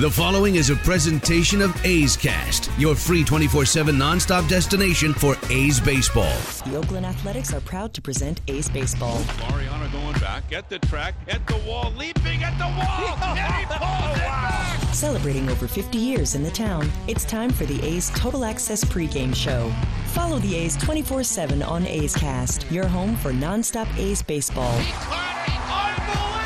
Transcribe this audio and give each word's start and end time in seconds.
The 0.00 0.10
following 0.10 0.54
is 0.54 0.70
a 0.70 0.76
presentation 0.76 1.60
of 1.60 1.76
A's 1.84 2.16
Cast, 2.16 2.70
your 2.78 2.94
free 2.94 3.22
24 3.22 3.66
7 3.66 3.94
nonstop 3.94 4.48
destination 4.48 5.12
for 5.12 5.36
A's 5.50 5.78
baseball. 5.78 6.34
The 6.64 6.76
Oakland 6.76 7.04
Athletics 7.04 7.52
are 7.52 7.60
proud 7.60 7.92
to 7.92 8.00
present 8.00 8.40
A's 8.48 8.70
Baseball. 8.70 9.22
Mariano 9.50 9.90
going 9.90 10.18
back 10.18 10.54
at 10.54 10.70
the 10.70 10.78
track, 10.78 11.16
at 11.28 11.46
the 11.46 11.58
wall, 11.68 11.92
leaping 11.98 12.42
at 12.42 12.56
the 12.56 12.64
wall, 12.64 13.18
and 13.36 13.54
he 13.56 13.66
pulls 13.66 14.16
it 14.16 14.24
back. 14.24 14.94
Celebrating 14.94 15.50
over 15.50 15.68
50 15.68 15.98
years 15.98 16.34
in 16.34 16.42
the 16.42 16.50
town, 16.50 16.90
it's 17.06 17.26
time 17.26 17.50
for 17.50 17.66
the 17.66 17.78
A's 17.84 18.08
Total 18.14 18.46
Access 18.46 18.82
pregame 18.82 19.36
show. 19.36 19.70
Follow 20.12 20.38
the 20.38 20.56
A's 20.56 20.78
24 20.78 21.24
7 21.24 21.62
on 21.62 21.86
A's 21.86 22.16
Cast, 22.16 22.64
your 22.70 22.86
home 22.86 23.16
for 23.16 23.32
nonstop 23.32 23.86
A's 23.98 24.22
baseball. 24.22 24.78
Unbelievable 24.78 25.02
play. 25.02 26.39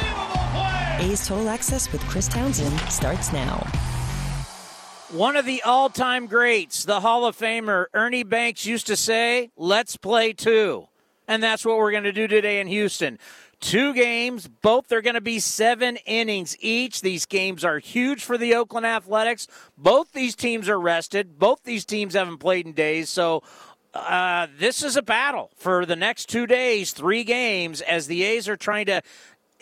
A's 0.99 1.27
Total 1.27 1.49
Access 1.49 1.91
with 1.91 2.01
Chris 2.03 2.29
Townsend 2.29 2.79
starts 2.91 3.33
now. 3.33 3.59
One 5.11 5.37
of 5.37 5.45
the 5.45 5.63
all 5.63 5.91
time 5.91 6.27
greats, 6.27 6.85
the 6.85 7.01
Hall 7.01 7.27
of 7.27 7.37
Famer 7.37 7.87
Ernie 7.93 8.23
Banks 8.23 8.65
used 8.65 8.87
to 8.87 8.97
say, 8.97 9.51
let's 9.57 9.97
play 9.97 10.33
two. 10.33 10.89
And 11.27 11.43
that's 11.43 11.65
what 11.65 11.79
we're 11.79 11.91
going 11.91 12.05
to 12.05 12.13
do 12.13 12.29
today 12.29 12.61
in 12.61 12.69
Houston. 12.69 13.19
Two 13.61 13.95
games, 13.95 14.47
both 14.47 14.93
are 14.93 15.01
going 15.01 15.15
to 15.15 15.21
be 15.21 15.41
seven 15.41 15.97
innings 16.07 16.57
each. 16.61 17.01
These 17.01 17.27
games 17.27 17.65
are 17.65 17.79
huge 17.79 18.23
for 18.23 18.37
the 18.37 18.55
Oakland 18.55 18.87
Athletics. 18.87 19.49
Both 19.77 20.13
these 20.13 20.37
teams 20.37 20.69
are 20.69 20.79
rested. 20.79 21.39
Both 21.39 21.65
these 21.65 21.85
teams 21.85 22.15
haven't 22.15 22.39
played 22.39 22.67
in 22.67 22.73
days. 22.73 23.09
So 23.09 23.43
uh, 23.95 24.49
this 24.59 24.83
is 24.83 24.97
a 24.97 25.03
battle 25.03 25.51
for 25.57 25.87
the 25.87 25.97
next 25.97 26.29
two 26.29 26.47
days, 26.47 26.93
three 26.93 27.25
games, 27.25 27.81
as 27.81 28.07
the 28.07 28.25
A's 28.25 28.49
are 28.49 28.57
trying 28.57 28.87
to 28.87 29.03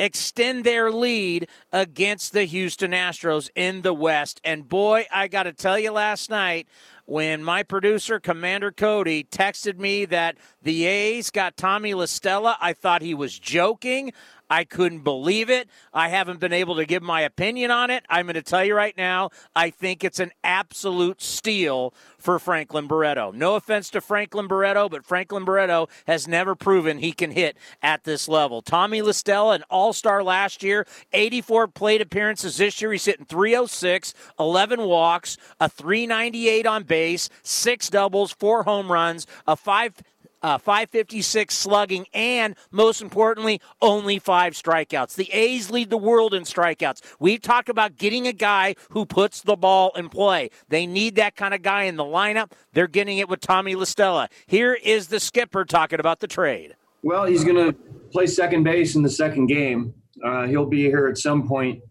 extend 0.02 0.64
their 0.64 0.90
lead 0.90 1.46
against 1.72 2.32
the 2.32 2.42
Houston 2.44 2.90
Astros 2.90 3.48
in 3.54 3.82
the 3.82 3.94
West. 3.94 4.40
And 4.42 4.68
boy, 4.68 5.06
I 5.12 5.28
got 5.28 5.44
to 5.44 5.52
tell 5.52 5.78
you, 5.78 5.92
last 5.92 6.28
night 6.28 6.66
when 7.04 7.42
my 7.42 7.62
producer, 7.62 8.20
Commander 8.20 8.70
Cody, 8.70 9.24
texted 9.24 9.78
me 9.78 10.04
that 10.06 10.36
the 10.62 10.84
A's 10.84 11.30
got 11.30 11.56
Tommy 11.56 11.92
LaStella, 11.92 12.56
I 12.60 12.72
thought 12.72 13.02
he 13.02 13.14
was 13.14 13.38
joking. 13.38 14.12
I 14.52 14.64
couldn't 14.64 15.00
believe 15.00 15.48
it. 15.48 15.70
I 15.94 16.10
haven't 16.10 16.38
been 16.38 16.52
able 16.52 16.76
to 16.76 16.84
give 16.84 17.02
my 17.02 17.22
opinion 17.22 17.70
on 17.70 17.88
it. 17.88 18.04
I'm 18.10 18.26
going 18.26 18.34
to 18.34 18.42
tell 18.42 18.62
you 18.62 18.74
right 18.74 18.94
now, 18.94 19.30
I 19.56 19.70
think 19.70 20.04
it's 20.04 20.20
an 20.20 20.30
absolute 20.44 21.22
steal 21.22 21.94
for 22.18 22.38
Franklin 22.38 22.86
Barreto. 22.86 23.32
No 23.32 23.54
offense 23.54 23.88
to 23.90 24.02
Franklin 24.02 24.48
Barreto, 24.48 24.90
but 24.90 25.06
Franklin 25.06 25.46
Barreto 25.46 25.88
has 26.06 26.28
never 26.28 26.54
proven 26.54 26.98
he 26.98 27.12
can 27.12 27.30
hit 27.30 27.56
at 27.82 28.04
this 28.04 28.28
level. 28.28 28.60
Tommy 28.60 29.00
La 29.00 29.12
Stella, 29.12 29.54
an 29.54 29.64
all 29.70 29.94
star 29.94 30.22
last 30.22 30.62
year, 30.62 30.86
84 31.14 31.68
plate 31.68 32.02
appearances 32.02 32.58
this 32.58 32.82
year. 32.82 32.92
He's 32.92 33.06
hitting 33.06 33.24
306, 33.24 34.12
11 34.38 34.82
walks, 34.82 35.38
a 35.60 35.68
398 35.70 36.66
on 36.66 36.82
base, 36.92 37.30
six 37.42 37.88
doubles, 37.88 38.32
four 38.32 38.64
home 38.64 38.92
runs, 38.92 39.26
a 39.46 39.56
five 39.56 39.94
uh, 40.42 40.58
556 40.58 41.56
slugging, 41.56 42.04
and 42.12 42.54
most 42.70 43.00
importantly, 43.00 43.62
only 43.80 44.18
five 44.18 44.52
strikeouts. 44.52 45.14
The 45.14 45.32
A's 45.32 45.70
lead 45.70 45.88
the 45.88 45.96
world 45.96 46.34
in 46.34 46.42
strikeouts. 46.42 47.00
We've 47.18 47.40
talked 47.40 47.70
about 47.70 47.96
getting 47.96 48.26
a 48.26 48.32
guy 48.34 48.74
who 48.90 49.06
puts 49.06 49.40
the 49.40 49.56
ball 49.56 49.92
in 49.96 50.10
play. 50.10 50.50
They 50.68 50.84
need 50.84 51.14
that 51.14 51.34
kind 51.34 51.54
of 51.54 51.62
guy 51.62 51.84
in 51.84 51.96
the 51.96 52.04
lineup. 52.04 52.50
They're 52.74 52.88
getting 52.88 53.18
it 53.18 53.28
with 53.28 53.40
Tommy 53.40 53.74
La 53.74 53.84
Stella. 53.84 54.28
Here 54.46 54.74
is 54.74 55.06
the 55.08 55.20
skipper 55.20 55.64
talking 55.64 56.00
about 56.00 56.20
the 56.20 56.26
trade. 56.26 56.74
Well, 57.02 57.24
he's 57.24 57.44
going 57.44 57.56
to 57.56 57.72
play 58.10 58.26
second 58.26 58.64
base 58.64 58.96
in 58.96 59.02
the 59.02 59.10
second 59.10 59.46
game. 59.46 59.94
Uh, 60.22 60.46
he'll 60.46 60.66
be 60.66 60.82
here 60.82 61.06
at 61.06 61.16
some 61.16 61.48
point 61.48 61.82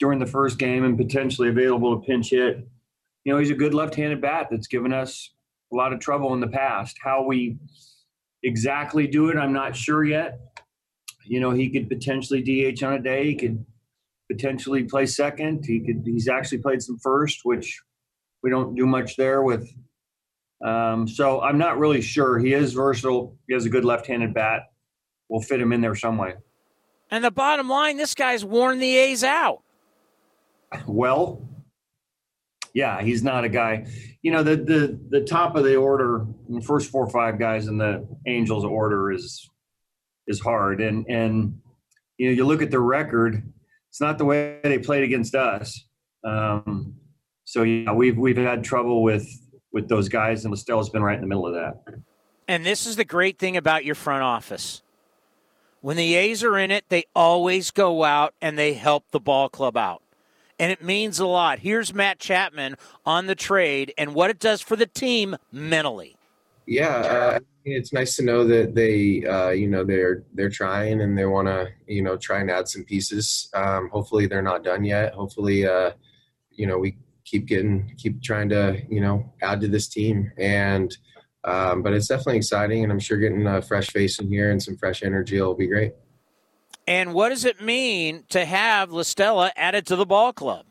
during 0.00 0.18
the 0.18 0.26
first 0.26 0.58
game 0.58 0.82
and 0.82 0.96
potentially 0.96 1.48
available 1.48 2.00
to 2.00 2.04
pinch 2.04 2.30
hit. 2.30 2.66
You 3.24 3.32
know, 3.32 3.38
he's 3.38 3.50
a 3.50 3.54
good 3.54 3.74
left-handed 3.74 4.20
bat 4.20 4.48
that's 4.50 4.66
given 4.66 4.92
us 4.92 5.30
a 5.72 5.76
lot 5.76 5.92
of 5.92 6.00
trouble 6.00 6.34
in 6.34 6.40
the 6.40 6.48
past. 6.48 6.96
How 7.02 7.24
we 7.24 7.56
exactly 8.42 9.06
do 9.06 9.28
it, 9.28 9.36
I'm 9.36 9.52
not 9.52 9.76
sure 9.76 10.04
yet. 10.04 10.40
You 11.24 11.40
know, 11.40 11.50
he 11.50 11.70
could 11.70 11.88
potentially 11.88 12.42
DH 12.42 12.82
on 12.82 12.94
a 12.94 12.98
day. 12.98 13.26
He 13.26 13.36
could 13.36 13.64
potentially 14.30 14.84
play 14.84 15.06
second. 15.06 15.64
He 15.64 15.80
could. 15.80 16.02
He's 16.04 16.28
actually 16.28 16.58
played 16.58 16.82
some 16.82 16.98
first, 16.98 17.40
which 17.44 17.80
we 18.42 18.50
don't 18.50 18.74
do 18.74 18.86
much 18.86 19.16
there 19.16 19.42
with. 19.42 19.72
Um, 20.64 21.06
so 21.08 21.40
I'm 21.40 21.58
not 21.58 21.78
really 21.78 22.00
sure. 22.00 22.38
He 22.38 22.54
is 22.54 22.72
versatile. 22.72 23.36
He 23.48 23.54
has 23.54 23.66
a 23.66 23.70
good 23.70 23.84
left-handed 23.84 24.34
bat. 24.34 24.62
We'll 25.28 25.40
fit 25.40 25.60
him 25.60 25.72
in 25.72 25.80
there 25.80 25.94
some 25.94 26.18
way. 26.18 26.34
And 27.10 27.22
the 27.22 27.30
bottom 27.30 27.68
line, 27.68 27.96
this 27.96 28.14
guy's 28.14 28.44
worn 28.44 28.78
the 28.78 28.96
A's 28.96 29.22
out. 29.24 29.62
Well, 30.86 31.46
yeah, 32.74 33.02
he's 33.02 33.22
not 33.22 33.44
a 33.44 33.48
guy. 33.48 33.86
You 34.22 34.32
know, 34.32 34.42
the 34.42 34.56
the 34.56 34.98
the 35.10 35.20
top 35.24 35.56
of 35.56 35.64
the 35.64 35.76
order, 35.76 36.26
the 36.48 36.62
first 36.62 36.90
four 36.90 37.04
or 37.04 37.10
five 37.10 37.38
guys 37.38 37.66
in 37.66 37.78
the 37.78 38.06
Angels 38.26 38.64
order 38.64 39.12
is 39.12 39.48
is 40.26 40.40
hard, 40.40 40.80
and 40.80 41.06
and 41.08 41.60
you 42.18 42.28
know, 42.28 42.32
you 42.32 42.44
look 42.44 42.62
at 42.62 42.70
the 42.70 42.80
record. 42.80 43.42
It's 43.88 44.00
not 44.00 44.16
the 44.16 44.24
way 44.24 44.58
they 44.62 44.78
played 44.78 45.02
against 45.02 45.34
us. 45.34 45.84
Um, 46.24 46.94
so 47.44 47.62
yeah, 47.62 47.92
we've 47.92 48.16
we've 48.16 48.36
had 48.36 48.64
trouble 48.64 49.02
with 49.02 49.28
with 49.72 49.88
those 49.88 50.08
guys, 50.08 50.44
and 50.44 50.54
LaStella's 50.54 50.90
been 50.90 51.02
right 51.02 51.14
in 51.14 51.20
the 51.20 51.26
middle 51.26 51.46
of 51.46 51.54
that. 51.54 52.00
And 52.48 52.64
this 52.64 52.86
is 52.86 52.96
the 52.96 53.04
great 53.04 53.38
thing 53.38 53.56
about 53.56 53.84
your 53.84 53.94
front 53.94 54.22
office. 54.22 54.82
When 55.80 55.96
the 55.96 56.14
A's 56.14 56.44
are 56.44 56.58
in 56.58 56.70
it, 56.70 56.84
they 56.88 57.04
always 57.14 57.70
go 57.70 58.04
out 58.04 58.34
and 58.40 58.58
they 58.58 58.74
help 58.74 59.10
the 59.10 59.20
ball 59.20 59.48
club 59.48 59.76
out. 59.76 60.01
And 60.62 60.70
it 60.70 60.80
means 60.80 61.18
a 61.18 61.26
lot. 61.26 61.58
Here's 61.58 61.92
Matt 61.92 62.20
Chapman 62.20 62.76
on 63.04 63.26
the 63.26 63.34
trade 63.34 63.92
and 63.98 64.14
what 64.14 64.30
it 64.30 64.38
does 64.38 64.60
for 64.60 64.76
the 64.76 64.86
team 64.86 65.36
mentally. 65.50 66.14
Yeah, 66.66 66.98
uh, 66.98 67.38
it's 67.64 67.92
nice 67.92 68.14
to 68.14 68.22
know 68.22 68.46
that 68.46 68.72
they, 68.72 69.24
uh, 69.26 69.50
you 69.50 69.66
know, 69.66 69.82
they're 69.82 70.22
they're 70.34 70.48
trying 70.48 71.00
and 71.00 71.18
they 71.18 71.26
want 71.26 71.48
to, 71.48 71.68
you 71.88 72.00
know, 72.00 72.16
try 72.16 72.38
and 72.38 72.48
add 72.48 72.68
some 72.68 72.84
pieces. 72.84 73.50
Um, 73.54 73.88
hopefully, 73.88 74.26
they're 74.28 74.40
not 74.40 74.62
done 74.62 74.84
yet. 74.84 75.14
Hopefully, 75.14 75.66
uh, 75.66 75.90
you 76.52 76.68
know, 76.68 76.78
we 76.78 76.96
keep 77.24 77.46
getting, 77.46 77.92
keep 77.98 78.22
trying 78.22 78.48
to, 78.50 78.80
you 78.88 79.00
know, 79.00 79.32
add 79.42 79.60
to 79.62 79.66
this 79.66 79.88
team. 79.88 80.30
And 80.38 80.96
um, 81.42 81.82
but 81.82 81.92
it's 81.92 82.06
definitely 82.06 82.36
exciting, 82.36 82.84
and 82.84 82.92
I'm 82.92 83.00
sure 83.00 83.18
getting 83.18 83.44
a 83.48 83.60
fresh 83.60 83.90
face 83.90 84.20
in 84.20 84.28
here 84.28 84.52
and 84.52 84.62
some 84.62 84.76
fresh 84.76 85.02
energy 85.02 85.40
will 85.40 85.56
be 85.56 85.66
great. 85.66 85.94
And 86.86 87.14
what 87.14 87.28
does 87.28 87.44
it 87.44 87.60
mean 87.60 88.24
to 88.30 88.44
have 88.44 88.90
La 88.90 89.02
Stella 89.02 89.52
added 89.56 89.86
to 89.86 89.96
the 89.96 90.06
ball 90.06 90.32
club? 90.32 90.66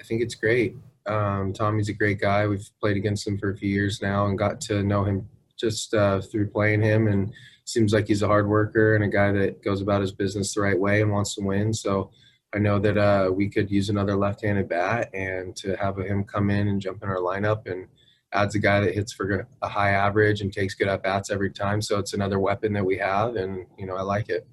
I 0.00 0.04
think 0.04 0.22
it's 0.22 0.34
great. 0.34 0.76
Um, 1.06 1.52
Tommy's 1.52 1.88
a 1.88 1.92
great 1.92 2.20
guy. 2.20 2.46
We've 2.46 2.68
played 2.80 2.96
against 2.96 3.26
him 3.26 3.38
for 3.38 3.50
a 3.50 3.56
few 3.56 3.70
years 3.70 4.02
now 4.02 4.26
and 4.26 4.38
got 4.38 4.60
to 4.62 4.82
know 4.82 5.04
him 5.04 5.28
just 5.56 5.94
uh, 5.94 6.20
through 6.20 6.48
playing 6.48 6.82
him. 6.82 7.08
And 7.08 7.32
seems 7.64 7.92
like 7.92 8.08
he's 8.08 8.22
a 8.22 8.26
hard 8.26 8.48
worker 8.48 8.94
and 8.94 9.04
a 9.04 9.08
guy 9.08 9.30
that 9.32 9.62
goes 9.62 9.82
about 9.82 10.00
his 10.00 10.12
business 10.12 10.54
the 10.54 10.60
right 10.60 10.78
way 10.78 11.02
and 11.02 11.12
wants 11.12 11.34
to 11.34 11.42
win. 11.42 11.72
So 11.72 12.10
I 12.54 12.58
know 12.58 12.78
that 12.78 12.96
uh, 12.96 13.30
we 13.30 13.48
could 13.48 13.70
use 13.70 13.90
another 13.90 14.16
left-handed 14.16 14.68
bat, 14.68 15.10
and 15.12 15.54
to 15.56 15.76
have 15.76 15.98
him 15.98 16.24
come 16.24 16.48
in 16.48 16.68
and 16.68 16.80
jump 16.80 17.02
in 17.02 17.08
our 17.10 17.18
lineup 17.18 17.70
and 17.70 17.86
adds 18.32 18.54
a 18.54 18.58
guy 18.58 18.80
that 18.80 18.94
hits 18.94 19.12
for 19.12 19.46
a 19.60 19.68
high 19.68 19.90
average 19.90 20.40
and 20.40 20.50
takes 20.50 20.74
good 20.74 20.88
at 20.88 21.02
bats 21.02 21.30
every 21.30 21.50
time. 21.50 21.82
So 21.82 21.98
it's 21.98 22.14
another 22.14 22.38
weapon 22.38 22.72
that 22.72 22.84
we 22.84 22.96
have, 22.98 23.36
and 23.36 23.66
you 23.76 23.86
know 23.86 23.96
I 23.96 24.02
like 24.02 24.30
it. 24.30 24.46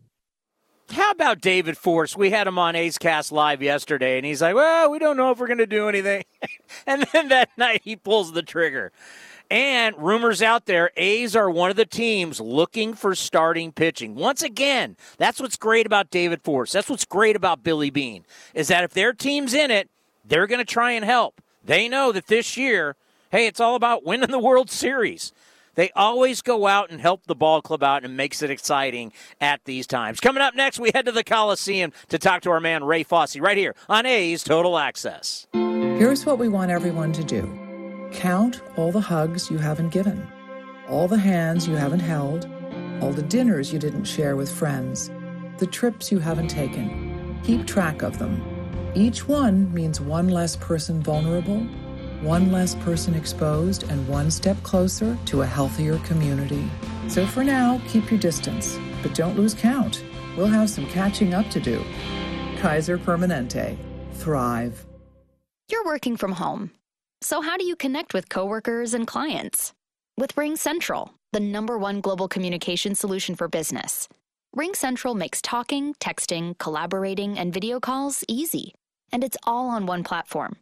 How 0.91 1.11
about 1.11 1.41
David 1.41 1.77
Forst? 1.77 2.15
We 2.15 2.29
had 2.29 2.47
him 2.47 2.59
on 2.59 2.75
A's 2.75 2.97
Cast 2.97 3.31
Live 3.31 3.61
yesterday, 3.61 4.17
and 4.17 4.25
he's 4.25 4.41
like, 4.41 4.55
"Well, 4.55 4.91
we 4.91 4.99
don't 4.99 5.17
know 5.17 5.31
if 5.31 5.39
we're 5.39 5.47
going 5.47 5.57
to 5.57 5.65
do 5.65 5.89
anything." 5.89 6.25
and 6.87 7.05
then 7.11 7.29
that 7.29 7.49
night, 7.57 7.81
he 7.83 7.95
pulls 7.95 8.33
the 8.33 8.43
trigger. 8.43 8.91
And 9.49 9.95
rumors 9.97 10.41
out 10.41 10.65
there, 10.65 10.91
A's 10.97 11.35
are 11.35 11.49
one 11.49 11.69
of 11.69 11.75
the 11.75 11.85
teams 11.85 12.39
looking 12.39 12.93
for 12.93 13.13
starting 13.13 13.71
pitching. 13.71 14.15
Once 14.15 14.41
again, 14.41 14.95
that's 15.17 15.39
what's 15.39 15.57
great 15.57 15.85
about 15.85 16.09
David 16.09 16.41
Forst. 16.41 16.73
That's 16.73 16.89
what's 16.89 17.05
great 17.05 17.35
about 17.35 17.63
Billy 17.63 17.91
Beane, 17.91 18.25
is 18.53 18.69
that 18.69 18.83
if 18.83 18.93
their 18.93 19.13
team's 19.13 19.53
in 19.53 19.69
it, 19.69 19.89
they're 20.23 20.47
going 20.47 20.59
to 20.59 20.65
try 20.65 20.91
and 20.91 21.05
help. 21.05 21.41
They 21.63 21.88
know 21.88 22.11
that 22.11 22.27
this 22.27 22.57
year, 22.57 22.95
hey, 23.31 23.45
it's 23.45 23.59
all 23.59 23.75
about 23.75 24.03
winning 24.03 24.31
the 24.31 24.39
World 24.39 24.71
Series. 24.71 25.31
They 25.75 25.92
always 25.95 26.42
go 26.42 26.68
out 26.68 26.89
and 26.89 27.00
help 27.00 27.25
the 27.27 27.36
ball 27.36 27.62
club 27.62 27.83
out 27.83 28.04
and 28.04 28.18
makes 28.18 28.42
it 28.42 28.50
exciting 28.50 29.13
at 29.39 29.63
these 29.66 29.86
times. 29.86 30.19
Coming 30.19 30.42
up 30.42 30.56
next, 30.56 30.80
we 30.80 30.92
head 30.94 31.06
to 31.06 31.12
the 31.12 31.24
Coliseum 31.24 31.92
to 32.10 32.18
talk 32.18 32.42
to 32.42 32.50
our 32.50 32.60
man 32.60 32.83
Ray 32.83 33.04
Fosse 33.04 33.38
right 33.38 33.57
here 33.57 33.75
on 33.88 34.06
A's 34.06 34.44
Total 34.44 34.77
Access. 34.77 35.48
Here's 35.54 36.25
what 36.25 36.39
we 36.39 36.48
want 36.48 36.72
everyone 36.72 37.13
to 37.13 37.24
do 37.24 37.62
count 38.12 38.62
all 38.77 38.92
the 38.92 39.01
hugs 39.01 39.51
you 39.51 39.57
haven't 39.57 39.89
given, 39.89 40.25
all 40.88 41.07
the 41.07 41.18
hands 41.18 41.68
you 41.68 41.75
haven't 41.75 42.00
held, 42.00 42.50
all 43.01 43.12
the 43.12 43.22
dinners 43.24 43.74
you 43.74 43.80
didn't 43.80 44.06
share 44.06 44.36
with 44.36 44.51
friends, 44.51 45.12
the 45.57 45.68
trips 45.68 46.12
you 46.12 46.19
haven't 46.19 46.48
taken. 46.48 47.39
Keep 47.44 47.68
track 47.68 48.01
of 48.01 48.18
them. 48.18 48.42
Each 48.95 49.27
one 49.27 49.74
means 49.74 50.00
one 50.00 50.30
less 50.30 50.56
person 50.56 51.01
vulnerable 51.04 51.68
one 52.21 52.51
less 52.51 52.75
person 52.75 53.13
exposed, 53.13 53.83
and 53.83 54.07
one 54.07 54.31
step 54.31 54.62
closer 54.63 55.17
to 55.25 55.41
a 55.41 55.45
healthier 55.45 55.97
community. 56.00 56.69
So 57.07 57.25
for 57.25 57.44
now, 57.44 57.81
keep 57.88 58.09
your 58.09 58.19
distance, 58.19 58.77
but 59.01 59.13
don't 59.13 59.38
lose 59.38 59.53
count. 59.53 60.03
We'll 60.35 60.47
have 60.47 60.69
some 60.69 60.88
catching 60.88 61.33
up 61.33 61.50
to 61.51 61.59
do. 61.59 61.83
Kaiser 62.57 62.97
Permanente. 62.97 63.77
Thrive. 64.13 64.85
You're 65.69 65.85
working 65.85 66.17
from 66.17 66.33
home. 66.33 66.71
So 67.21 67.41
how 67.41 67.57
do 67.57 67.65
you 67.65 67.75
connect 67.75 68.13
with 68.13 68.29
coworkers 68.29 68.94
and 68.94 69.07
clients? 69.07 69.73
With 70.17 70.35
RingCentral, 70.35 71.09
the 71.33 71.39
number 71.39 71.77
one 71.77 72.01
global 72.01 72.27
communication 72.27 72.95
solution 72.95 73.35
for 73.35 73.47
business. 73.47 74.07
RingCentral 74.56 75.15
makes 75.15 75.41
talking, 75.41 75.94
texting, 75.95 76.57
collaborating, 76.57 77.38
and 77.38 77.53
video 77.53 77.79
calls 77.79 78.23
easy. 78.27 78.73
And 79.12 79.23
it's 79.23 79.38
all 79.44 79.69
on 79.69 79.85
one 79.85 80.03
platform 80.03 80.57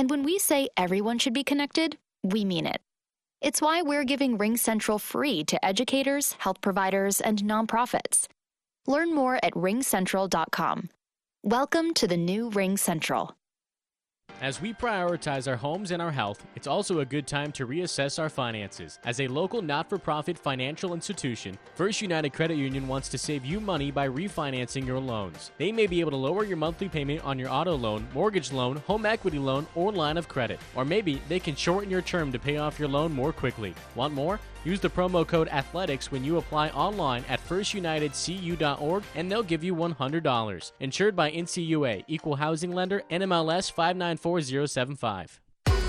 and 0.00 0.08
when 0.08 0.22
we 0.22 0.38
say 0.38 0.66
everyone 0.78 1.18
should 1.18 1.34
be 1.34 1.44
connected, 1.44 1.98
we 2.22 2.42
mean 2.42 2.64
it. 2.64 2.80
It's 3.42 3.60
why 3.60 3.82
we're 3.82 4.04
giving 4.04 4.38
RingCentral 4.38 4.98
free 4.98 5.44
to 5.44 5.62
educators, 5.62 6.32
health 6.38 6.62
providers, 6.62 7.20
and 7.20 7.42
nonprofits. 7.42 8.26
Learn 8.86 9.14
more 9.14 9.38
at 9.42 9.52
ringcentral.com. 9.52 10.88
Welcome 11.42 11.92
to 11.92 12.08
the 12.08 12.16
new 12.16 12.48
RingCentral. 12.48 13.32
As 14.40 14.60
we 14.60 14.72
prioritize 14.72 15.46
our 15.46 15.56
homes 15.56 15.90
and 15.90 16.00
our 16.00 16.10
health, 16.10 16.44
it's 16.56 16.66
also 16.66 17.00
a 17.00 17.04
good 17.04 17.26
time 17.26 17.52
to 17.52 17.66
reassess 17.66 18.18
our 18.18 18.28
finances. 18.28 18.98
As 19.04 19.20
a 19.20 19.28
local 19.28 19.60
not 19.60 19.88
for 19.88 19.98
profit 19.98 20.38
financial 20.38 20.94
institution, 20.94 21.58
First 21.74 22.00
United 22.00 22.30
Credit 22.30 22.56
Union 22.56 22.88
wants 22.88 23.08
to 23.10 23.18
save 23.18 23.44
you 23.44 23.60
money 23.60 23.90
by 23.90 24.08
refinancing 24.08 24.86
your 24.86 24.98
loans. 24.98 25.50
They 25.58 25.72
may 25.72 25.86
be 25.86 26.00
able 26.00 26.12
to 26.12 26.16
lower 26.16 26.44
your 26.44 26.56
monthly 26.56 26.88
payment 26.88 27.24
on 27.24 27.38
your 27.38 27.50
auto 27.50 27.74
loan, 27.74 28.08
mortgage 28.14 28.52
loan, 28.52 28.76
home 28.86 29.04
equity 29.04 29.38
loan, 29.38 29.66
or 29.74 29.92
line 29.92 30.16
of 30.16 30.28
credit. 30.28 30.58
Or 30.74 30.84
maybe 30.84 31.20
they 31.28 31.38
can 31.38 31.54
shorten 31.54 31.90
your 31.90 32.02
term 32.02 32.32
to 32.32 32.38
pay 32.38 32.56
off 32.56 32.78
your 32.78 32.88
loan 32.88 33.12
more 33.12 33.32
quickly. 33.32 33.74
Want 33.94 34.14
more? 34.14 34.40
Use 34.64 34.80
the 34.80 34.90
promo 34.90 35.26
code 35.26 35.48
ATHLETICS 35.48 36.10
when 36.10 36.24
you 36.24 36.36
apply 36.36 36.68
online 36.70 37.24
at 37.28 37.40
firstunitedcu.org 37.46 39.04
and 39.14 39.30
they'll 39.30 39.42
give 39.42 39.64
you 39.64 39.74
$100. 39.74 40.72
Insured 40.80 41.16
by 41.16 41.30
NCUA, 41.30 42.04
Equal 42.08 42.36
Housing 42.36 42.72
Lender, 42.72 43.02
NMLS 43.10 43.72
594075. 43.72 45.40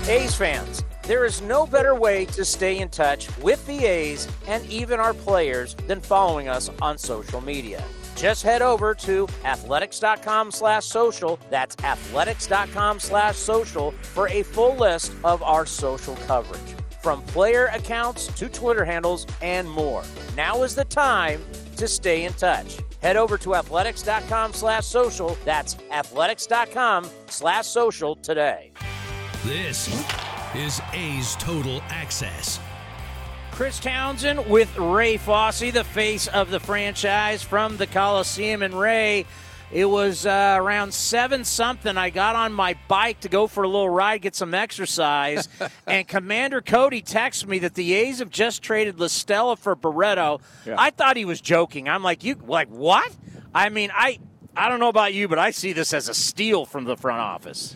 A's 0.08 0.34
fans, 0.34 0.82
there 1.04 1.24
is 1.24 1.40
no 1.42 1.64
better 1.64 1.94
way 1.94 2.24
to 2.24 2.44
stay 2.44 2.78
in 2.78 2.88
touch 2.88 3.28
with 3.38 3.64
the 3.66 3.84
A's 3.84 4.26
and 4.48 4.66
even 4.66 4.98
our 4.98 5.14
players 5.14 5.76
than 5.86 6.00
following 6.00 6.48
us 6.48 6.70
on 6.80 6.98
social 6.98 7.40
media. 7.40 7.84
Just 8.16 8.42
head 8.42 8.62
over 8.62 8.94
to 8.96 9.28
athletics.com 9.44 10.50
slash 10.50 10.84
social. 10.86 11.38
That's 11.50 11.76
athletics.com 11.84 12.98
slash 12.98 13.36
social 13.36 13.92
for 14.02 14.28
a 14.28 14.42
full 14.42 14.74
list 14.76 15.12
of 15.24 15.42
our 15.42 15.66
social 15.66 16.16
coverage 16.26 16.74
from 17.02 17.22
player 17.22 17.66
accounts 17.66 18.28
to 18.38 18.48
Twitter 18.48 18.84
handles 18.84 19.26
and 19.42 19.68
more. 19.68 20.04
Now 20.36 20.62
is 20.62 20.74
the 20.74 20.84
time 20.84 21.42
to 21.76 21.88
stay 21.88 22.24
in 22.24 22.32
touch. 22.34 22.78
Head 23.02 23.16
over 23.16 23.36
to 23.38 23.56
athletics.com 23.56 24.52
slash 24.52 24.86
social. 24.86 25.36
That's 25.44 25.76
athletics.com 25.90 27.10
slash 27.26 27.66
social 27.66 28.14
today. 28.16 28.70
This 29.44 29.88
is 30.54 30.80
A's 30.92 31.34
Total 31.36 31.82
Access. 31.88 32.60
Chris 33.50 33.80
Townsend 33.80 34.46
with 34.48 34.76
Ray 34.78 35.16
Fosse, 35.16 35.72
the 35.72 35.84
face 35.84 36.26
of 36.28 36.50
the 36.50 36.60
franchise 36.60 37.42
from 37.42 37.76
the 37.76 37.86
Coliseum. 37.86 38.62
And 38.62 38.72
Ray, 38.72 39.26
it 39.72 39.86
was 39.86 40.26
uh, 40.26 40.56
around 40.58 40.92
seven 40.92 41.44
something. 41.44 41.96
I 41.96 42.10
got 42.10 42.36
on 42.36 42.52
my 42.52 42.76
bike 42.88 43.20
to 43.20 43.28
go 43.28 43.46
for 43.46 43.64
a 43.64 43.68
little 43.68 43.88
ride, 43.88 44.22
get 44.22 44.34
some 44.34 44.54
exercise, 44.54 45.48
and 45.86 46.06
Commander 46.06 46.60
Cody 46.60 47.02
texted 47.02 47.46
me 47.46 47.58
that 47.60 47.74
the 47.74 47.94
A's 47.94 48.18
have 48.18 48.30
just 48.30 48.62
traded 48.62 49.00
La 49.00 49.06
Stella 49.06 49.56
for 49.56 49.74
Barreto. 49.74 50.40
Yeah. 50.66 50.76
I 50.78 50.90
thought 50.90 51.16
he 51.16 51.24
was 51.24 51.40
joking. 51.40 51.88
I'm 51.88 52.02
like, 52.02 52.22
you 52.22 52.36
like 52.46 52.68
what? 52.68 53.10
I 53.54 53.70
mean, 53.70 53.90
I 53.94 54.18
I 54.56 54.68
don't 54.68 54.80
know 54.80 54.88
about 54.88 55.14
you, 55.14 55.28
but 55.28 55.38
I 55.38 55.50
see 55.50 55.72
this 55.72 55.94
as 55.94 56.08
a 56.08 56.14
steal 56.14 56.66
from 56.66 56.84
the 56.84 56.96
front 56.96 57.20
office. 57.20 57.74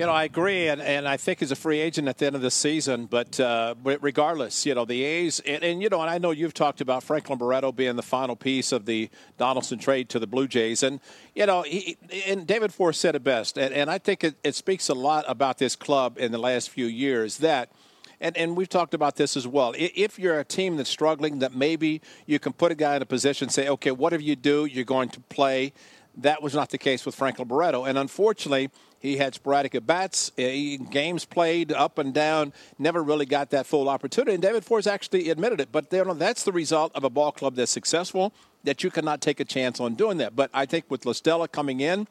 You 0.00 0.06
know, 0.06 0.12
I 0.12 0.24
agree, 0.24 0.68
and, 0.68 0.80
and 0.80 1.06
I 1.06 1.18
think 1.18 1.40
he's 1.40 1.50
a 1.50 1.54
free 1.54 1.78
agent 1.78 2.08
at 2.08 2.16
the 2.16 2.24
end 2.24 2.34
of 2.34 2.40
the 2.40 2.50
season. 2.50 3.04
But, 3.04 3.38
uh, 3.38 3.74
regardless, 3.84 4.64
you 4.64 4.74
know, 4.74 4.86
the 4.86 5.04
A's, 5.04 5.40
and, 5.40 5.62
and, 5.62 5.82
you 5.82 5.90
know, 5.90 6.00
and 6.00 6.08
I 6.08 6.16
know 6.16 6.30
you've 6.30 6.54
talked 6.54 6.80
about 6.80 7.02
Franklin 7.02 7.36
Barreto 7.36 7.70
being 7.70 7.96
the 7.96 8.02
final 8.02 8.34
piece 8.34 8.72
of 8.72 8.86
the 8.86 9.10
Donaldson 9.36 9.78
trade 9.78 10.08
to 10.08 10.18
the 10.18 10.26
Blue 10.26 10.48
Jays. 10.48 10.82
And, 10.82 11.00
you 11.34 11.44
know, 11.44 11.60
he, 11.60 11.98
and 12.26 12.46
David 12.46 12.72
Forst 12.72 12.98
said 12.98 13.14
it 13.14 13.22
best, 13.22 13.58
and, 13.58 13.74
and 13.74 13.90
I 13.90 13.98
think 13.98 14.24
it, 14.24 14.36
it 14.42 14.54
speaks 14.54 14.88
a 14.88 14.94
lot 14.94 15.26
about 15.28 15.58
this 15.58 15.76
club 15.76 16.16
in 16.16 16.32
the 16.32 16.38
last 16.38 16.70
few 16.70 16.86
years 16.86 17.36
that– 17.36 17.70
and, 18.22 18.34
and 18.38 18.56
we've 18.56 18.70
talked 18.70 18.94
about 18.94 19.16
this 19.16 19.36
as 19.36 19.46
well. 19.46 19.74
If 19.76 20.18
you're 20.18 20.40
a 20.40 20.44
team 20.46 20.78
that's 20.78 20.88
struggling, 20.88 21.40
that 21.40 21.54
maybe 21.54 22.00
you 22.24 22.38
can 22.38 22.54
put 22.54 22.72
a 22.72 22.74
guy 22.74 22.96
in 22.96 23.02
a 23.02 23.06
position, 23.06 23.50
say, 23.50 23.68
okay, 23.68 23.90
whatever 23.90 24.22
you 24.22 24.34
do, 24.34 24.64
you're 24.64 24.84
going 24.86 25.10
to 25.10 25.20
play. 25.20 25.74
That 26.16 26.42
was 26.42 26.54
not 26.54 26.70
the 26.70 26.78
case 26.78 27.04
with 27.04 27.14
Franklin 27.14 27.48
Barreto. 27.48 27.84
And 27.84 27.96
unfortunately, 27.98 28.70
he 29.00 29.16
had 29.16 29.34
sporadic 29.34 29.74
at 29.74 29.86
bats, 29.86 30.30
eh, 30.36 30.76
games 30.76 31.24
played 31.24 31.72
up 31.72 31.98
and 31.98 32.12
down, 32.12 32.52
never 32.78 33.02
really 33.02 33.26
got 33.26 33.50
that 33.50 33.66
full 33.66 33.88
opportunity. 33.88 34.34
And 34.34 34.42
David 34.42 34.64
Forst 34.64 34.86
actually 34.86 35.30
admitted 35.30 35.58
it. 35.60 35.72
But 35.72 35.88
that's 35.90 36.44
the 36.44 36.52
result 36.52 36.92
of 36.94 37.02
a 37.02 37.10
ball 37.10 37.32
club 37.32 37.54
that's 37.54 37.72
successful, 37.72 38.32
that 38.62 38.84
you 38.84 38.90
cannot 38.90 39.22
take 39.22 39.40
a 39.40 39.44
chance 39.44 39.80
on 39.80 39.94
doing 39.94 40.18
that. 40.18 40.36
But 40.36 40.50
I 40.52 40.66
think 40.66 40.84
with 40.90 41.06
La 41.06 41.14
Stella 41.14 41.48
coming 41.48 41.80
in, 41.80 42.06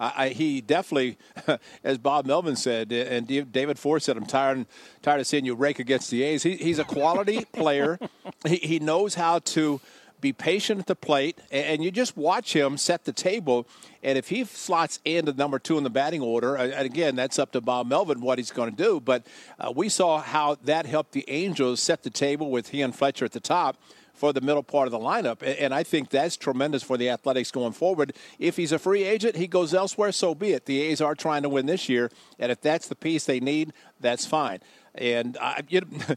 I, 0.00 0.30
he 0.30 0.60
definitely, 0.60 1.16
as 1.84 1.96
Bob 1.98 2.26
Melvin 2.26 2.56
said, 2.56 2.92
eh, 2.92 3.06
and 3.08 3.26
David 3.52 3.78
Forst 3.78 4.06
said, 4.06 4.16
I'm 4.16 4.26
tired, 4.26 4.66
tired 5.00 5.20
of 5.20 5.28
seeing 5.28 5.44
you 5.44 5.54
rake 5.54 5.78
against 5.78 6.10
the 6.10 6.24
A's. 6.24 6.42
He, 6.42 6.56
he's 6.56 6.80
a 6.80 6.84
quality 6.84 7.44
player. 7.52 8.00
He, 8.44 8.56
he 8.56 8.78
knows 8.80 9.14
how 9.14 9.38
to 9.38 9.80
be 10.22 10.32
patient 10.32 10.80
at 10.80 10.86
the 10.86 10.94
plate, 10.94 11.38
and 11.50 11.84
you 11.84 11.90
just 11.90 12.16
watch 12.16 12.54
him 12.54 12.78
set 12.78 13.04
the 13.04 13.12
table. 13.12 13.66
And 14.02 14.16
if 14.16 14.30
he 14.30 14.44
slots 14.44 15.00
into 15.04 15.32
number 15.32 15.58
two 15.58 15.76
in 15.76 15.84
the 15.84 15.90
batting 15.90 16.22
order, 16.22 16.54
and 16.54 16.72
again, 16.86 17.16
that's 17.16 17.38
up 17.38 17.52
to 17.52 17.60
Bob 17.60 17.88
Melvin 17.88 18.22
what 18.22 18.38
he's 18.38 18.50
going 18.50 18.70
to 18.70 18.76
do. 18.76 19.00
But 19.00 19.26
uh, 19.58 19.72
we 19.74 19.90
saw 19.90 20.20
how 20.20 20.56
that 20.64 20.86
helped 20.86 21.12
the 21.12 21.28
Angels 21.28 21.80
set 21.80 22.04
the 22.04 22.10
table 22.10 22.50
with 22.50 22.68
he 22.68 22.80
and 22.80 22.94
Fletcher 22.94 23.26
at 23.26 23.32
the 23.32 23.40
top 23.40 23.76
for 24.14 24.32
the 24.32 24.40
middle 24.40 24.62
part 24.62 24.86
of 24.86 24.92
the 24.92 24.98
lineup. 24.98 25.42
And 25.42 25.74
I 25.74 25.82
think 25.82 26.10
that's 26.10 26.36
tremendous 26.36 26.82
for 26.82 26.96
the 26.96 27.10
Athletics 27.10 27.50
going 27.50 27.72
forward. 27.72 28.12
If 28.38 28.56
he's 28.56 28.70
a 28.70 28.78
free 28.78 29.02
agent, 29.02 29.36
he 29.36 29.48
goes 29.48 29.74
elsewhere, 29.74 30.12
so 30.12 30.34
be 30.34 30.52
it. 30.52 30.66
The 30.66 30.80
A's 30.82 31.00
are 31.00 31.16
trying 31.16 31.42
to 31.42 31.48
win 31.48 31.66
this 31.66 31.88
year, 31.88 32.10
and 32.38 32.52
if 32.52 32.60
that's 32.60 32.88
the 32.88 32.94
piece 32.94 33.24
they 33.24 33.40
need, 33.40 33.72
that's 34.00 34.24
fine. 34.24 34.60
And 34.94 35.36
I, 35.40 35.62
you 35.68 35.80
know, 35.90 36.14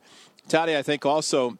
Toddy, 0.48 0.78
I 0.78 0.84
think 0.84 1.06
also 1.06 1.58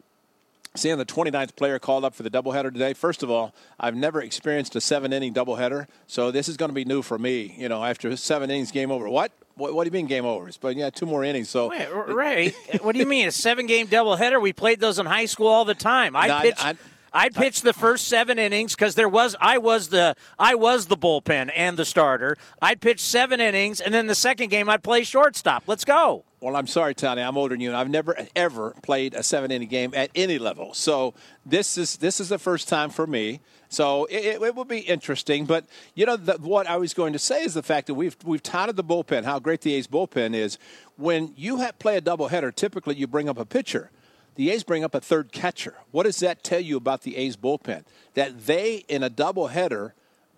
seeing 0.76 0.98
the 0.98 1.06
29th 1.06 1.56
player 1.56 1.78
called 1.78 2.04
up 2.04 2.14
for 2.14 2.22
the 2.22 2.30
doubleheader 2.30 2.72
today. 2.72 2.92
First 2.92 3.22
of 3.22 3.30
all, 3.30 3.54
I've 3.78 3.96
never 3.96 4.20
experienced 4.20 4.76
a 4.76 4.80
seven 4.80 5.12
inning 5.12 5.34
doubleheader, 5.34 5.86
so 6.06 6.30
this 6.30 6.48
is 6.48 6.56
going 6.56 6.70
to 6.70 6.74
be 6.74 6.84
new 6.84 7.02
for 7.02 7.18
me. 7.18 7.54
You 7.58 7.68
know, 7.68 7.84
after 7.84 8.14
seven 8.16 8.50
innings, 8.50 8.70
game 8.70 8.90
over. 8.90 9.08
What? 9.08 9.32
What, 9.56 9.74
what 9.74 9.84
do 9.84 9.88
you 9.88 9.92
mean 9.92 10.06
game 10.06 10.26
over? 10.26 10.50
But 10.60 10.76
yeah, 10.76 10.90
two 10.90 11.06
more 11.06 11.24
innings. 11.24 11.48
So 11.48 11.70
Wait, 11.70 11.88
Ray, 11.90 12.54
what 12.82 12.92
do 12.92 12.98
you 12.98 13.06
mean 13.06 13.28
a 13.28 13.32
seven 13.32 13.66
game 13.66 13.88
doubleheader? 13.88 14.40
We 14.40 14.52
played 14.52 14.80
those 14.80 14.98
in 14.98 15.06
high 15.06 15.24
school 15.26 15.46
all 15.46 15.64
the 15.64 15.74
time. 15.74 16.14
I 16.14 16.26
no, 16.26 16.40
pitched. 16.40 16.64
I, 16.64 16.70
I, 16.70 16.74
I'd 17.16 17.34
pitch 17.34 17.62
the 17.62 17.72
first 17.72 18.08
seven 18.08 18.38
innings 18.38 18.74
because 18.76 18.94
there 18.94 19.08
was 19.08 19.34
I 19.40 19.56
was 19.56 19.88
the 19.88 20.16
I 20.38 20.54
was 20.54 20.84
the 20.86 20.98
bullpen 20.98 21.50
and 21.56 21.78
the 21.78 21.86
starter. 21.86 22.36
I'd 22.60 22.82
pitch 22.82 23.00
seven 23.00 23.40
innings, 23.40 23.80
and 23.80 23.94
then 23.94 24.06
the 24.06 24.14
second 24.14 24.50
game 24.50 24.68
I'd 24.68 24.82
play 24.82 25.02
shortstop. 25.02 25.62
Let's 25.66 25.86
go. 25.86 26.26
Well, 26.40 26.54
I'm 26.54 26.66
sorry, 26.66 26.94
Tony. 26.94 27.22
I'm 27.22 27.38
older 27.38 27.54
than 27.54 27.62
you, 27.62 27.70
and 27.70 27.76
I've 27.76 27.88
never 27.88 28.18
ever 28.36 28.74
played 28.82 29.14
a 29.14 29.22
seven 29.22 29.50
inning 29.50 29.68
game 29.68 29.94
at 29.94 30.10
any 30.14 30.38
level. 30.38 30.74
So 30.74 31.14
this 31.46 31.78
is 31.78 31.96
this 31.96 32.20
is 32.20 32.28
the 32.28 32.38
first 32.38 32.68
time 32.68 32.90
for 32.90 33.06
me. 33.06 33.40
So 33.70 34.04
it, 34.04 34.42
it 34.42 34.54
will 34.54 34.66
be 34.66 34.80
interesting. 34.80 35.46
But 35.46 35.64
you 35.94 36.04
know 36.04 36.18
the, 36.18 36.34
what 36.34 36.66
I 36.66 36.76
was 36.76 36.92
going 36.92 37.14
to 37.14 37.18
say 37.18 37.44
is 37.44 37.54
the 37.54 37.62
fact 37.62 37.86
that 37.86 37.94
we've 37.94 38.16
we've 38.24 38.42
touted 38.42 38.76
the 38.76 38.84
bullpen, 38.84 39.24
how 39.24 39.38
great 39.38 39.62
the 39.62 39.72
A's 39.72 39.86
bullpen 39.86 40.34
is. 40.34 40.58
When 40.98 41.32
you 41.34 41.56
have, 41.56 41.78
play 41.78 41.96
a 41.96 42.02
doubleheader, 42.02 42.54
typically 42.54 42.96
you 42.96 43.06
bring 43.06 43.30
up 43.30 43.38
a 43.38 43.46
pitcher. 43.46 43.90
The 44.36 44.50
A's 44.50 44.62
bring 44.62 44.84
up 44.84 44.94
a 44.94 45.00
third 45.00 45.32
catcher. 45.32 45.74
What 45.90 46.04
does 46.04 46.20
that 46.20 46.44
tell 46.44 46.60
you 46.60 46.76
about 46.76 47.02
the 47.02 47.16
A's 47.16 47.36
bullpen? 47.36 47.84
That 48.14 48.46
they 48.46 48.84
in 48.88 49.02
a 49.02 49.10
doubleheader, 49.10 49.92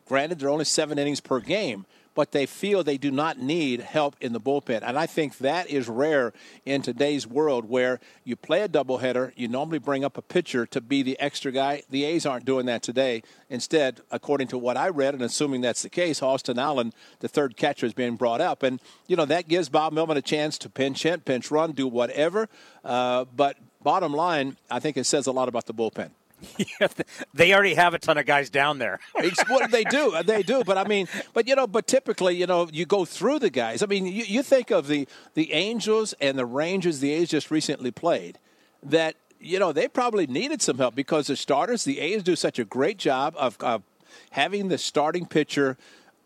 granted 0.06 0.38
they're 0.38 0.48
only 0.48 0.64
seven 0.64 0.98
innings 0.98 1.20
per 1.20 1.40
game, 1.40 1.84
but 2.14 2.32
they 2.32 2.46
feel 2.46 2.82
they 2.82 2.98
do 2.98 3.12
not 3.12 3.38
need 3.38 3.80
help 3.80 4.16
in 4.20 4.32
the 4.32 4.40
bullpen. 4.40 4.82
And 4.82 4.98
I 4.98 5.06
think 5.06 5.38
that 5.38 5.70
is 5.70 5.88
rare 5.88 6.32
in 6.64 6.82
today's 6.82 7.28
world 7.28 7.68
where 7.68 8.00
you 8.24 8.34
play 8.34 8.62
a 8.62 8.68
doubleheader, 8.68 9.32
you 9.36 9.46
normally 9.46 9.78
bring 9.78 10.04
up 10.04 10.18
a 10.18 10.22
pitcher 10.22 10.66
to 10.66 10.80
be 10.80 11.02
the 11.04 11.18
extra 11.20 11.52
guy. 11.52 11.82
The 11.90 12.04
A's 12.04 12.26
aren't 12.26 12.44
doing 12.44 12.66
that 12.66 12.82
today. 12.82 13.22
Instead, 13.48 14.00
according 14.10 14.48
to 14.48 14.58
what 14.58 14.76
I 14.76 14.88
read, 14.88 15.14
and 15.14 15.22
assuming 15.22 15.60
that's 15.60 15.82
the 15.82 15.88
case, 15.88 16.20
Austin 16.20 16.58
Allen, 16.58 16.92
the 17.20 17.28
third 17.28 17.56
catcher, 17.56 17.86
is 17.86 17.94
being 17.94 18.16
brought 18.16 18.40
up. 18.40 18.64
And, 18.64 18.80
you 19.06 19.14
know, 19.14 19.24
that 19.26 19.46
gives 19.46 19.68
Bob 19.68 19.92
Melvin 19.92 20.16
a 20.16 20.22
chance 20.22 20.58
to 20.58 20.68
pinch 20.68 21.04
hit, 21.04 21.24
pinch 21.24 21.52
run, 21.52 21.70
do 21.70 21.86
whatever. 21.86 22.48
Uh, 22.84 23.26
but 23.26 23.58
bottom 23.88 24.12
line, 24.12 24.58
I 24.70 24.80
think 24.80 24.98
it 24.98 25.04
says 25.04 25.26
a 25.26 25.32
lot 25.32 25.48
about 25.48 25.64
the 25.64 25.72
bullpen. 25.72 26.10
yeah, 26.58 26.88
they 27.32 27.54
already 27.54 27.72
have 27.72 27.94
a 27.94 27.98
ton 27.98 28.18
of 28.18 28.26
guys 28.26 28.50
down 28.50 28.78
there. 28.78 29.00
well, 29.48 29.66
they 29.66 29.82
do, 29.84 30.14
uh, 30.14 30.22
they 30.22 30.42
do. 30.42 30.62
But 30.62 30.76
I 30.76 30.84
mean, 30.84 31.08
but 31.32 31.48
you 31.48 31.56
know, 31.56 31.66
but 31.66 31.86
typically, 31.86 32.36
you 32.36 32.46
know, 32.46 32.68
you 32.70 32.84
go 32.84 33.06
through 33.06 33.38
the 33.38 33.48
guys. 33.48 33.82
I 33.82 33.86
mean, 33.86 34.04
you, 34.04 34.24
you 34.24 34.42
think 34.42 34.70
of 34.70 34.88
the 34.88 35.08
the 35.32 35.54
Angels 35.54 36.12
and 36.20 36.38
the 36.38 36.44
Rangers. 36.44 37.00
The 37.00 37.12
A's 37.12 37.30
just 37.30 37.50
recently 37.50 37.90
played. 37.90 38.38
That 38.82 39.16
you 39.40 39.58
know 39.58 39.72
they 39.72 39.88
probably 39.88 40.26
needed 40.26 40.60
some 40.60 40.76
help 40.76 40.94
because 40.94 41.28
the 41.28 41.34
starters, 41.34 41.84
the 41.84 41.98
A's 41.98 42.22
do 42.22 42.36
such 42.36 42.58
a 42.58 42.66
great 42.66 42.98
job 42.98 43.34
of, 43.38 43.56
of 43.60 43.84
having 44.32 44.68
the 44.68 44.76
starting 44.76 45.24
pitcher 45.24 45.78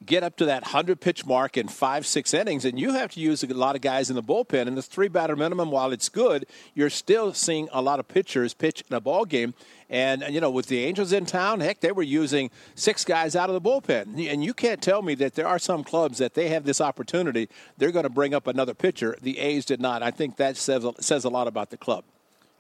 get 0.07 0.23
up 0.23 0.37
to 0.37 0.45
that 0.47 0.63
100 0.63 1.01
pitch 1.01 1.25
mark 1.25 1.57
in 1.57 1.69
five, 1.69 2.07
six 2.07 2.35
innings, 2.35 2.65
and 2.65 2.79
you 2.79 2.93
have 2.93 3.13
to 3.13 3.21
use 3.21 3.43
a 3.43 3.47
lot 3.55 3.77
of 3.77 3.83
guys 3.83 4.11
in 4.11 4.17
the 4.17 4.23
bullpen. 4.23 4.67
And 4.67 4.77
the 4.77 4.83
three 4.83 5.09
batter 5.09 5.37
minimum, 5.37 5.71
while 5.71 5.93
it's 5.93 6.09
good, 6.09 6.47
you're 6.75 6.91
still 6.91 7.33
seeing 7.33 7.69
a 7.73 7.81
lot 7.81 8.01
of 8.01 8.09
pitchers 8.09 8.55
pitch 8.55 8.85
in 8.89 8.97
a 8.97 9.01
ball 9.01 9.25
game. 9.25 9.55
And, 9.89 10.25
you 10.31 10.41
know, 10.41 10.51
with 10.51 10.67
the 10.67 10.79
Angels 10.85 11.13
in 11.13 11.27
town, 11.27 11.61
heck, 11.61 11.81
they 11.81 11.93
were 11.93 12.03
using 12.03 12.51
six 12.75 13.05
guys 13.05 13.37
out 13.37 13.51
of 13.51 13.55
the 13.55 13.61
bullpen. 13.61 14.31
And 14.33 14.43
you 14.43 14.55
can't 14.55 14.81
tell 14.81 15.03
me 15.03 15.15
that 15.17 15.35
there 15.35 15.47
are 15.47 15.59
some 15.59 15.85
clubs 15.85 16.19
that 16.19 16.35
they 16.35 16.49
have 16.49 16.65
this 16.65 16.81
opportunity, 16.81 17.49
they're 17.77 17.93
going 17.93 18.05
to 18.05 18.09
bring 18.11 18.35
up 18.35 18.47
another 18.47 18.75
pitcher. 18.75 19.17
The 19.21 19.39
A's 19.39 19.65
did 19.65 19.81
not. 19.81 20.03
I 20.03 20.11
think 20.11 20.37
that 20.37 20.57
says, 20.57 20.87
says 21.01 21.25
a 21.25 21.29
lot 21.29 21.47
about 21.47 21.71
the 21.71 21.77
club. 21.77 22.05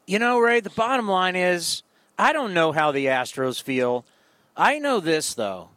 You 0.06 0.18
know, 0.18 0.38
Ray, 0.38 0.61
the 0.61 0.70
bottom 0.70 1.08
line 1.08 1.37
is 1.37 1.82
I 2.18 2.32
don't 2.32 2.54
know 2.54 2.72
how 2.72 2.92
the 2.92 3.06
Astros 3.06 3.62
feel. 3.62 4.04
I 4.56 4.78
know 4.78 5.00
this, 5.00 5.34
though. 5.34 5.70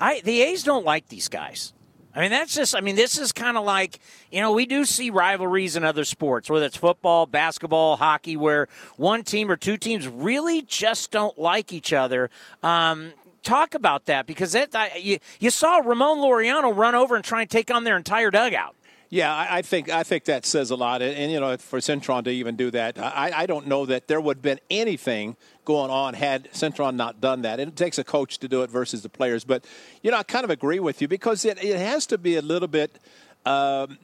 I 0.00 0.20
the 0.20 0.42
A's 0.42 0.62
don't 0.62 0.84
like 0.84 1.08
these 1.08 1.28
guys. 1.28 1.72
I 2.14 2.22
mean, 2.22 2.30
that's 2.30 2.54
just, 2.54 2.74
I 2.74 2.80
mean, 2.80 2.96
this 2.96 3.16
is 3.16 3.30
kind 3.30 3.56
of 3.56 3.64
like, 3.64 4.00
you 4.32 4.40
know, 4.40 4.52
we 4.52 4.66
do 4.66 4.84
see 4.84 5.08
rivalries 5.08 5.76
in 5.76 5.84
other 5.84 6.04
sports, 6.04 6.50
whether 6.50 6.66
it's 6.66 6.76
football, 6.76 7.26
basketball, 7.26 7.96
hockey, 7.96 8.36
where 8.36 8.66
one 8.96 9.22
team 9.22 9.50
or 9.50 9.56
two 9.56 9.76
teams 9.76 10.08
really 10.08 10.62
just 10.62 11.12
don't 11.12 11.38
like 11.38 11.72
each 11.72 11.92
other. 11.92 12.28
Um, 12.62 13.12
talk 13.44 13.74
about 13.74 14.06
that 14.06 14.26
because 14.26 14.52
that, 14.52 14.74
I, 14.74 14.96
you, 14.96 15.18
you 15.38 15.50
saw 15.50 15.76
Ramon 15.76 16.18
Laureano 16.18 16.74
run 16.76 16.96
over 16.96 17.14
and 17.14 17.24
try 17.24 17.42
and 17.42 17.50
take 17.50 17.70
on 17.70 17.84
their 17.84 17.96
entire 17.96 18.32
dugout. 18.32 18.74
Yeah, 19.10 19.32
I, 19.34 19.58
I, 19.58 19.62
think 19.62 19.88
I 19.88 20.02
think 20.02 20.24
that 20.24 20.44
says 20.44 20.70
a 20.70 20.76
lot, 20.76 21.00
and, 21.00 21.16
and, 21.16 21.32
you 21.32 21.40
know, 21.40 21.56
for 21.56 21.78
Cintron 21.78 22.24
to 22.24 22.30
even 22.30 22.56
do 22.56 22.70
that, 22.72 22.98
I, 22.98 23.32
I 23.34 23.46
don't 23.46 23.66
know 23.66 23.86
that 23.86 24.06
there 24.06 24.20
would 24.20 24.38
have 24.38 24.42
been 24.42 24.60
anything 24.70 25.36
going 25.68 25.90
on 25.90 26.14
had 26.14 26.50
Cintron 26.52 26.96
not 26.96 27.20
done 27.20 27.42
that. 27.42 27.60
And 27.60 27.68
it 27.70 27.76
takes 27.76 27.98
a 27.98 28.04
coach 28.04 28.38
to 28.38 28.48
do 28.48 28.62
it 28.62 28.70
versus 28.70 29.02
the 29.02 29.10
players, 29.10 29.44
but 29.44 29.66
you 30.02 30.10
know, 30.10 30.16
I 30.16 30.22
kind 30.22 30.42
of 30.42 30.48
agree 30.50 30.80
with 30.80 31.02
you 31.02 31.08
because 31.08 31.44
it, 31.44 31.62
it 31.62 31.76
has 31.76 32.06
to 32.06 32.16
be 32.16 32.36
a 32.36 32.42
little 32.42 32.68
bit. 32.68 32.98
Um, 33.44 33.98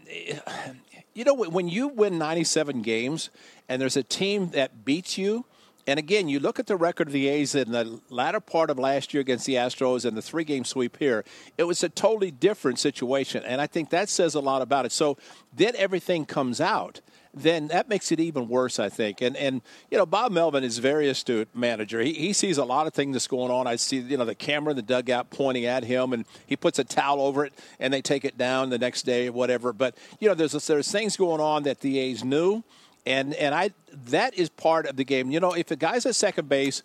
you 1.14 1.25
know, 1.25 1.33
when 1.33 1.68
you 1.68 1.88
win 1.88 2.18
97 2.18 2.83
games 2.83 3.30
and 3.66 3.80
there's 3.80 3.97
a 3.97 4.02
team 4.02 4.50
that 4.50 4.85
beats 4.85 5.16
you, 5.16 5.47
and 5.87 5.99
again, 5.99 6.28
you 6.28 6.38
look 6.38 6.59
at 6.59 6.66
the 6.66 6.76
record 6.76 7.06
of 7.06 7.14
the 7.14 7.28
A's 7.28 7.54
in 7.54 7.73
the 7.73 7.99
latter 8.11 8.40
part 8.40 8.68
of 8.68 8.78
last 8.78 9.14
year 9.14 9.23
against 9.23 9.47
the 9.47 9.54
Astros 9.54 10.04
and 10.04 10.14
the 10.14 10.23
three 10.23 10.44
game 10.44 10.66
sweep 10.66 10.99
here. 10.99 11.25
It 11.56 11.64
was 11.64 11.83
a 11.83 11.88
totally 11.88 12.30
different 12.30 12.78
situation. 12.78 13.42
And 13.42 13.59
I 13.59 13.66
think 13.66 13.88
that 13.88 14.11
says 14.11 14.35
a 14.35 14.40
lot 14.40 14.61
about 14.61 14.85
it. 14.85 14.92
So 14.92 15.16
then 15.50 15.73
everything 15.76 16.26
comes 16.26 16.61
out. 16.61 17.00
Then 17.35 17.69
that 17.69 17.88
makes 17.88 18.12
it 18.12 18.21
even 18.21 18.49
worse, 18.49 18.79
I 18.79 18.88
think. 18.88 19.21
And 19.21 19.37
and 19.37 19.61
you 19.91 19.99
know, 19.99 20.07
Bob 20.07 20.33
Melvin 20.33 20.62
is 20.64 20.79
a 20.79 20.81
very 20.81 21.09
astute 21.09 21.49
manager. 21.55 22.00
He, 22.00 22.12
he 22.12 22.33
sees 22.33 22.59
a 22.59 22.64
lot 22.64 22.87
of 22.87 22.95
things 22.95 23.14
that's 23.14 23.26
going 23.26 23.50
on. 23.50 23.67
I 23.67 23.76
see 23.76 23.99
you 23.99 24.17
know 24.17 24.25
the 24.25 24.35
camera 24.35 24.71
in 24.71 24.76
the 24.76 24.83
dugout 24.83 25.31
pointing 25.31 25.64
at 25.67 25.85
him, 25.85 26.12
and 26.12 26.25
he 26.47 26.57
puts 26.57 26.79
a 26.79 26.85
towel 26.85 27.21
over 27.21 27.45
it, 27.45 27.53
and 27.81 27.93
they 27.93 28.03
take 28.03 28.25
it 28.25 28.38
down 28.38 28.71
the 28.71 28.79
next 28.79 29.03
day 29.03 29.29
or 29.29 29.33
whatever. 29.33 29.73
But 29.73 29.97
you 30.21 30.29
know, 30.29 30.35
there's 30.35 30.53
there's 30.53 30.91
things 30.91 31.17
going 31.17 31.41
on 31.41 31.64
that 31.64 31.81
the 31.81 31.99
A's 31.99 32.23
knew 32.23 32.62
and 33.07 33.35
and 33.35 33.55
I 33.55 33.71
that 34.07 34.35
is 34.35 34.49
part 34.49 34.87
of 34.87 34.97
the 34.97 35.05
game. 35.05 35.31
You 35.31 35.41
know, 35.41 35.53
if 35.53 35.71
a 35.71 35.76
guy's 35.76 36.07
at 36.07 36.14
second 36.14 36.49
base 36.49 36.83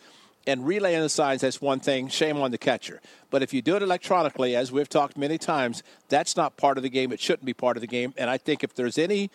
and 0.47 0.65
relaying 0.65 1.01
the 1.01 1.09
signs, 1.09 1.41
that's 1.41 1.61
one 1.61 1.79
thing. 1.79 2.07
Shame 2.07 2.37
on 2.37 2.51
the 2.51 2.57
catcher. 2.57 3.01
But 3.29 3.43
if 3.43 3.53
you 3.53 3.61
do 3.61 3.75
it 3.75 3.83
electronically, 3.83 4.55
as 4.55 4.71
we've 4.71 4.89
talked 4.89 5.17
many 5.17 5.37
times, 5.37 5.83
that's 6.07 6.35
not 6.35 6.57
part 6.57 6.77
of 6.77 6.83
the 6.83 6.89
game. 6.89 7.11
It 7.11 7.19
shouldn't 7.19 7.45
be 7.45 7.53
part 7.53 7.77
of 7.77 7.81
the 7.81 7.87
game. 7.87 8.13
And 8.17 8.29
I 8.29 8.37
think 8.37 8.63
if 8.63 8.73
there's 8.73 8.97
any 8.97 9.29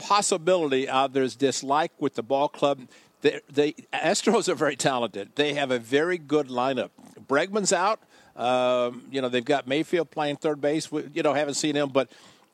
possibility 0.00 0.88
of 0.88 1.12
there's 1.12 1.36
dislike 1.36 1.92
with 1.98 2.14
the 2.14 2.22
ball 2.22 2.48
club, 2.48 2.80
the, 3.22 3.42
the 3.52 3.74
Astros 3.92 4.48
are 4.48 4.54
very 4.54 4.76
talented. 4.76 5.30
They 5.34 5.54
have 5.54 5.70
a 5.70 5.78
very 5.78 6.18
good 6.18 6.48
lineup. 6.48 6.90
Bregman's 7.28 7.72
out. 7.72 8.00
Um, 8.36 9.04
you 9.10 9.20
know, 9.20 9.28
they've 9.28 9.44
got 9.44 9.66
Mayfield 9.66 10.10
playing 10.10 10.36
third 10.36 10.60
base. 10.60 10.90
We, 10.90 11.08
you 11.12 11.22
know, 11.22 11.34
haven't 11.34 11.54
seen 11.54 11.76
him, 11.76 11.90
but 11.90 12.10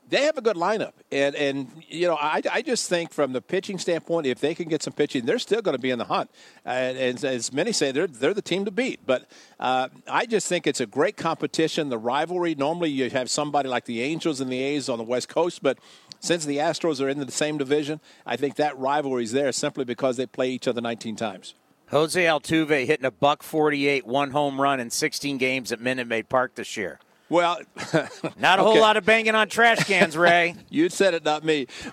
they 0.08 0.22
have 0.22 0.38
a 0.38 0.40
good 0.40 0.56
lineup, 0.56 0.92
and 1.10 1.34
and 1.34 1.68
you 1.88 2.06
know 2.06 2.14
I, 2.14 2.40
I 2.52 2.62
just 2.62 2.88
think 2.88 3.12
from 3.12 3.32
the 3.32 3.40
pitching 3.40 3.78
standpoint, 3.78 4.26
if 4.26 4.38
they 4.40 4.54
can 4.54 4.68
get 4.68 4.82
some 4.82 4.92
pitching, 4.92 5.26
they're 5.26 5.40
still 5.40 5.62
going 5.62 5.76
to 5.76 5.80
be 5.80 5.90
in 5.90 5.98
the 5.98 6.04
hunt. 6.04 6.30
And, 6.64 6.96
and, 6.96 7.24
as 7.24 7.52
many 7.52 7.72
say, 7.72 7.90
they're 7.90 8.06
they're 8.06 8.34
the 8.34 8.42
team 8.42 8.64
to 8.66 8.70
beat. 8.70 9.00
But 9.04 9.28
uh, 9.58 9.88
I 10.08 10.26
just 10.26 10.48
think 10.48 10.66
it's 10.66 10.80
a 10.80 10.86
great 10.86 11.16
competition. 11.16 11.88
The 11.88 11.98
rivalry. 11.98 12.54
Normally, 12.54 12.90
you 12.90 13.10
have 13.10 13.28
somebody 13.28 13.68
like 13.68 13.84
the 13.84 14.00
Angels 14.02 14.40
and 14.40 14.50
the 14.50 14.62
A's 14.62 14.88
on 14.88 14.98
the 14.98 15.04
West 15.04 15.28
Coast, 15.28 15.60
but 15.62 15.78
since 16.20 16.44
the 16.44 16.58
Astros 16.58 17.00
are 17.00 17.08
in 17.08 17.18
the 17.18 17.30
same 17.30 17.58
division, 17.58 18.00
I 18.24 18.36
think 18.36 18.56
that 18.56 18.78
rivalry 18.78 19.24
is 19.24 19.32
there 19.32 19.52
simply 19.52 19.84
because 19.84 20.16
they 20.16 20.26
play 20.26 20.50
each 20.50 20.68
other 20.68 20.80
19 20.80 21.16
times. 21.16 21.54
Jose 21.90 22.20
Altuve 22.20 22.84
hitting 22.86 23.06
a 23.06 23.10
buck 23.10 23.42
48, 23.42 24.06
one 24.06 24.32
home 24.32 24.60
run 24.60 24.80
in 24.80 24.90
16 24.90 25.38
games 25.38 25.70
at 25.70 25.80
Minute 25.80 26.08
Maid 26.08 26.28
Park 26.28 26.56
this 26.56 26.76
year. 26.76 26.98
Well, 27.28 27.58
not 28.38 28.60
a 28.60 28.62
whole 28.62 28.78
lot 28.78 28.96
of 28.96 29.04
banging 29.04 29.34
on 29.34 29.48
trash 29.48 29.84
cans, 29.84 30.16
Ray. 30.16 30.54
you 30.70 30.88
said 30.88 31.14
it, 31.14 31.24
not 31.24 31.44
me. 31.44 31.66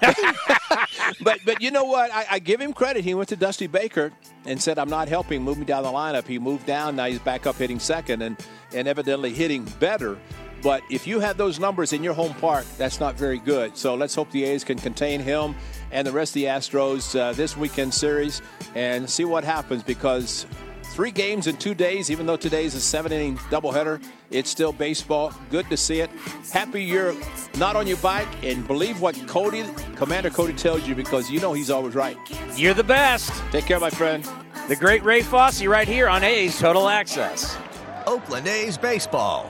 but 1.22 1.40
but 1.44 1.62
you 1.62 1.72
know 1.72 1.86
what? 1.86 2.12
I, 2.12 2.26
I, 2.32 2.40
give 2.40 2.62
him 2.62 2.72
credit. 2.72 3.04
He 3.04 3.16
went 3.16 3.30
to 3.30 3.36
Dusty 3.36 3.66
Baker 3.66 4.12
and 4.46 4.62
said, 4.62 4.78
"I'm 4.78 4.90
not 4.90 5.08
helping. 5.08 5.42
Move 5.42 5.58
me 5.58 5.66
down 5.66 5.84
the 5.84 5.90
lineup." 5.90 6.28
He 6.28 6.38
moved 6.38 6.68
down. 6.68 6.96
Now 6.96 7.06
he's 7.06 7.18
back 7.18 7.48
up 7.48 7.56
hitting 7.56 7.80
second, 7.80 8.22
and 8.22 8.38
and 8.76 8.88
evidently 8.88 9.34
hitting 9.34 9.64
better. 9.80 10.20
But 10.64 10.82
if 10.90 11.06
you 11.06 11.20
have 11.20 11.38
those 11.38 11.60
numbers 11.60 11.92
in 11.92 12.04
your 12.04 12.14
home 12.14 12.34
park, 12.36 12.66
that's 12.78 13.00
not 13.00 13.16
very 13.16 13.38
good. 13.38 13.78
So 13.78 13.96
let's 13.96 14.16
hope 14.16 14.32
the 14.32 14.46
A's 14.46 14.64
can 14.64 14.78
contain 14.78 15.20
him 15.20 15.56
and 15.92 16.08
the 16.08 16.12
rest 16.12 16.32
of 16.32 16.36
the 16.36 16.46
Astros 16.46 17.20
uh, 17.20 17.34
this 17.34 17.58
weekend 17.58 17.94
series 17.94 18.42
and 18.74 19.10
see 19.10 19.26
what 19.26 19.44
happens 19.44 19.84
because 19.84 20.46
Three 20.94 21.10
games 21.10 21.48
in 21.48 21.58
two 21.58 21.74
days, 21.74 22.12
even 22.12 22.28
though 22.28 22.36
today's 22.36 22.76
a 22.76 22.80
seven 22.80 23.12
inning 23.12 23.36
doubleheader. 23.50 24.00
It's 24.30 24.52
still 24.52 24.72
baseball. 24.72 25.34
Good 25.50 25.68
to 25.72 25.76
see 25.76 26.02
it. 26.02 26.12
Happy 26.52 26.84
you're 26.84 27.16
not 27.58 27.76
on 27.76 27.88
your 27.88 27.98
bike 27.98 28.28
and 28.44 28.68
believe 28.68 29.02
what 29.02 29.16
Cody, 29.28 29.64
Commander 29.96 30.30
Cody 30.30 30.54
tells 30.54 30.88
you 30.88 30.94
because 30.94 31.32
you 31.32 31.40
know 31.40 31.52
he's 31.52 31.72
always 31.72 31.96
right. 31.96 32.16
You're 32.56 32.76
the 32.76 32.84
best. 32.84 33.32
Take 33.52 33.66
care, 33.66 33.80
my 33.80 33.90
friend. 33.90 34.24
The 34.68 34.76
great 34.76 35.02
Ray 35.04 35.24
Fosse 35.24 35.66
right 35.66 35.88
here 35.88 36.08
on 36.08 36.24
A's 36.24 36.60
Total 36.60 36.88
Access. 36.88 37.58
Oakland 38.06 38.48
A's 38.48 38.78
baseball. 38.78 39.50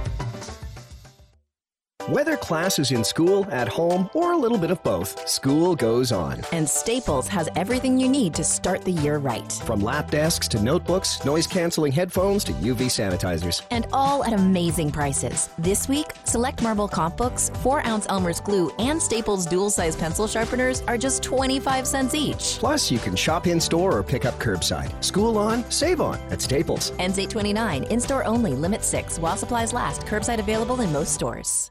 Whether 2.09 2.35
class 2.35 2.79
is 2.79 2.91
in 2.91 3.03
school, 3.03 3.45
at 3.51 3.67
home, 3.67 4.09
or 4.15 4.31
a 4.31 4.37
little 4.37 4.57
bit 4.57 4.71
of 4.71 4.81
both, 4.81 5.27
school 5.29 5.75
goes 5.75 6.11
on. 6.11 6.41
And 6.51 6.67
Staples 6.67 7.27
has 7.27 7.47
everything 7.55 7.99
you 7.99 8.09
need 8.09 8.33
to 8.35 8.43
start 8.43 8.83
the 8.83 8.91
year 8.91 9.19
right. 9.19 9.51
From 9.65 9.81
lap 9.81 10.09
desks 10.09 10.47
to 10.47 10.63
notebooks, 10.63 11.23
noise 11.25 11.45
canceling 11.45 11.91
headphones 11.91 12.43
to 12.45 12.53
UV 12.53 12.87
sanitizers. 12.89 13.61
And 13.69 13.85
all 13.93 14.23
at 14.23 14.33
amazing 14.33 14.91
prices. 14.91 15.49
This 15.59 15.87
week, 15.87 16.07
select 16.23 16.63
Marble 16.63 16.87
comp 16.87 17.17
books, 17.17 17.51
4 17.61 17.85
ounce 17.85 18.07
Elmer's 18.09 18.41
glue, 18.41 18.71
and 18.79 18.99
Staples 18.99 19.45
dual 19.45 19.69
size 19.69 19.95
pencil 19.95 20.25
sharpeners 20.25 20.81
are 20.87 20.97
just 20.97 21.21
25 21.21 21.85
cents 21.85 22.15
each. 22.15 22.57
Plus, 22.57 22.89
you 22.89 22.97
can 22.97 23.15
shop 23.15 23.45
in 23.45 23.61
store 23.61 23.95
or 23.95 24.01
pick 24.01 24.25
up 24.25 24.39
curbside. 24.39 24.91
School 25.03 25.37
on, 25.37 25.69
save 25.69 26.01
on 26.01 26.17
at 26.31 26.41
Staples. 26.41 26.93
Ends 26.97 27.19
829, 27.19 27.83
in 27.91 27.99
store 27.99 28.25
only, 28.25 28.53
limit 28.53 28.83
6, 28.83 29.19
while 29.19 29.37
supplies 29.37 29.71
last. 29.71 30.01
Curbside 30.07 30.39
available 30.39 30.81
in 30.81 30.91
most 30.91 31.13
stores. 31.13 31.69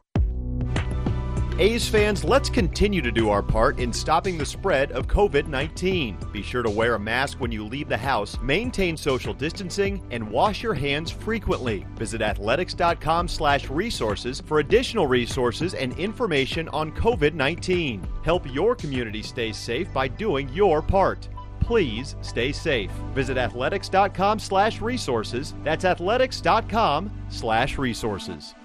A's 1.61 1.87
fans, 1.87 2.25
let's 2.25 2.49
continue 2.49 3.03
to 3.03 3.13
do 3.13 3.29
our 3.29 3.43
part 3.43 3.81
in 3.81 3.93
stopping 3.93 4.39
the 4.39 4.47
spread 4.47 4.93
of 4.93 5.07
COVID 5.07 5.47
19. 5.47 6.17
Be 6.33 6.41
sure 6.41 6.63
to 6.63 6.71
wear 6.71 6.95
a 6.95 6.99
mask 6.99 7.39
when 7.39 7.53
you 7.53 7.67
leave 7.67 7.87
the 7.87 7.99
house, 7.99 8.41
maintain 8.41 8.97
social 8.97 9.35
distancing, 9.35 10.03
and 10.11 10.27
wash 10.31 10.63
your 10.63 10.73
hands 10.73 11.11
frequently. 11.11 11.87
Visit 11.97 12.23
athletics.com 12.23 13.29
slash 13.29 13.69
resources 13.69 14.41
for 14.41 14.61
additional 14.61 15.07
resources 15.07 15.75
and 15.75 15.93
information 15.99 16.67
on 16.71 16.93
COVID 16.93 17.35
19. 17.35 18.09
Help 18.25 18.51
your 18.51 18.75
community 18.75 19.23
stay 19.23 19.53
safe 19.53 19.93
by 19.93 20.09
doing 20.09 20.49
your 20.49 20.81
part 20.81 21.29
please 21.61 22.17
stay 22.21 22.51
safe. 22.51 22.91
Visit 23.15 23.37
athletics.com 23.37 24.41
slash 24.41 24.81
resources. 24.81 25.55
That's 25.63 25.85
athletics.com 25.85 27.13
slash 27.29 27.79
resources. 27.79 28.57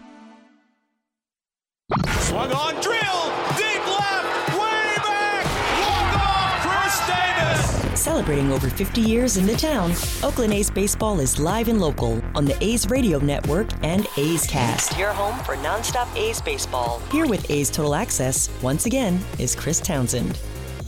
Swung 2.26 2.52
on, 2.54 2.74
drill, 2.82 3.32
deep 3.56 3.86
left, 3.86 4.50
way 4.58 4.96
back, 4.98 5.46
walk 5.86 6.18
off, 6.18 6.66
Khris 6.66 6.98
Davis. 7.08 8.02
Celebrating 8.02 8.52
over 8.52 8.68
50 8.68 9.00
years 9.00 9.38
in 9.38 9.46
the 9.46 9.56
town, 9.56 9.94
Oakland 10.24 10.52
A's 10.52 10.72
baseball 10.72 11.20
is 11.20 11.38
live 11.40 11.68
and 11.68 11.80
local 11.80 12.24
on 12.34 12.46
the 12.46 12.58
A's 12.64 12.90
Radio 12.90 13.20
Network 13.20 13.70
and 13.84 14.08
A's 14.18 14.48
Cast. 14.48 14.98
Your 14.98 15.12
home 15.12 15.38
for 15.46 15.56
nonstop 15.58 16.14
A's 16.16 16.42
baseball. 16.42 17.00
Here 17.12 17.28
with 17.28 17.48
A's 17.52 17.70
Total 17.70 17.94
Access, 17.94 18.50
once 18.64 18.88
again, 18.88 19.20
is 19.38 19.56
Chris 19.56 19.80
Townsend. 19.80 20.40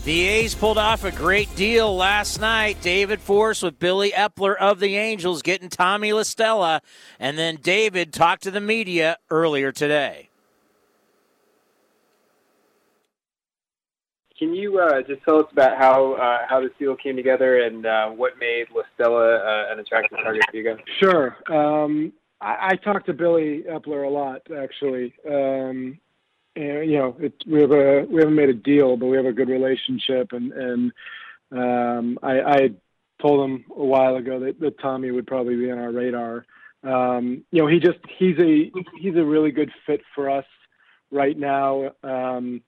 The 0.06 0.26
A's 0.28 0.56
pulled 0.56 0.80
off 0.80 1.04
a 1.04 1.12
great 1.12 1.56
deal 1.56 1.96
last 1.96 2.42
night. 2.42 2.82
David 2.82 3.22
Forst 3.22 3.62
with 3.62 3.78
Billy 3.78 4.10
Eppler 4.10 4.56
of 4.58 4.80
the 4.80 4.96
Angels 4.96 5.44
getting 5.44 5.70
Tommy 5.70 6.14
La 6.14 6.24
Stella, 6.24 6.82
and 7.20 7.38
then 7.38 7.58
David 7.58 8.12
talked 8.12 8.42
to 8.44 8.52
the 8.52 8.62
media 8.62 9.18
earlier 9.30 9.72
today. 9.72 10.27
Can 14.38 14.54
you 14.54 14.80
uh, 14.80 15.02
just 15.02 15.24
tell 15.24 15.40
us 15.40 15.46
about 15.52 15.78
how 15.78 16.14
uh, 16.14 16.46
how 16.48 16.62
this 16.62 16.72
deal 16.78 16.96
came 16.96 17.16
together 17.16 17.62
and 17.62 17.86
uh, 17.86 18.10
what 18.10 18.38
made 18.40 18.68
La 18.74 18.84
Stella 18.94 19.38
uh, 19.38 19.72
an 19.72 19.80
attractive 19.80 20.20
target 20.20 20.44
for 20.50 20.58
you 20.58 20.64
guys? 20.64 20.78
Sure. 21.00 21.38
Um, 21.50 22.14
I, 22.40 22.70
I 22.70 22.76
talked 22.76 23.08
to 23.08 23.14
Billy 23.14 23.64
Eppler 23.68 24.06
a 24.06 24.10
lot, 24.10 24.42
actually. 24.56 25.14
Um, 25.28 26.00
and 26.56 26.90
you 26.90 26.98
know, 26.98 27.16
it, 27.20 27.34
we 27.48 27.62
have 27.62 27.72
a 27.72 28.06
we 28.10 28.20
haven't 28.20 28.36
made 28.36 28.50
a 28.50 28.54
deal, 28.54 28.98
but 28.98 29.08
we 29.08 29.18
have 29.18 29.26
a 29.26 29.34
good 29.34 29.50
relationship, 29.50 30.32
and 30.34 30.52
and 30.54 30.92
um, 31.52 32.20
I, 32.22 32.42
I 32.42 32.70
told 33.22 33.50
him 33.50 33.66
a 33.76 33.86
while 33.86 34.16
ago 34.16 34.40
that, 34.40 34.60
that 34.60 34.80
Tommy 34.80 35.12
would 35.12 35.28
probably 35.28 35.56
be 35.56 35.72
on 35.72 35.78
our 35.78 35.92
radar. 35.92 36.46
Um, 36.84 37.44
you 37.52 37.62
know, 37.62 37.68
he 37.68 37.80
just 37.80 38.00
he's 38.18 38.38
a 38.40 38.72
he's 39.00 39.16
a 39.16 39.24
really 39.24 39.52
good 39.52 39.72
fit 39.86 40.02
for 40.14 40.30
us 40.30 40.46
right 41.12 41.38
now. 41.38 41.92
Um, 42.04 42.62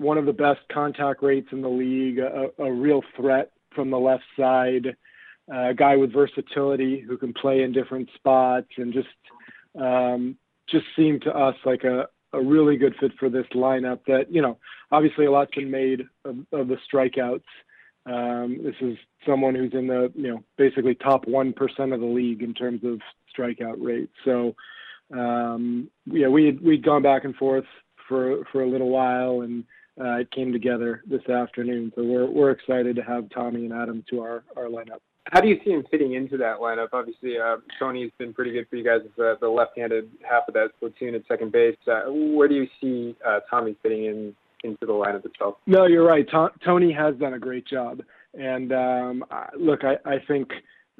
one 0.00 0.16
of 0.16 0.24
the 0.24 0.32
best 0.32 0.60
contact 0.72 1.22
rates 1.22 1.48
in 1.52 1.60
the 1.60 1.68
league, 1.68 2.18
a, 2.18 2.48
a 2.58 2.72
real 2.72 3.02
threat 3.14 3.52
from 3.74 3.90
the 3.90 3.98
left 3.98 4.24
side, 4.34 4.96
a 5.52 5.74
guy 5.74 5.94
with 5.96 6.10
versatility 6.10 7.00
who 7.00 7.18
can 7.18 7.34
play 7.34 7.62
in 7.62 7.70
different 7.70 8.08
spots, 8.14 8.68
and 8.78 8.94
just 8.94 9.08
um, 9.78 10.36
just 10.70 10.86
seemed 10.96 11.20
to 11.22 11.36
us 11.36 11.54
like 11.66 11.84
a, 11.84 12.08
a 12.32 12.40
really 12.40 12.78
good 12.78 12.94
fit 12.98 13.12
for 13.18 13.28
this 13.28 13.44
lineup. 13.54 14.00
That 14.06 14.32
you 14.32 14.40
know, 14.40 14.56
obviously 14.90 15.26
a 15.26 15.30
lot's 15.30 15.54
been 15.54 15.70
made 15.70 16.06
of, 16.24 16.38
of 16.50 16.68
the 16.68 16.78
strikeouts. 16.90 17.42
Um, 18.06 18.58
this 18.64 18.76
is 18.80 18.96
someone 19.26 19.54
who's 19.54 19.74
in 19.74 19.86
the 19.86 20.10
you 20.14 20.28
know 20.28 20.42
basically 20.56 20.94
top 20.94 21.28
one 21.28 21.52
percent 21.52 21.92
of 21.92 22.00
the 22.00 22.06
league 22.06 22.42
in 22.42 22.54
terms 22.54 22.84
of 22.84 23.00
strikeout 23.36 23.76
rate. 23.78 24.10
So 24.24 24.54
um, 25.12 25.90
yeah, 26.06 26.28
we 26.28 26.46
had, 26.46 26.62
we'd 26.62 26.84
gone 26.84 27.02
back 27.02 27.24
and 27.24 27.36
forth 27.36 27.66
for 28.08 28.44
for 28.50 28.62
a 28.62 28.68
little 28.68 28.88
while 28.88 29.42
and 29.42 29.64
uh, 30.00 30.18
it 30.18 30.30
came 30.30 30.52
together 30.52 31.02
this 31.08 31.26
afternoon. 31.28 31.92
So 31.94 32.02
we're 32.02 32.26
we're 32.26 32.50
excited 32.50 32.96
to 32.96 33.02
have 33.02 33.28
Tommy 33.30 33.66
and 33.66 33.72
Adam 33.72 34.04
to 34.10 34.20
our 34.20 34.44
our 34.56 34.64
lineup. 34.64 35.00
How 35.30 35.40
do 35.40 35.48
you 35.48 35.60
see 35.64 35.70
him 35.70 35.84
fitting 35.90 36.14
into 36.14 36.36
that 36.38 36.58
lineup? 36.58 36.88
Obviously, 36.92 37.38
uh, 37.38 37.58
Tony's 37.78 38.10
been 38.18 38.32
pretty 38.32 38.52
good 38.52 38.66
for 38.68 38.76
you 38.76 38.84
guys 38.84 39.00
as 39.04 39.10
the, 39.16 39.36
the 39.40 39.48
left-handed 39.48 40.10
half 40.28 40.48
of 40.48 40.54
that 40.54 40.70
platoon 40.80 41.14
at 41.14 41.22
second 41.28 41.52
base. 41.52 41.76
Uh, 41.86 42.04
where 42.08 42.48
do 42.48 42.54
you 42.54 42.66
see 42.80 43.14
uh, 43.24 43.40
Tommy 43.48 43.76
fitting 43.82 44.06
in 44.06 44.34
into 44.64 44.86
the 44.86 44.92
lineup 44.92 45.24
itself? 45.24 45.56
No, 45.66 45.86
you're 45.86 46.06
right. 46.06 46.28
To- 46.30 46.52
Tony 46.64 46.92
has 46.92 47.14
done 47.16 47.34
a 47.34 47.38
great 47.38 47.66
job, 47.66 48.02
and 48.34 48.72
um, 48.72 49.24
look, 49.58 49.84
I, 49.84 49.96
I 50.04 50.18
think 50.26 50.50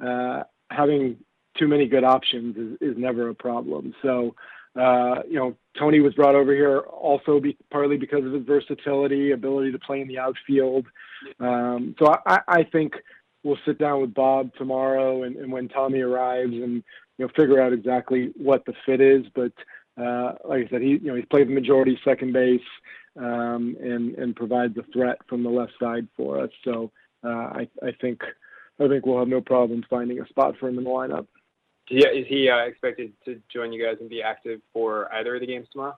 uh, 0.05 0.43
having 0.69 1.17
too 1.57 1.67
many 1.67 1.87
good 1.87 2.03
options 2.03 2.55
is, 2.55 2.91
is 2.91 2.97
never 2.97 3.29
a 3.29 3.35
problem. 3.35 3.93
So 4.01 4.35
uh, 4.79 5.21
you 5.27 5.35
know, 5.35 5.55
Tony 5.77 5.99
was 5.99 6.13
brought 6.13 6.35
over 6.35 6.53
here 6.53 6.79
also 6.79 7.39
be, 7.39 7.57
partly 7.71 7.97
because 7.97 8.25
of 8.25 8.31
his 8.31 8.45
versatility, 8.45 9.31
ability 9.31 9.71
to 9.71 9.79
play 9.79 10.01
in 10.01 10.07
the 10.07 10.17
outfield. 10.17 10.85
Um, 11.39 11.95
so 11.99 12.15
I, 12.25 12.39
I 12.47 12.63
think 12.63 12.93
we'll 13.43 13.57
sit 13.65 13.77
down 13.77 14.01
with 14.01 14.13
Bob 14.13 14.53
tomorrow 14.55 15.23
and, 15.23 15.35
and 15.35 15.51
when 15.51 15.67
Tommy 15.67 15.99
arrives 15.99 16.53
and 16.53 16.83
you 17.17 17.25
know 17.25 17.29
figure 17.35 17.61
out 17.61 17.73
exactly 17.73 18.31
what 18.37 18.65
the 18.65 18.73
fit 18.85 19.01
is. 19.01 19.25
But 19.35 19.51
uh, 20.01 20.33
like 20.45 20.67
I 20.67 20.69
said, 20.69 20.81
he 20.81 20.91
you 20.91 21.07
know 21.07 21.15
he's 21.15 21.25
played 21.25 21.47
the 21.47 21.53
majority 21.53 21.99
second 22.05 22.31
base 22.33 22.61
um, 23.17 23.75
and 23.81 24.15
and 24.15 24.35
provides 24.35 24.77
a 24.77 24.83
threat 24.93 25.17
from 25.27 25.43
the 25.43 25.49
left 25.49 25.73
side 25.81 26.07
for 26.15 26.39
us. 26.39 26.49
So 26.63 26.91
uh, 27.23 27.27
I 27.27 27.67
I 27.83 27.91
think 27.99 28.21
I 28.79 28.87
think 28.87 29.05
we'll 29.05 29.19
have 29.19 29.27
no 29.27 29.41
problem 29.41 29.83
finding 29.89 30.19
a 30.19 30.27
spot 30.27 30.55
for 30.59 30.69
him 30.69 30.77
in 30.77 30.85
the 30.85 30.89
lineup. 30.89 31.27
Yeah, 31.91 32.07
is 32.07 32.25
he 32.27 32.49
uh, 32.49 32.59
expected 32.59 33.11
to 33.25 33.41
join 33.53 33.73
you 33.73 33.83
guys 33.83 33.97
and 33.99 34.09
be 34.09 34.21
active 34.21 34.61
for 34.71 35.13
either 35.13 35.35
of 35.35 35.41
the 35.41 35.47
games 35.47 35.67
tomorrow? 35.73 35.97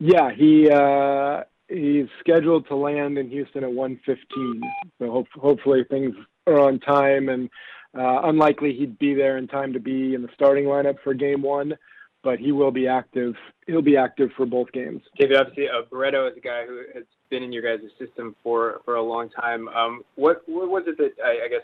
Yeah, 0.00 0.30
he 0.34 0.70
uh, 0.70 1.42
he's 1.68 2.06
scheduled 2.20 2.66
to 2.68 2.76
land 2.76 3.18
in 3.18 3.28
Houston 3.28 3.64
at 3.64 3.70
1:15. 3.70 4.60
So 4.98 5.10
hope, 5.10 5.26
hopefully 5.34 5.84
things 5.90 6.14
are 6.46 6.60
on 6.60 6.80
time, 6.80 7.28
and 7.28 7.50
uh, 7.96 8.22
unlikely 8.24 8.74
he'd 8.74 8.98
be 8.98 9.14
there 9.14 9.36
in 9.36 9.46
time 9.46 9.74
to 9.74 9.80
be 9.80 10.14
in 10.14 10.22
the 10.22 10.28
starting 10.34 10.64
lineup 10.64 10.96
for 11.04 11.12
Game 11.12 11.42
One. 11.42 11.74
But 12.22 12.38
he 12.38 12.50
will 12.50 12.72
be 12.72 12.88
active. 12.88 13.34
He'll 13.66 13.82
be 13.82 13.96
active 13.96 14.30
for 14.36 14.44
both 14.44 14.72
games. 14.72 15.02
David, 15.18 15.36
obviously, 15.36 15.68
uh, 15.68 15.82
Barreto 15.88 16.26
is 16.26 16.36
a 16.36 16.40
guy 16.40 16.66
who 16.66 16.82
has 16.94 17.04
been 17.30 17.42
in 17.42 17.52
your 17.52 17.62
guys' 17.62 17.88
system 17.98 18.34
for 18.42 18.80
for 18.84 18.96
a 18.96 19.02
long 19.02 19.28
time. 19.30 19.68
Um, 19.68 20.02
what 20.14 20.42
what 20.46 20.70
was 20.70 20.84
it 20.86 20.96
that 20.96 21.12
I, 21.22 21.44
I 21.44 21.48
guess 21.48 21.62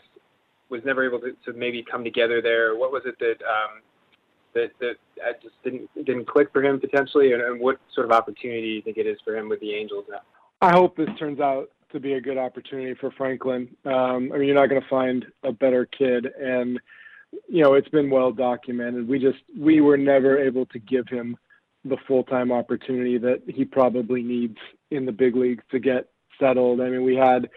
was 0.69 0.81
never 0.85 1.05
able 1.05 1.19
to, 1.19 1.35
to 1.45 1.53
maybe 1.53 1.83
come 1.89 2.03
together 2.03 2.41
there? 2.41 2.75
What 2.75 2.91
was 2.91 3.03
it 3.05 3.17
that 3.19 3.45
um, 3.45 3.81
that 4.53 4.71
that 4.79 5.41
just 5.41 5.55
didn't 5.63 5.89
didn't 6.05 6.27
click 6.27 6.49
for 6.51 6.63
him 6.63 6.79
potentially, 6.79 7.33
and, 7.33 7.41
and 7.41 7.59
what 7.59 7.79
sort 7.93 8.05
of 8.05 8.11
opportunity 8.11 8.61
do 8.61 8.67
you 8.67 8.81
think 8.81 8.97
it 8.97 9.07
is 9.07 9.17
for 9.23 9.35
him 9.35 9.49
with 9.49 9.59
the 9.59 9.73
Angels 9.73 10.05
now? 10.09 10.21
I 10.61 10.71
hope 10.71 10.95
this 10.95 11.09
turns 11.19 11.39
out 11.39 11.69
to 11.91 11.99
be 11.99 12.13
a 12.13 12.21
good 12.21 12.37
opportunity 12.37 12.95
for 12.99 13.11
Franklin. 13.11 13.69
Um, 13.85 14.31
I 14.33 14.37
mean, 14.37 14.47
you're 14.47 14.55
not 14.55 14.69
going 14.69 14.81
to 14.81 14.87
find 14.89 15.25
a 15.43 15.51
better 15.51 15.85
kid, 15.85 16.25
and 16.25 16.79
you 17.47 17.61
know 17.61 17.73
it's 17.73 17.89
been 17.89 18.09
well 18.09 18.31
documented. 18.31 19.07
We 19.07 19.19
just 19.19 19.39
we 19.57 19.81
were 19.81 19.97
never 19.97 20.37
able 20.37 20.65
to 20.67 20.79
give 20.79 21.07
him 21.07 21.37
the 21.83 21.97
full 22.07 22.23
time 22.23 22.51
opportunity 22.51 23.17
that 23.19 23.43
he 23.47 23.63
probably 23.65 24.23
needs 24.23 24.57
in 24.89 25.05
the 25.05 25.11
big 25.11 25.35
leagues 25.35 25.63
to 25.71 25.79
get 25.79 26.09
settled. 26.39 26.81
I 26.81 26.89
mean, 26.89 27.03
we 27.03 27.15
had 27.15 27.49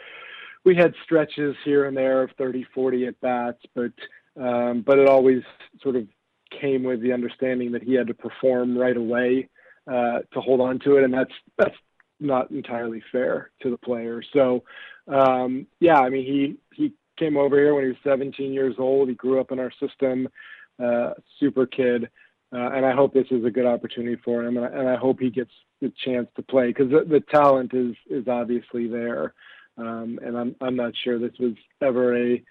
we 0.68 0.76
had 0.76 0.92
stretches 1.02 1.56
here 1.64 1.86
and 1.86 1.96
there 1.96 2.22
of 2.22 2.30
30, 2.36 2.66
40 2.74 3.06
at 3.06 3.20
bats, 3.22 3.58
but 3.74 3.92
um, 4.38 4.82
but 4.86 4.98
it 4.98 5.08
always 5.08 5.42
sort 5.82 5.96
of 5.96 6.06
came 6.60 6.82
with 6.82 7.00
the 7.00 7.10
understanding 7.10 7.72
that 7.72 7.82
he 7.82 7.94
had 7.94 8.06
to 8.06 8.14
perform 8.14 8.76
right 8.76 8.96
away 8.96 9.48
uh, 9.90 10.18
to 10.34 10.40
hold 10.42 10.60
on 10.60 10.78
to 10.80 10.96
it, 10.98 11.04
and 11.04 11.14
that's 11.14 11.32
that's 11.56 11.74
not 12.20 12.50
entirely 12.50 13.02
fair 13.10 13.50
to 13.62 13.70
the 13.70 13.78
player. 13.78 14.22
So, 14.34 14.62
um, 15.10 15.66
yeah, 15.80 16.00
I 16.00 16.10
mean, 16.10 16.26
he 16.26 16.56
he 16.76 16.92
came 17.18 17.38
over 17.38 17.56
here 17.56 17.74
when 17.74 17.84
he 17.84 17.88
was 17.88 17.96
17 18.04 18.52
years 18.52 18.74
old. 18.78 19.08
He 19.08 19.14
grew 19.14 19.40
up 19.40 19.50
in 19.52 19.58
our 19.58 19.72
system, 19.80 20.28
uh, 20.78 21.14
super 21.40 21.66
kid, 21.66 22.10
uh, 22.52 22.72
and 22.74 22.84
I 22.84 22.92
hope 22.92 23.14
this 23.14 23.26
is 23.30 23.42
a 23.46 23.50
good 23.50 23.66
opportunity 23.66 24.20
for 24.22 24.44
him, 24.44 24.58
and 24.58 24.66
I, 24.66 24.68
and 24.68 24.88
I 24.90 24.96
hope 24.96 25.18
he 25.18 25.30
gets 25.30 25.52
the 25.80 25.90
chance 26.04 26.28
to 26.36 26.42
play 26.42 26.66
because 26.66 26.90
the, 26.90 27.04
the 27.08 27.20
talent 27.20 27.72
is 27.72 27.96
is 28.10 28.28
obviously 28.28 28.86
there, 28.86 29.32
um, 29.78 30.18
and 30.22 30.36
I'm 30.36 30.56
I'm 30.60 30.76
not 30.76 30.92
sure 31.04 31.18
this 31.18 31.38
was 31.38 31.54
ever 31.80 32.16
a 32.16 32.42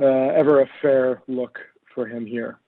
uh, 0.00 0.32
ever 0.34 0.62
a 0.62 0.68
fair 0.80 1.22
look 1.28 1.58
for 1.94 2.06
him 2.06 2.26
here. 2.26 2.58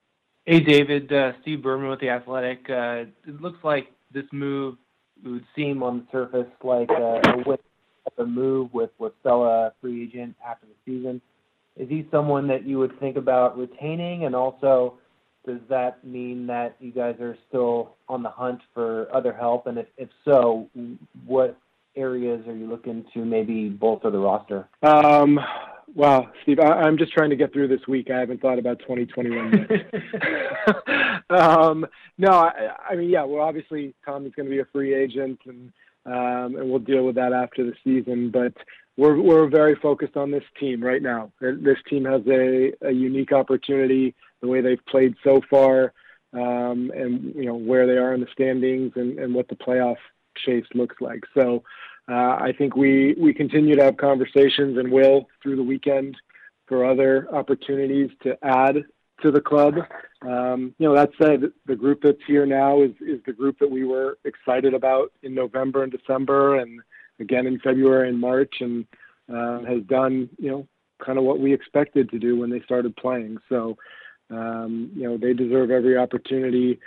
Hey, 0.45 0.61
David. 0.61 1.13
Uh, 1.13 1.33
Steve 1.41 1.63
Berman 1.63 1.89
with 1.89 2.01
the 2.01 2.11
Athletic. 2.11 2.69
Uh, 2.69 3.07
it 3.27 3.41
looks 3.41 3.59
like 3.65 3.91
this 4.13 4.27
move 4.33 4.77
would 5.25 5.45
seem 5.57 5.83
on 5.83 5.99
the 6.01 6.07
surface 6.13 6.53
like 6.63 6.91
a, 6.91 7.21
a, 7.25 8.23
a 8.23 8.27
move 8.27 8.73
with 8.75 8.91
Stella 9.21 9.73
free 9.81 10.05
agent 10.05 10.37
after 10.47 10.67
the 10.67 10.75
season. 10.85 11.21
Is 11.77 11.89
he 11.89 12.07
someone 12.11 12.47
that 12.49 12.67
you 12.67 12.79
would 12.79 12.99
think 13.01 13.17
about 13.17 13.59
retaining? 13.59 14.27
And 14.27 14.35
also, 14.35 14.99
does 15.47 15.61
that 15.69 16.05
mean 16.05 16.47
that 16.47 16.77
you 16.79 16.93
guys 16.93 17.17
are 17.21 17.37
still 17.49 17.97
on 18.09 18.23
the 18.23 18.31
hunt 18.31 18.61
for 18.75 19.09
other 19.15 19.33
help? 19.33 19.67
And 19.67 19.79
if, 19.79 19.87
if 19.97 20.09
so, 20.25 20.69
what 21.27 21.57
areas 21.97 22.47
are 22.47 22.55
you 22.55 22.69
looking 22.69 23.05
to 23.15 23.25
maybe 23.25 23.69
bolster 23.69 24.11
the 24.11 24.19
roster? 24.19 24.69
Um, 24.83 25.39
Steve, 26.43 26.61
I, 26.61 26.87
am 26.87 26.99
just 26.99 27.13
trying 27.13 27.31
to 27.31 27.37
get 27.37 27.53
through 27.53 27.69
this 27.69 27.87
week. 27.87 28.11
I 28.11 28.19
haven't 28.19 28.41
thought 28.41 28.59
about 28.59 28.81
2021 28.81 29.69
yet. 29.71 31.31
um, 31.31 31.87
no, 32.19 32.31
I, 32.31 32.71
I, 32.91 32.97
mean, 32.97 33.11
yeah, 33.11 33.25
well, 33.25 33.43
obviously 33.43 33.95
Tommy's 34.05 34.35
going 34.35 34.47
to 34.47 34.55
be 34.55 34.61
a 34.61 34.67
free 34.73 34.95
agent, 34.95 35.41
and 35.47 35.73
um, 36.07 36.57
and 36.57 36.69
we'll 36.69 36.81
deal 36.81 37.05
with 37.05 37.15
that 37.15 37.33
after 37.33 37.65
the 37.65 37.75
season. 37.83 38.31
But 38.31 38.55
we're 38.97 39.21
we're 39.21 39.49
very 39.49 39.75
focused 39.77 40.17
on 40.17 40.31
this 40.31 40.45
team 40.59 40.83
right 40.83 41.03
now. 41.03 41.33
This 41.41 41.79
team 41.89 42.05
has 42.05 42.23
a, 42.27 42.73
a 42.83 42.91
unique 42.91 43.33
opportunity. 43.33 44.15
The 44.41 44.49
way 44.49 44.61
they've 44.61 44.85
played 44.87 45.15
so 45.25 45.41
far, 45.49 45.93
um, 46.33 46.91
and 46.95 47.35
you 47.35 47.47
know 47.47 47.55
where 47.55 47.87
they 47.87 47.97
are 47.97 48.15
in 48.15 48.21
the 48.21 48.29
standings, 48.33 48.93
and, 48.97 49.19
and 49.19 49.35
what 49.35 49.49
the 49.49 49.57
playoff 49.57 49.97
chase 50.37 50.67
looks 50.75 50.97
like. 51.01 51.21
So 51.35 51.63
uh, 52.11 52.37
I 52.41 52.53
think 52.57 52.77
we 52.77 53.15
we 53.19 53.33
continue 53.33 53.75
to 53.77 53.85
have 53.85 53.97
conversations 53.97 54.79
and 54.79 54.91
will 54.91 55.29
through 55.43 55.57
the 55.57 55.63
weekend 55.63 56.17
for 56.67 56.85
other 56.85 57.29
opportunities 57.33 58.11
to 58.23 58.37
add 58.43 58.85
to 59.23 59.31
the 59.31 59.41
club. 59.41 59.75
Um, 60.23 60.75
you 60.79 60.89
know, 60.89 60.95
that 60.95 61.11
said, 61.21 61.53
the 61.67 61.77
group 61.77 62.01
that's 62.03 62.19
here 62.27 62.47
now 62.47 62.83
is 62.83 62.93
is 63.01 63.21
the 63.27 63.33
group 63.33 63.59
that 63.59 63.71
we 63.71 63.85
were 63.85 64.19
excited 64.25 64.75
about 64.75 65.13
in 65.23 65.35
November 65.35 65.83
and 65.83 65.93
December, 65.93 66.57
and 66.57 66.81
again 67.21 67.47
in 67.47 67.59
February 67.61 68.09
and 68.09 68.21
March, 68.21 68.55
and 68.61 68.87
uh, 69.33 69.61
has 69.61 69.83
done 69.85 70.29
you 70.39 70.51
know 70.51 70.69
kind 71.05 71.19
of 71.19 71.25
what 71.25 71.41
we 71.41 71.53
expected 71.53 72.11
to 72.11 72.19
do 72.19 72.39
when 72.39 72.51
they 72.51 72.61
started 72.61 72.97
playing. 72.97 73.39
So, 73.49 73.77
um, 74.31 74.91
you 74.95 75.05
know, 75.05 75.17
they 75.17 75.33
deserve 75.33 75.71
every 75.71 75.97
opportunity 75.97 76.79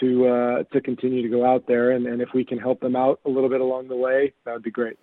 to 0.00 0.26
uh, 0.26 0.62
to 0.72 0.80
continue 0.80 1.22
to 1.22 1.28
go 1.28 1.44
out 1.44 1.66
there, 1.66 1.90
and, 1.90 2.06
and 2.06 2.20
if 2.20 2.30
we 2.34 2.44
can 2.44 2.58
help 2.58 2.80
them 2.80 2.96
out 2.96 3.20
a 3.24 3.28
little 3.28 3.48
bit 3.48 3.60
along 3.60 3.88
the 3.88 3.96
way, 3.96 4.32
that 4.44 4.52
would 4.52 4.62
be 4.62 4.70
great. 4.70 4.98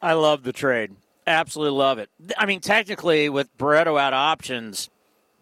I 0.00 0.12
love 0.12 0.42
the 0.42 0.52
trade. 0.52 0.94
Absolutely 1.26 1.76
love 1.76 1.98
it. 1.98 2.08
I 2.38 2.46
mean, 2.46 2.60
technically, 2.60 3.28
with 3.28 3.56
Barreto 3.58 3.96
out 3.96 4.12
options, 4.12 4.90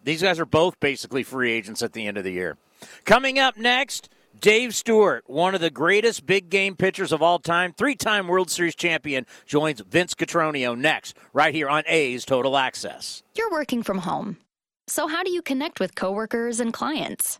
these 0.03 0.21
guys 0.21 0.39
are 0.39 0.45
both 0.45 0.79
basically 0.79 1.23
free 1.23 1.51
agents 1.51 1.83
at 1.83 1.93
the 1.93 2.07
end 2.07 2.17
of 2.17 2.23
the 2.23 2.31
year. 2.31 2.57
Coming 3.05 3.37
up 3.37 3.57
next, 3.57 4.09
Dave 4.39 4.75
Stewart, 4.75 5.23
one 5.27 5.55
of 5.55 5.61
the 5.61 5.69
greatest 5.69 6.25
big 6.25 6.49
game 6.49 6.75
pitchers 6.75 7.11
of 7.11 7.21
all 7.21 7.39
time, 7.39 7.73
three 7.73 7.95
time 7.95 8.27
World 8.27 8.49
Series 8.49 8.75
champion, 8.75 9.25
joins 9.45 9.79
Vince 9.81 10.13
Cotroneo 10.13 10.77
next, 10.77 11.15
right 11.33 11.53
here 11.53 11.69
on 11.69 11.83
A's 11.87 12.25
Total 12.25 12.57
Access. 12.57 13.23
You're 13.35 13.51
working 13.51 13.83
from 13.83 13.99
home. 13.99 14.37
So, 14.87 15.07
how 15.07 15.23
do 15.23 15.31
you 15.31 15.41
connect 15.41 15.79
with 15.79 15.95
coworkers 15.95 16.59
and 16.59 16.73
clients? 16.73 17.39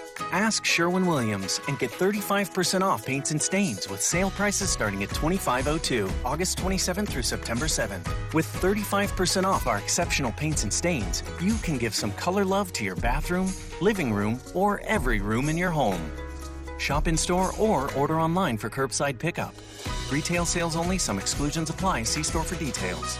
Ask 0.31 0.65
Sherwin 0.65 1.05
Williams 1.05 1.59
and 1.67 1.77
get 1.77 1.91
35% 1.91 2.81
off 2.81 3.05
paints 3.05 3.31
and 3.31 3.41
stains 3.41 3.89
with 3.89 4.01
sale 4.01 4.31
prices 4.31 4.69
starting 4.69 5.03
at 5.03 5.09
$25.02, 5.09 6.11
August 6.23 6.57
27th 6.57 7.07
through 7.07 7.23
September 7.23 7.65
7th. 7.65 8.07
With 8.33 8.51
35% 8.61 9.43
off 9.43 9.67
our 9.67 9.77
exceptional 9.77 10.31
paints 10.31 10.63
and 10.63 10.71
stains, 10.71 11.23
you 11.39 11.55
can 11.57 11.77
give 11.77 11.93
some 11.93 12.11
color 12.13 12.45
love 12.45 12.71
to 12.73 12.83
your 12.83 12.95
bathroom, 12.95 13.51
living 13.81 14.13
room, 14.13 14.39
or 14.53 14.81
every 14.85 15.19
room 15.19 15.49
in 15.49 15.57
your 15.57 15.71
home. 15.71 16.11
Shop 16.77 17.07
in 17.07 17.15
store 17.17 17.51
or 17.59 17.93
order 17.93 18.19
online 18.19 18.57
for 18.57 18.69
curbside 18.69 19.19
pickup. 19.19 19.53
Retail 20.11 20.45
sales 20.45 20.75
only, 20.75 20.97
some 20.97 21.19
exclusions 21.19 21.69
apply. 21.69 22.03
See 22.03 22.23
store 22.23 22.43
for 22.43 22.55
details. 22.55 23.17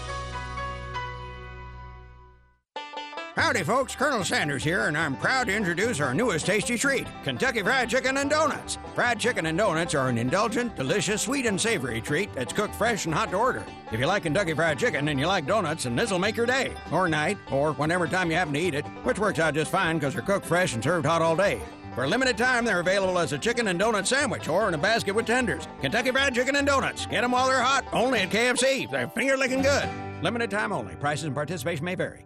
Howdy, 3.35 3.63
folks. 3.63 3.95
Colonel 3.95 4.25
Sanders 4.25 4.61
here, 4.61 4.87
and 4.87 4.97
I'm 4.97 5.15
proud 5.15 5.47
to 5.47 5.55
introduce 5.55 6.01
our 6.01 6.13
newest 6.13 6.45
tasty 6.45 6.77
treat 6.77 7.07
Kentucky 7.23 7.61
Fried 7.61 7.89
Chicken 7.89 8.17
and 8.17 8.29
Donuts. 8.29 8.77
Fried 8.93 9.19
chicken 9.19 9.45
and 9.45 9.57
donuts 9.57 9.95
are 9.95 10.09
an 10.09 10.17
indulgent, 10.17 10.75
delicious, 10.75 11.21
sweet, 11.21 11.45
and 11.45 11.59
savory 11.59 12.01
treat 12.01 12.33
that's 12.33 12.51
cooked 12.51 12.75
fresh 12.75 13.05
and 13.05 13.15
hot 13.15 13.31
to 13.31 13.37
order. 13.37 13.65
If 13.89 14.01
you 14.01 14.05
like 14.05 14.23
Kentucky 14.23 14.53
Fried 14.53 14.77
Chicken 14.77 15.07
and 15.07 15.17
you 15.17 15.27
like 15.27 15.45
donuts, 15.45 15.85
then 15.85 15.95
this'll 15.95 16.19
make 16.19 16.35
your 16.35 16.45
day, 16.45 16.73
or 16.91 17.07
night, 17.07 17.37
or 17.49 17.71
whenever 17.73 18.05
time 18.05 18.29
you 18.29 18.35
happen 18.35 18.53
to 18.53 18.59
eat 18.59 18.73
it, 18.73 18.85
which 19.05 19.17
works 19.17 19.39
out 19.39 19.53
just 19.53 19.71
fine 19.71 19.97
because 19.97 20.13
they're 20.13 20.23
cooked 20.23 20.45
fresh 20.45 20.73
and 20.73 20.83
served 20.83 21.05
hot 21.05 21.21
all 21.21 21.37
day. 21.37 21.61
For 21.95 22.03
a 22.03 22.07
limited 22.07 22.37
time, 22.37 22.65
they're 22.65 22.81
available 22.81 23.17
as 23.17 23.31
a 23.31 23.37
chicken 23.37 23.69
and 23.69 23.79
donut 23.79 24.07
sandwich 24.07 24.49
or 24.49 24.67
in 24.67 24.73
a 24.73 24.77
basket 24.77 25.15
with 25.15 25.25
tenders. 25.25 25.69
Kentucky 25.79 26.11
Fried 26.11 26.35
Chicken 26.35 26.57
and 26.57 26.67
Donuts. 26.67 27.05
Get 27.05 27.21
them 27.21 27.31
while 27.31 27.47
they're 27.47 27.61
hot, 27.61 27.85
only 27.93 28.19
at 28.19 28.29
KFC. 28.29 28.91
They're 28.91 29.07
finger 29.07 29.37
licking 29.37 29.61
good. 29.61 29.89
Limited 30.21 30.51
time 30.51 30.73
only. 30.73 30.95
Prices 30.95 31.25
and 31.25 31.35
participation 31.35 31.85
may 31.85 31.95
vary. 31.95 32.25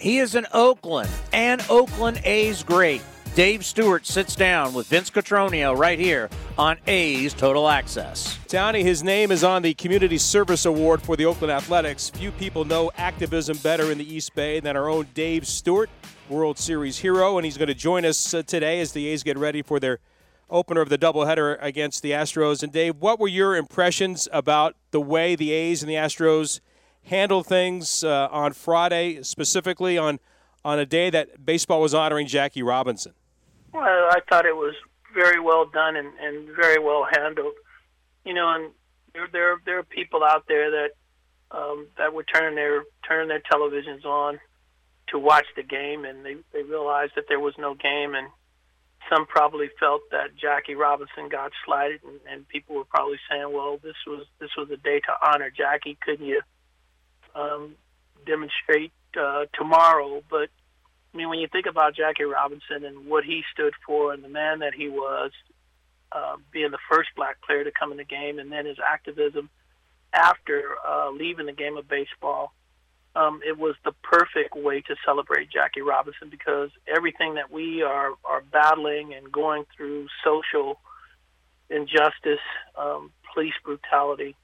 He 0.00 0.16
is 0.16 0.34
an 0.34 0.46
Oakland 0.54 1.10
and 1.30 1.62
Oakland 1.68 2.22
A's 2.24 2.62
great. 2.62 3.02
Dave 3.34 3.66
Stewart 3.66 4.06
sits 4.06 4.34
down 4.34 4.72
with 4.72 4.86
Vince 4.86 5.10
Cotroneo 5.10 5.76
right 5.76 5.98
here 5.98 6.30
on 6.56 6.78
A's 6.86 7.34
Total 7.34 7.68
Access. 7.68 8.38
Downey, 8.48 8.82
his 8.82 9.04
name 9.04 9.30
is 9.30 9.44
on 9.44 9.60
the 9.60 9.74
Community 9.74 10.16
Service 10.16 10.64
Award 10.64 11.02
for 11.02 11.16
the 11.16 11.26
Oakland 11.26 11.52
Athletics. 11.52 12.08
Few 12.08 12.32
people 12.32 12.64
know 12.64 12.90
activism 12.96 13.58
better 13.58 13.92
in 13.92 13.98
the 13.98 14.14
East 14.14 14.34
Bay 14.34 14.58
than 14.58 14.74
our 14.74 14.88
own 14.88 15.06
Dave 15.12 15.46
Stewart, 15.46 15.90
World 16.30 16.58
Series 16.58 16.96
hero, 16.96 17.36
and 17.36 17.44
he's 17.44 17.58
going 17.58 17.68
to 17.68 17.74
join 17.74 18.06
us 18.06 18.32
uh, 18.32 18.42
today 18.42 18.80
as 18.80 18.92
the 18.92 19.06
A's 19.08 19.22
get 19.22 19.36
ready 19.36 19.60
for 19.60 19.78
their 19.78 19.98
opener 20.48 20.80
of 20.80 20.88
the 20.88 20.98
doubleheader 20.98 21.58
against 21.60 22.02
the 22.02 22.12
Astros. 22.12 22.62
And 22.62 22.72
Dave, 22.72 22.96
what 22.96 23.20
were 23.20 23.28
your 23.28 23.54
impressions 23.54 24.28
about 24.32 24.76
the 24.92 25.00
way 25.00 25.36
the 25.36 25.52
A's 25.52 25.82
and 25.82 25.90
the 25.90 25.96
Astros 25.96 26.60
handled 27.10 27.46
things 27.46 28.02
uh, 28.02 28.28
on 28.30 28.52
Friday, 28.52 29.22
specifically 29.22 29.98
on 29.98 30.18
on 30.64 30.78
a 30.78 30.86
day 30.86 31.10
that 31.10 31.44
baseball 31.44 31.80
was 31.80 31.92
honoring 31.94 32.26
Jackie 32.26 32.62
Robinson? 32.62 33.12
Well, 33.72 33.82
I 33.84 34.18
thought 34.28 34.46
it 34.46 34.56
was 34.56 34.74
very 35.14 35.40
well 35.40 35.66
done 35.66 35.96
and, 35.96 36.08
and 36.20 36.48
very 36.54 36.78
well 36.78 37.06
handled. 37.10 37.54
You 38.24 38.34
know, 38.34 38.48
and 38.54 38.70
there 39.12 39.28
there 39.32 39.56
there 39.64 39.78
are 39.78 39.82
people 39.82 40.22
out 40.22 40.44
there 40.48 40.70
that 40.70 40.90
um, 41.50 41.88
that 41.98 42.14
were 42.14 42.24
turning 42.24 42.54
their 42.54 42.84
turning 43.06 43.28
their 43.28 43.42
televisions 43.52 44.04
on 44.04 44.38
to 45.08 45.18
watch 45.18 45.46
the 45.56 45.62
game, 45.62 46.04
and 46.04 46.24
they 46.24 46.36
they 46.52 46.62
realized 46.62 47.12
that 47.16 47.24
there 47.28 47.40
was 47.40 47.54
no 47.58 47.74
game, 47.74 48.14
and 48.14 48.28
some 49.08 49.26
probably 49.26 49.68
felt 49.80 50.02
that 50.12 50.36
Jackie 50.36 50.76
Robinson 50.76 51.28
got 51.28 51.50
slighted, 51.64 52.00
and, 52.04 52.20
and 52.30 52.48
people 52.48 52.76
were 52.76 52.84
probably 52.84 53.18
saying, 53.28 53.52
"Well, 53.52 53.80
this 53.82 53.96
was 54.06 54.26
this 54.38 54.50
was 54.56 54.70
a 54.70 54.76
day 54.76 55.00
to 55.00 55.28
honor 55.28 55.50
Jackie. 55.50 55.98
Couldn't 56.04 56.26
you 56.26 56.42
um, 57.34 57.76
demonstrate 58.26 58.92
uh, 59.18 59.46
tomorrow?" 59.54 60.22
But 60.28 60.50
I 61.12 61.16
mean, 61.16 61.28
when 61.28 61.38
you 61.38 61.48
think 61.48 61.66
about 61.66 61.94
Jackie 61.94 62.24
Robinson 62.24 62.84
and 62.84 63.06
what 63.06 63.24
he 63.24 63.42
stood 63.52 63.74
for, 63.86 64.12
and 64.12 64.22
the 64.22 64.28
man 64.28 64.60
that 64.60 64.74
he 64.74 64.88
was, 64.88 65.32
uh, 66.12 66.36
being 66.52 66.70
the 66.70 66.78
first 66.90 67.10
black 67.16 67.40
player 67.42 67.64
to 67.64 67.72
come 67.72 67.90
in 67.90 67.98
the 67.98 68.04
game, 68.04 68.38
and 68.38 68.50
then 68.50 68.66
his 68.66 68.78
activism 68.78 69.50
after 70.12 70.74
uh, 70.86 71.10
leaving 71.10 71.46
the 71.46 71.52
game 71.52 71.76
of 71.76 71.88
baseball 71.88 72.52
um, 73.16 73.40
it 73.46 73.58
was 73.58 73.74
the 73.84 73.92
perfect 74.02 74.54
way 74.54 74.82
to 74.82 74.94
celebrate 75.04 75.50
Jackie 75.50 75.80
Robinson 75.80 76.28
because 76.30 76.70
everything 76.86 77.34
that 77.34 77.50
we 77.50 77.82
are 77.82 78.12
are 78.24 78.42
battling 78.52 79.14
and 79.14 79.32
going 79.32 79.64
through 79.76 80.06
social 80.24 80.78
injustice, 81.68 82.44
um, 82.78 83.10
police 83.34 83.54
brutality, 83.64 84.36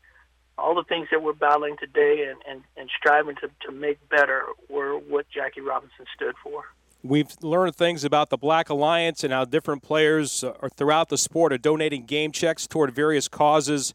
all 0.58 0.74
the 0.74 0.84
things 0.84 1.08
that 1.10 1.22
we're 1.22 1.32
battling 1.32 1.76
today 1.78 2.26
and, 2.30 2.40
and, 2.48 2.64
and 2.76 2.90
striving 2.98 3.36
to, 3.36 3.50
to 3.66 3.72
make 3.72 3.98
better 4.08 4.42
were 4.68 4.98
what 4.98 5.26
Jackie 5.28 5.60
Robinson 5.60 6.06
stood 6.14 6.34
for. 6.42 6.64
We've 7.02 7.30
learned 7.40 7.76
things 7.76 8.04
about 8.04 8.30
the 8.30 8.36
Black 8.36 8.68
Alliance 8.68 9.22
and 9.22 9.32
how 9.32 9.44
different 9.44 9.82
players 9.82 10.44
throughout 10.76 11.08
the 11.08 11.18
sport 11.18 11.52
are 11.52 11.58
donating 11.58 12.04
game 12.04 12.32
checks 12.32 12.66
toward 12.66 12.94
various 12.94 13.28
causes 13.28 13.94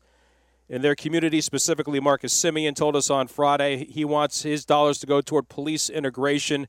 in 0.70 0.82
their 0.82 0.96
community. 0.96 1.42
Specifically, 1.42 2.00
Marcus 2.00 2.34
Semien 2.34 2.76
told 2.76 2.96
us 2.96 3.10
on 3.10 3.28
Friday 3.28 3.86
he 3.86 4.06
wants 4.06 4.44
his 4.44 4.66
dollars 4.66 5.00
to 5.00 5.08
go 5.08 5.20
toward 5.20 5.50
police 5.50 5.90
integration 5.90 6.68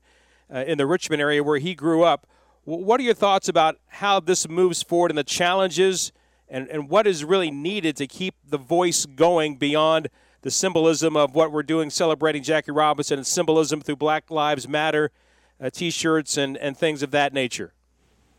uh, 0.53 0.65
in 0.67 0.77
the 0.77 0.85
Richmond 0.85 1.21
area 1.21 1.41
where 1.43 1.59
he 1.59 1.75
grew 1.75 2.03
up. 2.03 2.27
What 2.65 2.99
are 2.99 3.03
your 3.03 3.13
thoughts 3.13 3.47
about 3.47 3.77
how 3.87 4.19
this 4.19 4.47
moves 4.49 4.83
forward 4.83 5.11
and 5.11 5.17
the 5.17 5.23
challenges 5.23 6.11
and, 6.53 6.69
and 6.69 6.87
what 6.87 7.07
is 7.07 7.25
really 7.25 7.49
needed 7.49 7.97
to 7.97 8.05
keep 8.05 8.35
the 8.47 8.59
voice 8.59 9.07
going 9.07 9.55
beyond 9.55 10.07
the 10.43 10.51
symbolism 10.51 11.17
of 11.17 11.33
what 11.33 11.51
we're 11.51 11.63
doing, 11.63 11.89
celebrating 11.89 12.43
Jackie 12.43 12.71
Robinson 12.71 13.17
and 13.17 13.25
symbolism 13.25 13.81
through 13.81 13.95
Black 13.95 14.29
Lives 14.29 14.67
Matter 14.67 15.09
uh, 15.59 15.71
t 15.71 15.89
shirts 15.89 16.37
and, 16.37 16.55
and 16.57 16.77
things 16.77 17.01
of 17.01 17.09
that 17.09 17.33
nature? 17.33 17.73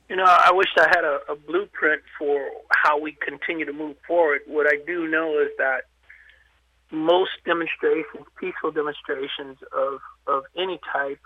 You 0.08 0.14
know, 0.14 0.24
I 0.24 0.52
wish 0.52 0.68
I 0.78 0.86
had 0.94 1.02
a, 1.02 1.20
a 1.28 1.34
blueprint 1.34 2.02
for 2.16 2.50
how 2.70 3.00
we 3.00 3.16
continue 3.20 3.64
to 3.64 3.72
move 3.72 3.96
forward. 4.06 4.42
What 4.46 4.66
I 4.68 4.76
do 4.86 5.08
know 5.08 5.40
is 5.40 5.48
that 5.58 5.86
most 6.92 7.30
demonstrations, 7.44 8.26
peaceful 8.38 8.70
demonstrations 8.70 9.58
of 9.76 9.98
of 10.28 10.44
any 10.56 10.78
type, 10.92 11.20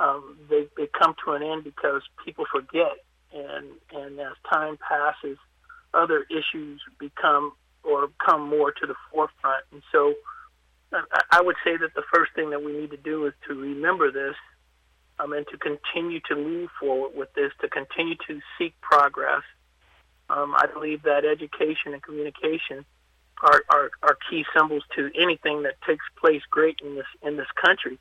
um, 0.00 0.36
they 0.50 0.66
they 0.76 0.88
come 0.98 1.14
to 1.24 1.32
an 1.32 1.44
end 1.44 1.62
because 1.62 2.02
people 2.24 2.44
forget, 2.50 2.96
and 3.32 3.66
and 3.94 4.18
as 4.18 4.32
time 4.50 4.78
passes, 4.78 5.36
other 5.94 6.26
issues 6.30 6.80
become 6.98 7.52
or 7.84 8.08
come 8.24 8.48
more 8.48 8.70
to 8.72 8.86
the 8.86 8.94
forefront. 9.10 9.64
And 9.72 9.82
so, 9.90 10.14
I, 11.30 11.40
would 11.40 11.56
say 11.64 11.76
that 11.76 11.94
the 11.94 12.02
first 12.12 12.32
thing 12.34 12.50
that 12.50 12.62
we 12.62 12.72
need 12.72 12.90
to 12.90 12.98
do 12.98 13.26
is 13.26 13.32
to 13.48 13.54
remember 13.54 14.12
this 14.12 14.36
um, 15.18 15.32
and 15.32 15.46
to 15.48 15.56
continue 15.56 16.20
to 16.28 16.36
move 16.36 16.68
forward 16.78 17.12
with 17.16 17.32
this, 17.34 17.50
to 17.62 17.68
continue 17.68 18.14
to 18.28 18.40
seek 18.58 18.78
progress. 18.80 19.42
Um, 20.28 20.54
I 20.54 20.66
believe 20.66 21.02
that 21.04 21.24
education 21.24 21.94
and 21.94 22.02
communication 22.02 22.84
are, 23.42 23.62
are, 23.70 23.90
are 24.02 24.18
key 24.30 24.44
symbols 24.54 24.84
to 24.96 25.10
anything 25.18 25.62
that 25.62 25.80
takes 25.86 26.04
place 26.20 26.42
great 26.50 26.78
in 26.84 26.94
this 26.94 27.06
in 27.22 27.36
this 27.36 27.48
country. 27.60 27.98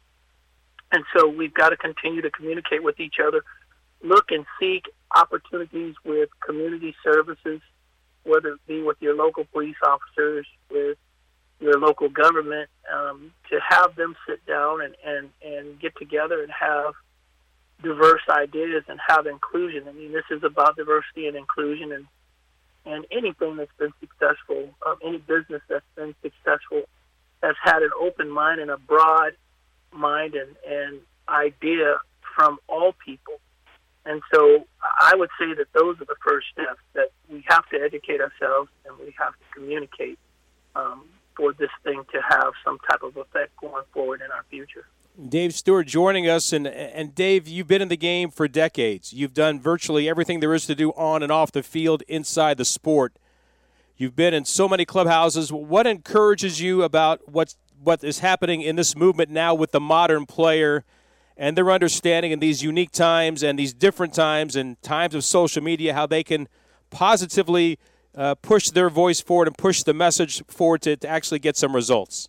And 0.92 1.04
so 1.16 1.28
we've 1.28 1.54
got 1.54 1.70
to 1.70 1.78
continue 1.78 2.22
to 2.22 2.30
communicate 2.30 2.84
with 2.84 3.00
each 3.00 3.16
other, 3.26 3.44
look 4.04 4.32
and 4.32 4.46
seek 4.60 4.86
opportunities 5.16 5.96
with 6.04 6.30
community 6.46 6.96
services, 7.04 7.62
whether 8.24 8.50
it 8.54 8.68
be 8.68 8.82
with 8.82 8.98
your 9.00 9.16
local 9.16 9.46
police 9.46 9.76
officers, 9.86 10.46
with 10.70 10.98
your 11.60 11.80
local 11.80 12.10
government, 12.10 12.70
um, 12.92 13.32
to 13.50 13.60
have 13.68 13.96
them 13.96 14.16
sit 14.28 14.46
down 14.46 14.82
and, 14.82 14.96
and, 15.06 15.30
and 15.44 15.80
get 15.80 15.96
together 15.98 16.42
and 16.42 16.52
have 16.52 16.94
diverse 17.84 18.22
ideas 18.30 18.84
and 18.88 19.00
have 19.08 19.26
inclusion. 19.28 19.88
I 19.88 19.92
mean, 19.92 20.12
this 20.12 20.26
is 20.30 20.44
about 20.44 20.76
diversity 20.76 21.28
and 21.28 21.36
inclusion, 21.36 21.92
and 21.92 22.08
and 22.84 23.06
anything 23.12 23.58
that's 23.58 23.72
been 23.78 23.94
successful, 24.00 24.70
um, 24.86 24.98
any 25.06 25.20
business 25.20 25.62
that's 25.70 25.86
been 25.96 26.16
successful, 26.24 26.82
has 27.44 27.56
had 27.62 27.84
an 27.84 27.92
open 28.00 28.28
mind 28.28 28.60
and 28.60 28.72
a 28.72 28.78
broad 28.78 29.34
mind 29.92 30.34
and, 30.34 30.56
and 30.68 31.00
idea 31.30 31.98
from 32.36 32.58
all 32.68 32.94
people. 33.06 33.36
And 34.06 34.22
so 34.34 34.66
I 34.82 35.14
would 35.16 35.30
say 35.40 35.54
that 35.54 35.68
those 35.74 36.02
are 36.02 36.06
the 36.06 36.16
first 36.26 36.48
steps 36.54 36.80
that 36.94 37.12
we 37.30 37.44
have 37.48 37.68
to 37.70 37.78
educate 37.78 38.20
ourselves 38.20 38.70
and 38.86 38.98
we 38.98 39.14
have 39.18 39.34
to 39.34 39.46
communicate 39.54 40.18
um, 40.76 41.04
for 41.36 41.54
this 41.54 41.70
thing 41.84 42.04
to 42.12 42.22
have 42.22 42.54
some 42.66 42.80
type 42.90 43.04
of 43.04 43.16
effect 43.18 43.56
going 43.58 43.84
forward 43.94 44.22
in 44.22 44.32
our 44.32 44.44
future. 44.50 44.86
Dave 45.30 45.54
Stewart 45.54 45.88
joining 45.88 46.28
us. 46.28 46.52
And, 46.54 46.68
and 46.68 47.14
Dave, 47.14 47.48
you've 47.48 47.68
been 47.68 47.82
in 47.82 47.90
the 47.90 47.98
game 47.98 48.32
for 48.32 48.48
decades. 48.48 49.14
You've 49.14 49.34
done 49.34 49.60
virtually 49.60 50.10
everything 50.10 50.40
there 50.40 50.54
is 50.54 50.66
to 50.66 50.76
do 50.76 50.92
on 50.92 51.22
and 51.22 51.32
off 51.32 51.52
the 51.52 51.64
field 51.64 52.04
inside 52.08 52.58
the 52.58 52.66
sport. 52.66 53.14
You've 53.98 54.16
been 54.16 54.34
in 54.34 54.46
so 54.46 54.68
many 54.68 54.86
clubhouses. 54.86 55.52
What 55.52 55.86
encourages 55.86 56.60
you 56.60 56.82
about 56.82 57.30
what's, 57.30 57.56
what 57.84 58.04
is 58.04 58.20
happening 58.20 58.62
in 58.62 58.76
this 58.76 58.96
movement 58.96 59.30
now 59.30 59.54
with 59.54 59.72
the 59.72 59.80
modern 59.80 60.26
player 60.26 60.86
and 61.38 61.58
their 61.58 61.72
understanding 61.72 62.32
in 62.32 62.40
these 62.40 62.62
unique 62.62 62.92
times 62.92 63.44
and 63.44 63.58
these 63.58 63.74
different 63.74 64.14
times 64.14 64.56
and 64.56 64.82
times 64.82 65.16
of 65.16 65.24
social 65.24 65.64
media, 65.64 65.94
how 65.94 66.06
they 66.06 66.24
can 66.24 66.48
positively 66.90 67.80
uh, 68.16 68.36
push 68.36 68.70
their 68.70 68.90
voice 68.90 69.22
forward 69.22 69.48
and 69.48 69.58
push 69.58 69.84
the 69.84 69.94
message 69.94 70.44
forward 70.48 70.82
to, 70.82 70.98
to 70.98 71.08
actually 71.08 71.40
get 71.40 71.56
some 71.56 71.76
results? 71.76 72.28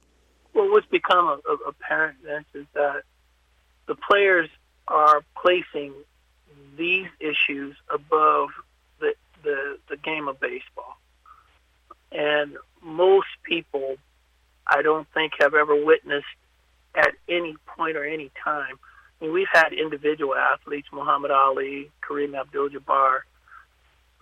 Well, 0.55 0.71
what's 0.71 0.87
become 0.87 1.41
apparent, 1.67 2.19
Vince, 2.25 2.47
is 2.55 2.67
that 2.75 3.03
the 3.87 3.95
players 3.95 4.49
are 4.89 5.23
placing 5.41 5.93
these 6.77 7.09
issues 7.21 7.77
above 7.93 8.51
the, 9.01 9.15
the, 9.43 9.79
the 9.89 9.97
game 9.97 10.29
of 10.29 10.41
baseball. 10.41 10.99
And 12.11 12.57
most 12.83 13.29
people, 13.43 13.97
I 14.67 14.83
don't 14.83 15.09
think, 15.15 15.35
have 15.41 15.55
ever 15.55 15.85
witnessed 15.85 16.27
at 16.95 17.13
any 17.29 17.57
point 17.67 17.97
or 17.97 18.05
any 18.05 18.31
time. 18.45 18.79
Mean, 19.23 19.33
we've 19.33 19.47
had 19.53 19.73
individual 19.73 20.35
athletes, 20.35 20.89
Muhammad 20.93 21.31
Ali, 21.31 21.91
Kareem 22.03 22.39
Abdul-Jabbar, 22.39 23.21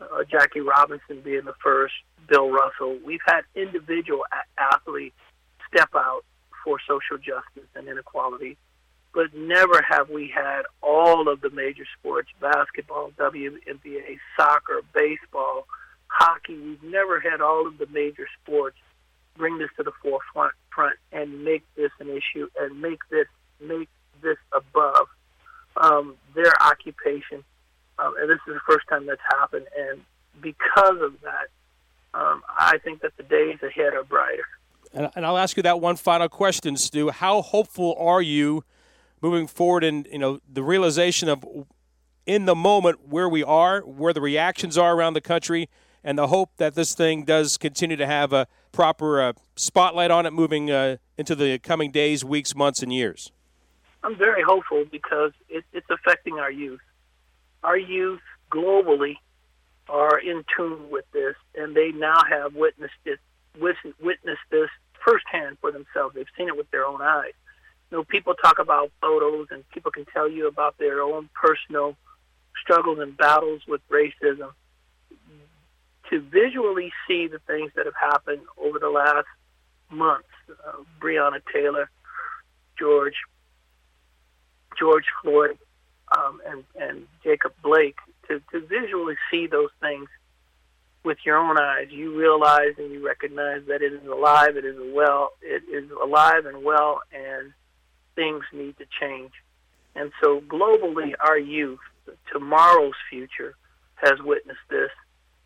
uh, 0.01 0.25
Jackie 0.31 0.61
Robinson 0.61 1.23
being 1.23 1.45
the 1.47 1.55
first, 1.63 1.95
Bill 2.29 2.51
Russell. 2.51 2.99
We've 3.05 3.21
had 3.27 3.43
individual 3.55 4.25
a- 4.31 4.63
athletes 4.75 5.17
step 5.73 5.89
out 5.95 6.25
for 6.63 6.79
social 6.87 7.17
justice 7.17 7.69
and 7.75 7.89
inequality, 7.89 8.59
but 9.15 9.35
never 9.35 9.83
have 9.89 10.11
we 10.11 10.29
had 10.29 10.63
all 10.83 11.29
of 11.29 11.41
the 11.41 11.51
major 11.51 11.85
sports 11.99 12.29
basketball, 12.39 13.13
WNBA, 13.19 14.19
soccer, 14.37 14.83
baseball, 14.95 15.67
hockey. 16.09 16.59
We've 16.59 16.83
never 16.83 17.21
had 17.21 17.41
all 17.41 17.67
of 17.67 17.79
the 17.79 17.87
major 17.87 18.27
sports 18.43 18.77
bring 19.37 19.59
this 19.59 19.71
to 19.79 19.83
the 19.83 19.93
forefront 20.03 20.53
front 20.75 20.97
and 21.11 21.43
make 21.45 21.65
this 21.75 21.91
an 22.01 22.11
issue 22.11 22.49
and 22.59 22.81
make 22.83 23.01
this 23.11 23.27
make 23.61 23.89
this 24.23 24.39
above 24.53 25.07
um, 25.77 26.17
their 26.35 26.53
occupation. 26.63 27.45
Um, 27.99 28.15
and 28.19 28.31
this 28.31 28.39
is 28.49 28.55
the 28.55 28.61
first 28.67 28.89
time 28.89 29.07
that's 29.07 29.21
happened. 29.29 29.67
And 29.79 30.01
because 30.41 31.01
of 31.01 31.21
that, 31.23 31.49
um, 32.15 32.43
I 32.49 32.79
think 32.79 33.03
that 33.03 33.17
the 33.17 33.23
days 33.23 33.59
ahead 33.63 33.95
are 33.95 34.05
brighter. 34.05 34.45
And, 34.93 35.11
and 35.15 35.27
I'll 35.27 35.39
ask 35.39 35.57
you 35.57 35.63
that 35.63 35.81
one 35.81 35.97
final 35.97 36.29
question, 36.29 36.77
Stu. 36.77 37.11
How 37.11 37.43
hopeful 37.43 37.95
are 37.99 38.23
you 38.23 38.65
moving 39.21 39.47
forward 39.47 39.85
in 39.85 40.07
you 40.11 40.19
know 40.19 40.41
the 40.51 40.63
realization 40.63 41.29
of 41.29 41.45
in 42.27 42.45
the 42.45 42.55
moment 42.55 43.09
where 43.09 43.29
we 43.29 43.43
are, 43.43 43.81
where 43.81 44.13
the 44.13 44.21
reactions 44.21 44.77
are 44.77 44.95
around 44.95 45.15
the 45.15 45.21
country, 45.21 45.69
and 46.03 46.19
the 46.19 46.29
hope 46.29 46.51
that 46.57 46.75
this 46.75 46.95
thing 46.95 47.25
does 47.25 47.57
continue 47.57 47.97
to 47.97 48.07
have 48.07 48.33
a 48.33 48.47
proper 48.73 49.21
uh, 49.21 49.33
spotlight 49.57 50.11
on 50.11 50.27
it 50.27 50.33
moving 50.33 50.71
uh, 50.71 50.97
into 51.17 51.35
the 51.35 51.59
coming 51.59 51.91
days, 51.91 52.25
weeks, 52.25 52.55
months, 52.55 52.83
and 52.83 52.93
years? 52.93 53.33
I'm 54.03 54.17
very 54.17 54.43
hopeful 54.43 54.85
because 54.91 55.33
it, 55.49 55.65
it's 55.73 55.87
affecting 55.91 56.39
our 56.39 56.51
youth. 56.51 56.81
Our 57.63 57.77
youth 57.77 58.23
globally 58.51 59.17
are 59.89 60.19
in 60.19 60.45
tune 60.57 60.91
with 60.91 61.05
this, 61.13 61.35
and 61.55 61.75
they 61.75 61.91
now 61.91 62.23
have 62.29 62.55
witnessed 62.55 62.95
it 63.05 63.19
witnessed 63.59 64.41
this 64.51 64.71
firsthand 65.05 65.59
for 65.61 65.73
themselves. 65.73 66.15
They've 66.15 66.27
seen 66.39 66.49
it 66.49 66.57
with 66.57 66.71
their 66.71 66.87
own 66.87 67.03
eyes. 67.03 67.33
You 67.91 67.99
know, 67.99 68.05
people 68.05 68.35
talk 68.35 68.59
about 68.59 68.93
photos, 69.01 69.49
and 69.51 69.69
people 69.71 69.91
can 69.91 70.05
tell 70.07 70.31
you 70.31 70.47
about 70.47 70.79
their 70.79 71.03
own 71.03 71.29
personal 71.35 71.97
struggles 72.63 73.01
and 73.01 73.17
battles 73.17 73.63
with 73.67 73.81
racism. 73.89 74.53
to 76.11 76.21
visually 76.21 76.93
see 77.07 77.29
the 77.29 77.39
things 77.41 77.71
that 77.77 77.87
have 77.87 77.95
happened 77.95 78.43
over 78.61 78.79
the 78.79 78.89
last 78.89 79.27
months. 79.91 80.29
Uh, 80.49 80.83
Breonna 81.01 81.41
Taylor, 81.53 81.89
George, 82.79 83.15
George 84.79 85.07
Floyd, 85.23 85.59
um, 86.17 86.41
and 86.47 86.65
and 86.81 87.07
Jacob 87.23 87.53
Blake. 87.63 87.99
To 88.29 88.41
to 88.53 88.67
visually 88.67 89.17
see 89.31 89.47
those 89.47 89.71
things 89.81 90.09
with 91.05 91.19
your 91.25 91.39
own 91.39 91.59
eyes, 91.59 91.89
you 91.91 92.17
realize 92.17 92.75
and 92.79 92.93
you 92.93 93.05
recognize 93.05 93.63
that 93.69 93.83
it 93.83 93.93
is 93.93 94.07
alive. 94.07 94.57
It 94.57 94.65
is 94.65 94.77
well. 94.93 95.31
It 95.43 95.63
is 95.73 95.91
alive 95.91 96.47
and 96.47 96.63
well, 96.63 97.01
and 97.13 97.53
things 98.15 98.45
need 98.53 98.77
to 98.79 98.85
change. 99.01 99.33
And 99.95 100.13
so, 100.23 100.41
globally, 100.41 101.15
our 101.21 101.39
youth, 101.39 101.81
tomorrow's 102.33 102.95
future, 103.09 103.55
has 103.97 104.21
witnessed 104.23 104.59
this, 104.69 104.91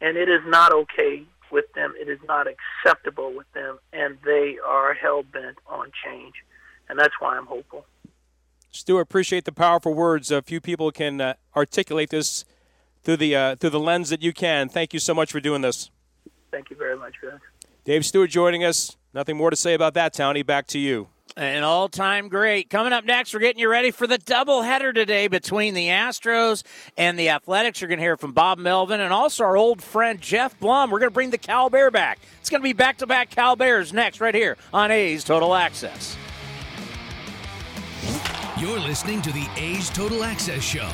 and 0.00 0.16
it 0.16 0.28
is 0.28 0.42
not 0.46 0.72
okay 0.72 1.24
with 1.50 1.64
them. 1.74 1.94
It 1.98 2.08
is 2.08 2.18
not 2.26 2.46
acceptable 2.46 3.32
with 3.34 3.50
them, 3.52 3.78
and 3.92 4.18
they 4.24 4.56
are 4.66 4.92
hell 4.92 5.22
bent 5.22 5.56
on 5.66 5.90
change. 6.04 6.34
And 6.88 6.98
that's 6.98 7.14
why 7.20 7.36
I'm 7.36 7.46
hopeful. 7.46 7.86
Stuart, 8.74 9.02
appreciate 9.02 9.44
the 9.44 9.52
powerful 9.52 9.94
words. 9.94 10.30
A 10.30 10.42
few 10.42 10.60
people 10.60 10.90
can 10.90 11.20
uh, 11.20 11.34
articulate 11.56 12.10
this 12.10 12.44
through 13.02 13.18
the 13.18 13.36
uh, 13.36 13.56
through 13.56 13.70
the 13.70 13.80
lens 13.80 14.10
that 14.10 14.22
you 14.22 14.32
can. 14.32 14.68
Thank 14.68 14.92
you 14.92 14.98
so 14.98 15.14
much 15.14 15.30
for 15.30 15.40
doing 15.40 15.62
this. 15.62 15.90
Thank 16.50 16.70
you 16.70 16.76
very 16.76 16.96
much, 16.96 17.14
Chris. 17.20 17.34
Dave 17.84 18.04
Stewart 18.04 18.30
joining 18.30 18.64
us. 18.64 18.96
Nothing 19.12 19.36
more 19.36 19.50
to 19.50 19.56
say 19.56 19.74
about 19.74 19.94
that, 19.94 20.14
Townie. 20.14 20.44
Back 20.44 20.66
to 20.68 20.78
you. 20.78 21.08
An 21.36 21.64
all 21.64 21.88
time 21.88 22.28
great. 22.28 22.70
Coming 22.70 22.92
up 22.92 23.04
next, 23.04 23.34
we're 23.34 23.40
getting 23.40 23.58
you 23.58 23.68
ready 23.68 23.90
for 23.90 24.06
the 24.06 24.18
doubleheader 24.18 24.94
today 24.94 25.26
between 25.26 25.74
the 25.74 25.88
Astros 25.88 26.62
and 26.96 27.18
the 27.18 27.30
Athletics. 27.30 27.80
You're 27.80 27.88
going 27.88 27.98
to 27.98 28.04
hear 28.04 28.16
from 28.16 28.32
Bob 28.32 28.58
Melvin 28.58 29.00
and 29.00 29.12
also 29.12 29.42
our 29.42 29.56
old 29.56 29.82
friend 29.82 30.20
Geoff 30.20 30.58
Blum. 30.60 30.90
We're 30.90 31.00
going 31.00 31.10
to 31.10 31.14
bring 31.14 31.30
the 31.30 31.38
Cal 31.38 31.70
Bear 31.70 31.90
back. 31.90 32.20
It's 32.40 32.50
going 32.50 32.60
to 32.60 32.64
be 32.64 32.72
back 32.72 32.98
to 32.98 33.06
back 33.06 33.30
Cal 33.30 33.56
Bears 33.56 33.92
next, 33.92 34.20
right 34.20 34.34
here 34.34 34.56
on 34.72 34.92
A's 34.92 35.24
Total 35.24 35.54
Access. 35.54 36.16
You're 38.56 38.78
listening 38.78 39.20
to 39.22 39.32
the 39.32 39.48
A's 39.56 39.90
Total 39.90 40.22
Access 40.22 40.62
Show. 40.62 40.88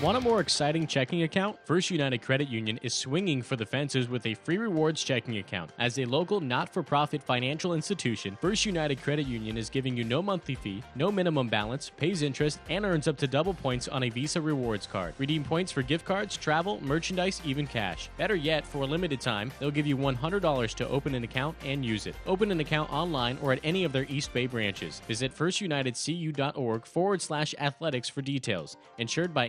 Want 0.00 0.16
a 0.16 0.20
more 0.20 0.38
exciting 0.38 0.86
checking 0.86 1.24
account? 1.24 1.58
First 1.64 1.90
United 1.90 2.22
Credit 2.22 2.48
Union 2.48 2.78
is 2.82 2.94
swinging 2.94 3.42
for 3.42 3.56
the 3.56 3.66
fences 3.66 4.08
with 4.08 4.26
a 4.26 4.34
free 4.34 4.56
rewards 4.56 5.02
checking 5.02 5.38
account. 5.38 5.72
As 5.76 5.98
a 5.98 6.04
local 6.04 6.40
not 6.40 6.72
for 6.72 6.84
profit 6.84 7.20
financial 7.20 7.74
institution, 7.74 8.38
First 8.40 8.64
United 8.64 9.02
Credit 9.02 9.26
Union 9.26 9.56
is 9.56 9.68
giving 9.68 9.96
you 9.96 10.04
no 10.04 10.22
monthly 10.22 10.54
fee, 10.54 10.84
no 10.94 11.10
minimum 11.10 11.48
balance, 11.48 11.90
pays 11.96 12.22
interest, 12.22 12.60
and 12.70 12.84
earns 12.84 13.08
up 13.08 13.16
to 13.16 13.26
double 13.26 13.52
points 13.52 13.88
on 13.88 14.04
a 14.04 14.08
Visa 14.08 14.40
rewards 14.40 14.86
card. 14.86 15.14
Redeem 15.18 15.42
points 15.42 15.72
for 15.72 15.82
gift 15.82 16.04
cards, 16.04 16.36
travel, 16.36 16.78
merchandise, 16.80 17.42
even 17.44 17.66
cash. 17.66 18.08
Better 18.16 18.36
yet, 18.36 18.64
for 18.64 18.82
a 18.82 18.86
limited 18.86 19.20
time, 19.20 19.50
they'll 19.58 19.72
give 19.72 19.88
you 19.88 19.96
$100 19.96 20.74
to 20.74 20.88
open 20.88 21.16
an 21.16 21.24
account 21.24 21.56
and 21.64 21.84
use 21.84 22.06
it. 22.06 22.14
Open 22.24 22.52
an 22.52 22.60
account 22.60 22.92
online 22.92 23.36
or 23.42 23.52
at 23.52 23.58
any 23.64 23.82
of 23.82 23.90
their 23.90 24.06
East 24.08 24.32
Bay 24.32 24.46
branches. 24.46 25.00
Visit 25.08 25.36
firstunitedcu.org 25.36 26.86
forward 26.86 27.20
slash 27.20 27.52
athletics 27.58 28.08
for 28.08 28.22
details. 28.22 28.76
Insured 28.98 29.34
by 29.34 29.48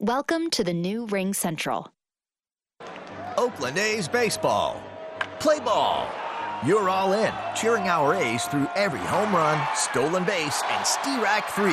Welcome 0.00 0.50
to 0.50 0.62
the 0.62 0.72
new 0.72 1.08
RingCentral. 1.08 1.88
Oakland 3.36 3.78
A's 3.78 4.06
baseball. 4.06 4.80
Play 5.40 5.58
ball. 5.58 6.08
You're 6.64 6.88
all 6.88 7.14
in, 7.14 7.32
cheering 7.56 7.88
our 7.88 8.14
A's 8.14 8.44
through 8.44 8.68
every 8.76 9.00
home 9.00 9.34
run, 9.34 9.60
stolen 9.74 10.22
base, 10.22 10.62
and 10.70 10.84
Steerack 10.84 11.46
3. 11.46 11.72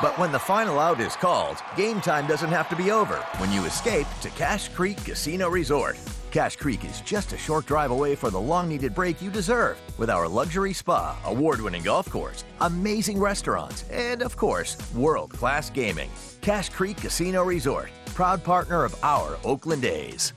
But 0.00 0.18
when 0.18 0.32
the 0.32 0.38
final 0.38 0.78
out 0.78 1.00
is 1.00 1.16
called, 1.16 1.58
game 1.76 2.00
time 2.00 2.26
doesn't 2.26 2.48
have 2.48 2.70
to 2.70 2.76
be 2.76 2.90
over 2.90 3.16
when 3.36 3.52
you 3.52 3.66
escape 3.66 4.06
to 4.22 4.30
Cache 4.30 4.70
Creek 4.70 4.96
Casino 5.04 5.50
Resort. 5.50 5.98
Cache 6.30 6.56
Creek 6.56 6.84
is 6.84 7.00
just 7.02 7.32
a 7.32 7.38
short 7.38 7.66
drive 7.66 7.90
away 7.90 8.14
for 8.14 8.30
the 8.30 8.40
long 8.40 8.68
needed 8.68 8.94
break 8.94 9.22
you 9.22 9.30
deserve 9.30 9.78
with 9.98 10.10
our 10.10 10.26
luxury 10.26 10.72
spa, 10.72 11.16
award 11.24 11.60
winning 11.60 11.82
golf 11.82 12.10
course, 12.10 12.44
amazing 12.60 13.20
restaurants, 13.20 13.84
and 13.90 14.22
of 14.22 14.36
course, 14.36 14.76
world 14.94 15.32
class 15.32 15.70
gaming. 15.70 16.10
Cache 16.40 16.70
Creek 16.70 16.96
Casino 16.96 17.44
Resort, 17.44 17.90
proud 18.14 18.42
partner 18.42 18.84
of 18.84 18.94
our 19.04 19.38
Oakland 19.44 19.84
A's. 19.84 20.32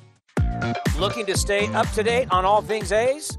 Looking 0.99 1.25
to 1.25 1.37
stay 1.37 1.67
up 1.73 1.89
to 1.91 2.03
date 2.03 2.27
on 2.31 2.45
all 2.45 2.61
things 2.61 2.91
A's? 2.91 3.38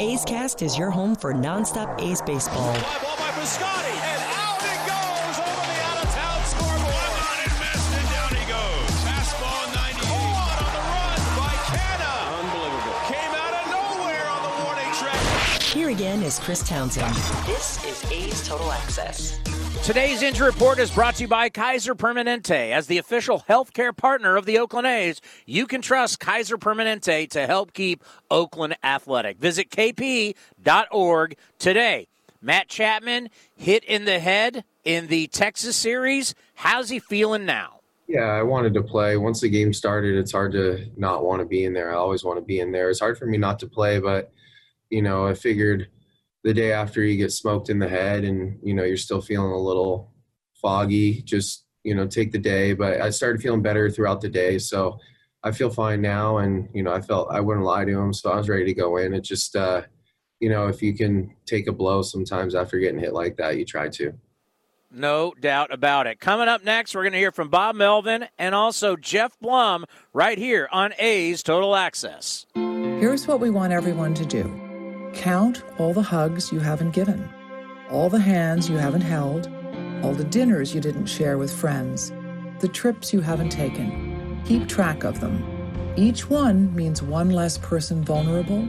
A's 0.00 0.24
Cast 0.24 0.62
is 0.62 0.76
your 0.76 0.90
home 0.90 1.14
for 1.14 1.32
nonstop 1.32 2.00
A's 2.00 2.20
baseball. 2.22 2.74
Here 15.88 15.96
again 15.96 16.22
is 16.22 16.38
Chris 16.38 16.68
Townsend. 16.68 17.14
This 17.46 17.82
is 17.82 18.12
A's 18.12 18.46
Total 18.46 18.70
Access. 18.72 19.38
Today's 19.82 20.20
injury 20.20 20.48
report 20.48 20.78
is 20.78 20.90
brought 20.90 21.14
to 21.14 21.22
you 21.22 21.28
by 21.28 21.48
Kaiser 21.48 21.94
Permanente. 21.94 22.72
As 22.72 22.88
the 22.88 22.98
official 22.98 23.42
healthcare 23.48 23.96
partner 23.96 24.36
of 24.36 24.44
the 24.44 24.58
Oakland 24.58 24.86
A's, 24.86 25.22
you 25.46 25.66
can 25.66 25.80
trust 25.80 26.20
Kaiser 26.20 26.58
Permanente 26.58 27.30
to 27.30 27.46
help 27.46 27.72
keep 27.72 28.04
Oakland 28.30 28.76
athletic. 28.84 29.38
Visit 29.38 29.70
kp.org 29.70 31.38
today. 31.58 32.08
Matt 32.42 32.68
Chapman 32.68 33.30
hit 33.56 33.82
in 33.84 34.04
the 34.04 34.18
head 34.18 34.64
in 34.84 35.06
the 35.06 35.26
Texas 35.28 35.74
series. 35.74 36.34
How's 36.52 36.90
he 36.90 36.98
feeling 36.98 37.46
now? 37.46 37.80
Yeah, 38.06 38.24
I 38.24 38.42
wanted 38.42 38.74
to 38.74 38.82
play. 38.82 39.16
Once 39.16 39.40
the 39.40 39.48
game 39.48 39.72
started, 39.72 40.18
it's 40.18 40.32
hard 40.32 40.52
to 40.52 40.86
not 40.98 41.24
want 41.24 41.40
to 41.40 41.46
be 41.46 41.64
in 41.64 41.72
there. 41.72 41.92
I 41.92 41.96
always 41.96 42.24
want 42.24 42.38
to 42.38 42.44
be 42.44 42.60
in 42.60 42.72
there. 42.72 42.90
It's 42.90 43.00
hard 43.00 43.16
for 43.16 43.24
me 43.24 43.38
not 43.38 43.58
to 43.60 43.66
play, 43.66 43.98
but 44.00 44.34
you 44.90 45.02
know, 45.02 45.26
I 45.26 45.34
figured 45.34 45.88
the 46.44 46.54
day 46.54 46.72
after 46.72 47.02
you 47.02 47.16
get 47.16 47.32
smoked 47.32 47.68
in 47.68 47.78
the 47.78 47.88
head 47.88 48.24
and 48.24 48.58
you 48.62 48.74
know 48.74 48.84
you're 48.84 48.96
still 48.96 49.20
feeling 49.20 49.52
a 49.52 49.58
little 49.58 50.12
foggy, 50.54 51.22
just 51.22 51.64
you 51.84 51.94
know 51.94 52.06
take 52.06 52.32
the 52.32 52.38
day. 52.38 52.72
But 52.72 53.00
I 53.00 53.10
started 53.10 53.42
feeling 53.42 53.62
better 53.62 53.90
throughout 53.90 54.20
the 54.20 54.28
day, 54.28 54.58
so 54.58 54.98
I 55.42 55.52
feel 55.52 55.70
fine 55.70 56.00
now. 56.00 56.38
And 56.38 56.68
you 56.72 56.82
know, 56.82 56.92
I 56.92 57.00
felt 57.00 57.28
I 57.30 57.40
wouldn't 57.40 57.66
lie 57.66 57.84
to 57.84 57.98
him, 57.98 58.12
so 58.12 58.30
I 58.30 58.36
was 58.36 58.48
ready 58.48 58.64
to 58.66 58.74
go 58.74 58.96
in. 58.96 59.14
It 59.14 59.22
just 59.22 59.56
uh, 59.56 59.82
you 60.40 60.48
know, 60.48 60.68
if 60.68 60.82
you 60.82 60.94
can 60.94 61.34
take 61.46 61.66
a 61.66 61.72
blow 61.72 62.02
sometimes 62.02 62.54
after 62.54 62.78
getting 62.78 63.00
hit 63.00 63.12
like 63.12 63.36
that, 63.36 63.58
you 63.58 63.64
try 63.64 63.88
to. 63.90 64.12
No 64.90 65.34
doubt 65.38 65.70
about 65.70 66.06
it. 66.06 66.18
Coming 66.18 66.48
up 66.48 66.64
next, 66.64 66.94
we're 66.94 67.02
going 67.02 67.12
to 67.12 67.18
hear 67.18 67.32
from 67.32 67.50
Bob 67.50 67.76
Melvin 67.76 68.26
and 68.38 68.54
also 68.54 68.96
Geoff 68.96 69.38
Blum 69.38 69.84
right 70.14 70.38
here 70.38 70.66
on 70.72 70.94
A's 70.98 71.42
Total 71.42 71.76
Access. 71.76 72.46
Here's 72.54 73.28
what 73.28 73.38
we 73.38 73.50
want 73.50 73.72
everyone 73.74 74.14
to 74.14 74.24
do 74.24 74.67
count 75.14 75.62
all 75.78 75.92
the 75.92 76.02
hugs 76.02 76.52
you 76.52 76.60
haven't 76.60 76.90
given, 76.90 77.28
all 77.90 78.08
the 78.08 78.20
hands 78.20 78.68
you 78.68 78.76
haven't 78.76 79.02
held, 79.02 79.50
all 80.02 80.12
the 80.12 80.24
dinners 80.24 80.74
you 80.74 80.80
didn't 80.80 81.06
share 81.06 81.38
with 81.38 81.52
friends, 81.52 82.12
the 82.60 82.68
trips 82.68 83.12
you 83.12 83.20
haven't 83.20 83.50
taken. 83.50 84.40
Keep 84.44 84.68
track 84.68 85.04
of 85.04 85.20
them. 85.20 85.44
Each 85.96 86.28
one 86.30 86.74
means 86.74 87.02
one 87.02 87.30
less 87.30 87.58
person 87.58 88.04
vulnerable, 88.04 88.62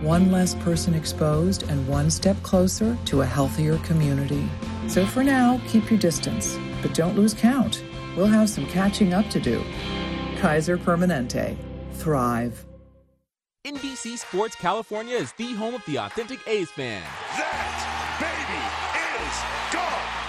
one 0.00 0.30
less 0.30 0.54
person 0.56 0.94
exposed, 0.94 1.62
and 1.70 1.88
one 1.88 2.10
step 2.10 2.40
closer 2.42 2.96
to 3.06 3.22
a 3.22 3.26
healthier 3.26 3.78
community. 3.78 4.48
So 4.88 5.06
for 5.06 5.24
now, 5.24 5.60
keep 5.66 5.90
your 5.90 5.98
distance, 5.98 6.58
but 6.82 6.94
don't 6.94 7.16
lose 7.16 7.34
count. 7.34 7.82
We'll 8.16 8.26
have 8.26 8.50
some 8.50 8.66
catching 8.66 9.14
up 9.14 9.28
to 9.30 9.40
do. 9.40 9.64
Kaiser 10.38 10.76
Permanente. 10.76 11.56
Thrive. 11.92 12.64
NBC 13.66 14.16
Sports 14.16 14.54
California 14.54 15.16
is 15.16 15.32
the 15.32 15.52
home 15.54 15.74
of 15.74 15.84
the 15.86 15.98
authentic 15.98 16.38
A's 16.46 16.70
fan. 16.70 17.02
That 17.36 18.22
baby 18.22 18.62
is 19.26 19.74
gone. 19.74 19.85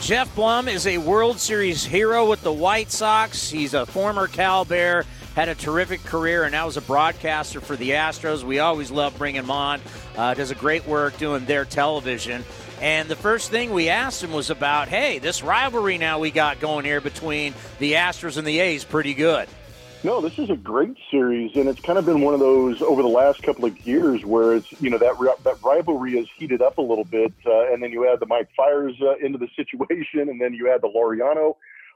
Geoff 0.00 0.34
Blum 0.34 0.68
is 0.68 0.86
a 0.86 0.98
World 0.98 1.40
Series 1.40 1.84
hero 1.84 2.28
with 2.28 2.42
the 2.42 2.52
White 2.52 2.90
Sox. 2.90 3.50
He's 3.50 3.72
a 3.72 3.86
former 3.86 4.26
Cal 4.26 4.64
Bear, 4.66 5.04
had 5.34 5.48
a 5.48 5.54
terrific 5.54 6.04
career, 6.04 6.42
and 6.42 6.52
now 6.52 6.66
is 6.66 6.76
a 6.76 6.82
broadcaster 6.82 7.60
for 7.60 7.74
the 7.74 7.90
Astros. 7.90 8.42
We 8.42 8.58
always 8.58 8.90
love 8.90 9.16
bringing 9.16 9.42
him 9.42 9.50
on. 9.50 9.80
Uh, 10.16 10.34
does 10.34 10.50
a 10.50 10.54
great 10.54 10.86
work 10.86 11.16
doing 11.16 11.46
their 11.46 11.64
television. 11.64 12.44
And 12.82 13.08
the 13.08 13.16
first 13.16 13.50
thing 13.50 13.72
we 13.72 13.88
asked 13.88 14.22
him 14.22 14.32
was 14.32 14.50
about, 14.50 14.88
hey, 14.88 15.20
this 15.20 15.42
rivalry 15.42 15.96
now 15.96 16.18
we 16.18 16.30
got 16.30 16.60
going 16.60 16.84
here 16.84 17.00
between 17.00 17.54
the 17.78 17.92
Astros 17.92 18.36
and 18.36 18.46
the 18.46 18.60
A's, 18.60 18.84
pretty 18.84 19.14
good. 19.14 19.48
No, 20.04 20.20
this 20.20 20.36
is 20.36 20.50
a 20.50 20.56
great 20.56 20.92
series, 21.10 21.50
and 21.54 21.66
it's 21.66 21.80
kind 21.86 21.98
of 21.98 22.04
been 22.04 22.20
one 22.20 22.34
of 22.34 22.40
those 22.40 22.76
over 22.86 23.00
the 23.00 23.08
last 23.08 23.38
couple 23.42 23.64
of 23.64 23.72
years 23.84 24.20
where 24.26 24.54
it's 24.54 24.66
you 24.78 24.90
know 24.90 24.98
that 24.98 25.16
that 25.44 25.54
rivalry 25.64 26.18
has 26.18 26.26
heated 26.38 26.60
up 26.60 26.76
a 26.76 26.82
little 26.82 27.06
bit, 27.06 27.32
uh, 27.46 27.72
and 27.72 27.82
then 27.82 27.90
you 27.90 28.06
add 28.06 28.20
the 28.20 28.26
Mike 28.26 28.48
Fiers 28.54 28.92
uh, 29.00 29.16
into 29.24 29.38
the 29.38 29.48
situation, 29.56 30.28
and 30.28 30.38
then 30.38 30.52
you 30.52 30.70
add 30.70 30.82
the 30.82 30.92
Laureano, 30.94 31.54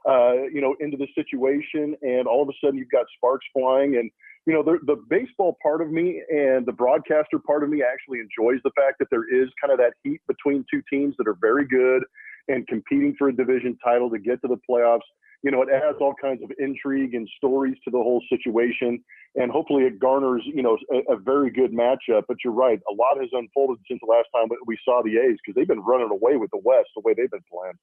uh, 0.09 0.47
you 0.51 0.59
know, 0.59 0.75
into 0.79 0.97
the 0.97 1.05
situation, 1.13 1.95
and 2.01 2.27
all 2.27 2.41
of 2.41 2.49
a 2.49 2.53
sudden 2.65 2.79
you've 2.79 2.89
got 2.89 3.05
sparks 3.15 3.45
flying, 3.53 3.97
and 3.97 4.09
you 4.47 4.53
know 4.53 4.63
the 4.63 4.79
the 4.87 4.99
baseball 5.07 5.55
part 5.61 5.79
of 5.79 5.91
me 5.91 6.19
and 6.31 6.65
the 6.65 6.73
broadcaster 6.73 7.37
part 7.37 7.63
of 7.63 7.69
me 7.69 7.83
actually 7.83 8.17
enjoys 8.17 8.59
the 8.63 8.71
fact 8.75 8.97
that 8.97 9.09
there 9.11 9.29
is 9.29 9.49
kind 9.61 9.71
of 9.71 9.77
that 9.77 9.93
heat 10.01 10.19
between 10.27 10.65
two 10.73 10.81
teams 10.89 11.13
that 11.19 11.27
are 11.27 11.37
very 11.39 11.67
good 11.67 12.01
and 12.47 12.67
competing 12.67 13.15
for 13.17 13.29
a 13.29 13.35
division 13.35 13.77
title 13.83 14.09
to 14.09 14.19
get 14.19 14.41
to 14.41 14.47
the 14.47 14.57
playoffs 14.69 15.01
you 15.41 15.51
know, 15.51 15.61
it 15.61 15.69
adds 15.69 15.97
all 16.01 16.13
kinds 16.21 16.43
of 16.43 16.51
intrigue 16.59 17.13
and 17.13 17.29
stories 17.37 17.75
to 17.85 17.91
the 17.91 17.97
whole 17.97 18.21
situation. 18.29 19.01
And 19.35 19.51
hopefully 19.51 19.83
it 19.83 19.99
garners, 19.99 20.43
you 20.45 20.61
know, 20.61 20.77
a, 20.91 21.13
a 21.13 21.17
very 21.17 21.49
good 21.49 21.71
matchup. 21.71 22.23
But 22.27 22.37
you're 22.43 22.53
right. 22.53 22.79
A 22.89 22.93
lot 22.93 23.19
has 23.19 23.29
unfolded 23.31 23.77
since 23.87 24.01
the 24.01 24.11
last 24.11 24.27
time 24.35 24.49
we 24.65 24.77
saw 24.83 25.01
the 25.03 25.17
A's 25.17 25.37
because 25.43 25.55
they've 25.55 25.67
been 25.67 25.81
running 25.81 26.09
away 26.11 26.35
with 26.35 26.51
the 26.51 26.59
West 26.63 26.89
the 26.95 27.01
way 27.05 27.13
they've 27.13 27.31
been 27.31 27.43
playing. 27.51 27.75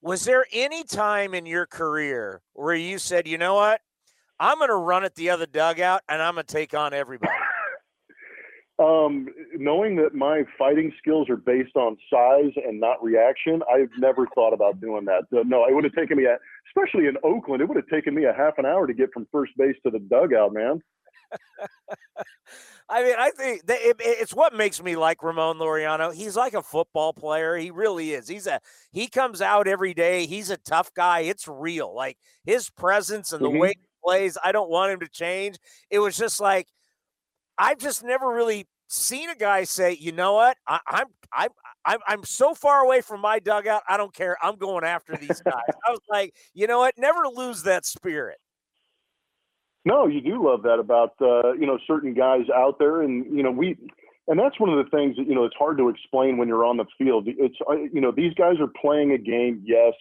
Was 0.00 0.24
there 0.24 0.46
any 0.52 0.82
time 0.82 1.34
in 1.34 1.46
your 1.46 1.66
career 1.66 2.42
where 2.54 2.74
you 2.74 2.98
said, 2.98 3.28
you 3.28 3.38
know 3.38 3.54
what? 3.54 3.80
I'm 4.40 4.58
going 4.58 4.70
to 4.70 4.76
run 4.76 5.04
at 5.04 5.14
the 5.14 5.30
other 5.30 5.46
dugout 5.46 6.02
and 6.08 6.20
I'm 6.20 6.34
going 6.34 6.46
to 6.46 6.52
take 6.52 6.74
on 6.74 6.92
everybody? 6.92 7.32
Um, 8.78 9.28
knowing 9.54 9.96
that 9.96 10.14
my 10.14 10.44
fighting 10.58 10.92
skills 10.98 11.28
are 11.28 11.36
based 11.36 11.76
on 11.76 11.96
size 12.10 12.52
and 12.56 12.80
not 12.80 13.02
reaction, 13.02 13.62
I've 13.72 13.90
never 13.98 14.26
thought 14.34 14.52
about 14.52 14.80
doing 14.80 15.04
that. 15.04 15.24
No, 15.30 15.66
it 15.66 15.74
would 15.74 15.84
have 15.84 15.92
taken 15.92 16.16
me, 16.16 16.24
a, 16.24 16.38
especially 16.68 17.06
in 17.06 17.16
Oakland, 17.22 17.62
it 17.62 17.68
would 17.68 17.76
have 17.76 17.86
taken 17.88 18.14
me 18.14 18.24
a 18.24 18.32
half 18.32 18.54
an 18.58 18.66
hour 18.66 18.86
to 18.86 18.94
get 18.94 19.12
from 19.12 19.28
first 19.30 19.52
base 19.56 19.76
to 19.84 19.90
the 19.90 19.98
dugout, 19.98 20.52
man. 20.52 20.80
I 22.88 23.02
mean, 23.04 23.14
I 23.18 23.30
think 23.30 23.62
it, 23.66 23.96
it's 24.00 24.34
what 24.34 24.54
makes 24.54 24.82
me 24.82 24.96
like 24.96 25.22
Ramon 25.22 25.58
Laureano. 25.58 26.12
He's 26.12 26.36
like 26.36 26.52
a 26.52 26.62
football 26.62 27.14
player. 27.14 27.56
He 27.56 27.70
really 27.70 28.12
is. 28.12 28.28
He's 28.28 28.46
a 28.46 28.60
he 28.90 29.08
comes 29.08 29.40
out 29.40 29.66
every 29.66 29.94
day. 29.94 30.26
He's 30.26 30.50
a 30.50 30.58
tough 30.58 30.92
guy. 30.92 31.20
It's 31.20 31.48
real. 31.48 31.94
Like 31.94 32.18
his 32.44 32.68
presence 32.68 33.32
and 33.32 33.42
the 33.42 33.48
mm-hmm. 33.48 33.58
way 33.58 33.68
he 33.68 33.88
plays. 34.04 34.36
I 34.44 34.52
don't 34.52 34.68
want 34.68 34.92
him 34.92 35.00
to 35.00 35.08
change. 35.08 35.56
It 35.90 36.00
was 36.00 36.18
just 36.18 36.38
like 36.38 36.68
I've 37.58 37.78
just 37.78 38.04
never 38.04 38.28
really 38.28 38.66
seen 38.88 39.30
a 39.30 39.34
guy 39.34 39.64
say, 39.64 39.96
you 39.98 40.12
know 40.12 40.34
what, 40.34 40.56
I, 40.66 40.80
I'm 40.86 41.06
I'm 41.32 41.50
I'm 41.84 41.98
I'm 42.06 42.24
so 42.24 42.54
far 42.54 42.84
away 42.84 43.00
from 43.00 43.20
my 43.20 43.38
dugout. 43.38 43.82
I 43.88 43.96
don't 43.96 44.14
care. 44.14 44.36
I'm 44.42 44.56
going 44.56 44.84
after 44.84 45.16
these 45.16 45.40
guys. 45.40 45.54
I 45.86 45.90
was 45.90 46.00
like, 46.10 46.34
you 46.54 46.66
know 46.66 46.78
what, 46.78 46.94
never 46.98 47.22
lose 47.34 47.62
that 47.64 47.84
spirit. 47.86 48.38
No, 49.84 50.06
you 50.06 50.20
do 50.20 50.44
love 50.44 50.62
that 50.62 50.78
about 50.78 51.14
uh, 51.20 51.52
you 51.54 51.66
know 51.66 51.78
certain 51.86 52.14
guys 52.14 52.42
out 52.54 52.78
there, 52.78 53.02
and 53.02 53.24
you 53.36 53.42
know 53.42 53.50
we, 53.50 53.76
and 54.28 54.38
that's 54.38 54.60
one 54.60 54.70
of 54.70 54.84
the 54.84 54.90
things 54.90 55.16
that 55.16 55.26
you 55.26 55.34
know 55.34 55.44
it's 55.44 55.56
hard 55.58 55.76
to 55.78 55.88
explain 55.88 56.36
when 56.36 56.46
you're 56.46 56.64
on 56.64 56.76
the 56.76 56.86
field. 56.96 57.24
It's 57.26 57.56
uh, 57.68 57.74
you 57.92 58.00
know 58.00 58.12
these 58.12 58.34
guys 58.34 58.56
are 58.60 58.70
playing 58.80 59.12
a 59.12 59.18
game, 59.18 59.62
yes, 59.64 59.94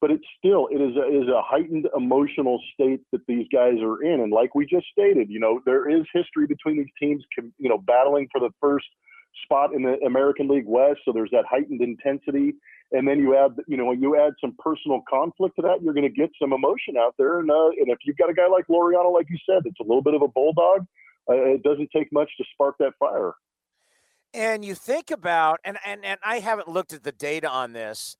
but 0.00 0.10
it's 0.10 0.24
still 0.38 0.68
it 0.70 0.80
is 0.80 0.96
a, 0.96 1.32
a 1.32 1.42
heightened 1.42 1.88
emotional 1.96 2.60
state 2.74 3.00
that 3.12 3.26
these 3.26 3.46
guys 3.52 3.74
are 3.80 4.02
in. 4.02 4.20
And 4.20 4.32
like 4.32 4.54
we 4.54 4.66
just 4.66 4.86
stated 4.92 5.30
you 5.30 5.40
know 5.40 5.60
there 5.64 5.88
is 5.88 6.04
history 6.12 6.46
between 6.46 6.78
these 6.78 6.92
teams 7.00 7.24
you 7.58 7.68
know 7.68 7.78
battling 7.78 8.28
for 8.30 8.40
the 8.40 8.50
first 8.60 8.86
spot 9.44 9.74
in 9.74 9.82
the 9.82 9.98
American 10.06 10.48
League 10.48 10.66
West. 10.66 11.00
So 11.04 11.12
there's 11.12 11.30
that 11.30 11.44
heightened 11.48 11.80
intensity. 11.82 12.54
And 12.92 13.06
then 13.06 13.18
you 13.18 13.36
add 13.36 13.56
you 13.66 13.76
know 13.76 13.92
you 13.92 14.18
add 14.20 14.34
some 14.40 14.54
personal 14.58 15.02
conflict 15.08 15.56
to 15.56 15.62
that 15.62 15.82
you're 15.82 15.94
going 15.94 16.08
to 16.08 16.14
get 16.14 16.30
some 16.40 16.52
emotion 16.52 16.96
out 16.98 17.14
there. 17.18 17.40
And 17.40 17.50
uh, 17.50 17.68
and 17.68 17.88
if 17.88 17.98
you've 18.04 18.16
got 18.16 18.30
a 18.30 18.34
guy 18.34 18.46
like 18.48 18.66
Laureano 18.68 19.12
like 19.12 19.26
you 19.30 19.38
said 19.48 19.62
it's 19.64 19.80
a 19.80 19.84
little 19.84 20.02
bit 20.02 20.14
of 20.14 20.22
a 20.22 20.28
bulldog 20.28 20.86
uh, 21.28 21.34
it 21.34 21.62
doesn't 21.62 21.90
take 21.94 22.12
much 22.12 22.30
to 22.38 22.44
spark 22.52 22.76
that 22.78 22.92
fire. 22.98 23.32
And 24.34 24.64
you 24.64 24.74
think 24.74 25.10
about 25.10 25.60
and 25.64 25.78
and 25.84 26.04
and 26.04 26.20
I 26.22 26.40
haven't 26.40 26.68
looked 26.68 26.92
at 26.92 27.02
the 27.02 27.12
data 27.12 27.48
on 27.48 27.72
this 27.72 28.16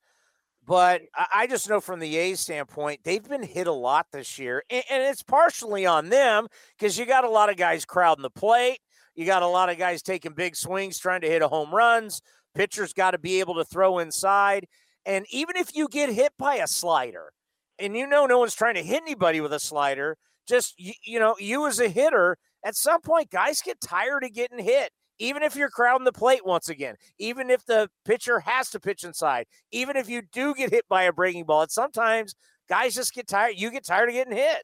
but 0.67 1.03
I 1.33 1.47
just 1.47 1.69
know 1.69 1.79
from 1.79 2.01
the 2.01 2.17
A's 2.17 2.41
standpoint, 2.41 2.99
they've 3.05 3.23
been 3.23 3.41
hit 3.41 3.67
a 3.67 3.71
lot 3.71 4.07
this 4.11 4.37
year. 4.37 4.63
And 4.69 4.83
it's 4.89 5.23
partially 5.23 5.85
on 5.85 6.09
them 6.09 6.47
because 6.77 6.99
you 6.99 7.05
got 7.05 7.23
a 7.23 7.29
lot 7.29 7.49
of 7.49 7.55
guys 7.55 7.85
crowding 7.85 8.21
the 8.21 8.29
plate. 8.29 8.79
You 9.15 9.25
got 9.25 9.43
a 9.43 9.47
lot 9.47 9.69
of 9.69 9.77
guys 9.77 10.01
taking 10.01 10.33
big 10.33 10.57
swings, 10.57 10.99
trying 10.99 11.21
to 11.21 11.29
hit 11.29 11.41
a 11.41 11.47
home 11.47 11.73
runs. 11.73 12.21
Pitchers 12.53 12.91
got 12.91 13.11
to 13.11 13.17
be 13.17 13.39
able 13.39 13.55
to 13.55 13.63
throw 13.63 13.99
inside. 13.99 14.67
And 15.05 15.25
even 15.31 15.55
if 15.55 15.73
you 15.73 15.87
get 15.87 16.11
hit 16.11 16.33
by 16.37 16.55
a 16.55 16.67
slider, 16.67 17.31
and 17.79 17.95
you 17.95 18.05
know 18.05 18.25
no 18.25 18.39
one's 18.39 18.55
trying 18.55 18.75
to 18.75 18.83
hit 18.83 19.03
anybody 19.03 19.39
with 19.39 19.53
a 19.53 19.59
slider, 19.61 20.17
just 20.49 20.73
you, 20.77 20.93
you 21.01 21.17
know, 21.17 21.35
you 21.39 21.65
as 21.65 21.79
a 21.79 21.87
hitter, 21.87 22.37
at 22.65 22.75
some 22.75 22.99
point, 22.99 23.31
guys 23.31 23.61
get 23.61 23.79
tired 23.79 24.25
of 24.25 24.33
getting 24.33 24.59
hit 24.59 24.91
even 25.19 25.43
if 25.43 25.55
you're 25.55 25.69
crowding 25.69 26.05
the 26.05 26.11
plate 26.11 26.45
once 26.45 26.69
again, 26.69 26.95
even 27.19 27.49
if 27.49 27.65
the 27.65 27.89
pitcher 28.05 28.39
has 28.41 28.69
to 28.71 28.79
pitch 28.79 29.03
inside, 29.03 29.45
even 29.71 29.95
if 29.95 30.09
you 30.09 30.21
do 30.21 30.53
get 30.53 30.71
hit 30.71 30.85
by 30.87 31.03
a 31.03 31.13
breaking 31.13 31.45
ball, 31.45 31.63
it's 31.63 31.73
sometimes 31.73 32.35
guys 32.69 32.95
just 32.95 33.13
get 33.13 33.27
tired. 33.27 33.55
You 33.57 33.71
get 33.71 33.85
tired 33.85 34.09
of 34.09 34.15
getting 34.15 34.35
hit. 34.35 34.63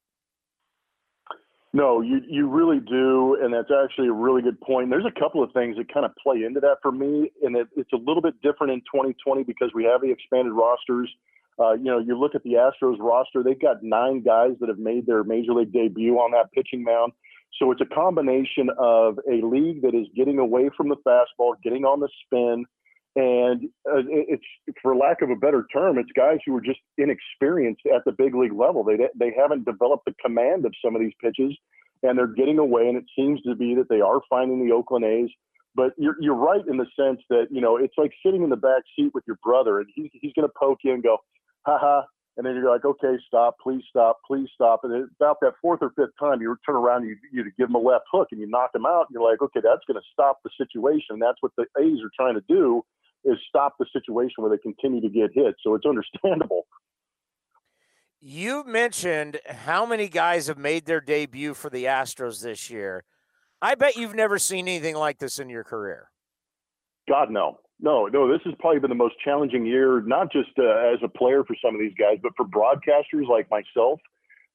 No, 1.75 2.01
you 2.01 2.21
you 2.27 2.47
really 2.47 2.79
do, 2.79 3.39
and 3.41 3.51
that's 3.51 3.71
actually 3.83 4.07
a 4.07 4.13
really 4.13 4.43
good 4.43 4.61
point. 4.61 4.91
There's 4.91 5.07
a 5.07 5.19
couple 5.19 5.41
of 5.43 5.51
things 5.53 5.75
that 5.77 5.91
kind 5.91 6.05
of 6.05 6.11
play 6.21 6.43
into 6.43 6.59
that 6.59 6.77
for 6.83 6.91
me, 6.91 7.31
and 7.41 7.55
it, 7.55 7.67
it's 7.75 7.91
a 7.93 7.97
little 7.97 8.21
bit 8.21 8.39
different 8.43 8.73
in 8.73 8.79
2020 8.81 9.43
because 9.43 9.71
we 9.73 9.83
have 9.85 10.01
the 10.01 10.11
expanded 10.11 10.53
rosters. 10.53 11.09
Uh, 11.59 11.73
you 11.73 11.85
know, 11.85 11.97
you 11.97 12.17
look 12.17 12.35
at 12.35 12.43
the 12.43 12.53
Astros 12.53 12.97
roster; 12.99 13.41
they've 13.41 13.59
got 13.59 13.81
nine 13.81 14.21
guys 14.21 14.51
that 14.59 14.69
have 14.69 14.77
made 14.77 15.07
their 15.07 15.23
major 15.23 15.53
league 15.53 15.73
debut 15.73 16.13
on 16.17 16.29
that 16.31 16.51
pitching 16.51 16.83
mound. 16.83 17.11
So 17.59 17.71
it's 17.71 17.81
a 17.81 17.85
combination 17.85 18.69
of 18.79 19.19
a 19.29 19.45
league 19.45 19.83
that 19.83 19.93
is 19.93 20.07
getting 20.15 20.39
away 20.39 20.69
from 20.75 20.89
the 20.89 20.95
fastball, 21.07 21.53
getting 21.63 21.85
on 21.85 21.99
the 21.99 22.09
spin, 22.25 22.65
and 23.15 23.65
uh, 23.87 24.01
it's 24.09 24.43
for 24.81 24.95
lack 24.95 25.21
of 25.21 25.29
a 25.29 25.35
better 25.35 25.67
term, 25.71 25.99
it's 25.99 26.09
guys 26.15 26.39
who 26.45 26.55
are 26.55 26.61
just 26.61 26.79
inexperienced 26.97 27.83
at 27.93 28.03
the 28.05 28.11
big 28.11 28.33
league 28.33 28.53
level. 28.53 28.83
They 28.83 28.97
they 29.17 29.31
haven't 29.37 29.65
developed 29.65 30.05
the 30.05 30.15
command 30.23 30.65
of 30.65 30.73
some 30.83 30.95
of 30.95 31.01
these 31.01 31.13
pitches, 31.21 31.55
and 32.01 32.17
they're 32.17 32.25
getting 32.25 32.57
away. 32.57 32.87
And 32.87 32.97
it 32.97 33.05
seems 33.15 33.39
to 33.43 33.55
be 33.55 33.75
that 33.75 33.87
they 33.87 34.01
are 34.01 34.21
finding 34.29 34.65
the 34.65 34.73
Oakland 34.73 35.05
A's. 35.05 35.29
But 35.75 35.93
you're 35.97 36.15
you're 36.19 36.35
right 36.35 36.63
in 36.67 36.77
the 36.77 36.87
sense 36.99 37.21
that 37.29 37.47
you 37.51 37.61
know 37.61 37.77
it's 37.77 37.93
like 37.97 38.11
sitting 38.25 38.41
in 38.43 38.49
the 38.49 38.55
back 38.55 38.81
seat 38.95 39.11
with 39.13 39.25
your 39.27 39.37
brother, 39.43 39.79
and 39.79 39.87
he's 39.93 40.09
he's 40.13 40.33
going 40.33 40.47
to 40.47 40.53
poke 40.59 40.79
you 40.83 40.93
and 40.93 41.03
go, 41.03 41.17
"Ha 41.67 41.77
ha, 41.79 42.05
and 42.35 42.45
then 42.45 42.55
you're 42.55 42.69
like, 42.69 42.85
okay, 42.85 43.15
stop, 43.27 43.57
please 43.61 43.83
stop, 43.89 44.19
please 44.25 44.47
stop. 44.55 44.81
And 44.83 45.09
about 45.19 45.37
that 45.41 45.53
fourth 45.61 45.79
or 45.81 45.91
fifth 45.95 46.17
time, 46.19 46.41
you 46.41 46.55
turn 46.65 46.75
around, 46.75 47.05
you 47.05 47.15
you 47.31 47.43
give 47.57 47.67
them 47.67 47.75
a 47.75 47.79
left 47.79 48.05
hook, 48.11 48.29
and 48.31 48.41
you 48.41 48.47
knock 48.47 48.73
them 48.73 48.85
out. 48.85 49.05
And 49.07 49.13
you're 49.13 49.29
like, 49.29 49.41
okay, 49.41 49.59
that's 49.63 49.83
going 49.87 50.01
to 50.01 50.07
stop 50.11 50.39
the 50.43 50.49
situation. 50.57 51.19
That's 51.19 51.37
what 51.41 51.51
the 51.57 51.65
A's 51.79 51.99
are 52.03 52.11
trying 52.15 52.35
to 52.35 52.43
do 52.47 52.83
is 53.25 53.37
stop 53.47 53.75
the 53.79 53.85
situation 53.93 54.35
where 54.37 54.49
they 54.49 54.57
continue 54.57 55.01
to 55.01 55.09
get 55.09 55.31
hit. 55.33 55.55
So 55.63 55.75
it's 55.75 55.85
understandable. 55.85 56.65
You 58.19 58.63
mentioned 58.65 59.39
how 59.45 59.85
many 59.85 60.07
guys 60.07 60.47
have 60.47 60.57
made 60.57 60.85
their 60.85 61.01
debut 61.01 61.53
for 61.53 61.69
the 61.69 61.85
Astros 61.85 62.41
this 62.41 62.69
year. 62.69 63.03
I 63.61 63.75
bet 63.75 63.95
you've 63.95 64.15
never 64.15 64.39
seen 64.39 64.67
anything 64.67 64.95
like 64.95 65.19
this 65.19 65.39
in 65.39 65.49
your 65.49 65.63
career. 65.63 66.09
God, 67.07 67.29
no. 67.31 67.59
No, 67.83 68.07
no, 68.07 68.31
this 68.31 68.39
has 68.45 68.53
probably 68.59 68.79
been 68.79 68.89
the 68.89 68.95
most 68.95 69.15
challenging 69.23 69.65
year, 69.65 70.01
not 70.01 70.31
just 70.31 70.51
uh, 70.57 70.63
as 70.93 70.99
a 71.03 71.09
player 71.09 71.43
for 71.43 71.53
some 71.63 71.75
of 71.75 71.81
these 71.81 71.91
guys, 71.99 72.17
but 72.23 72.31
for 72.37 72.45
broadcasters 72.45 73.27
like 73.27 73.51
myself. 73.51 73.99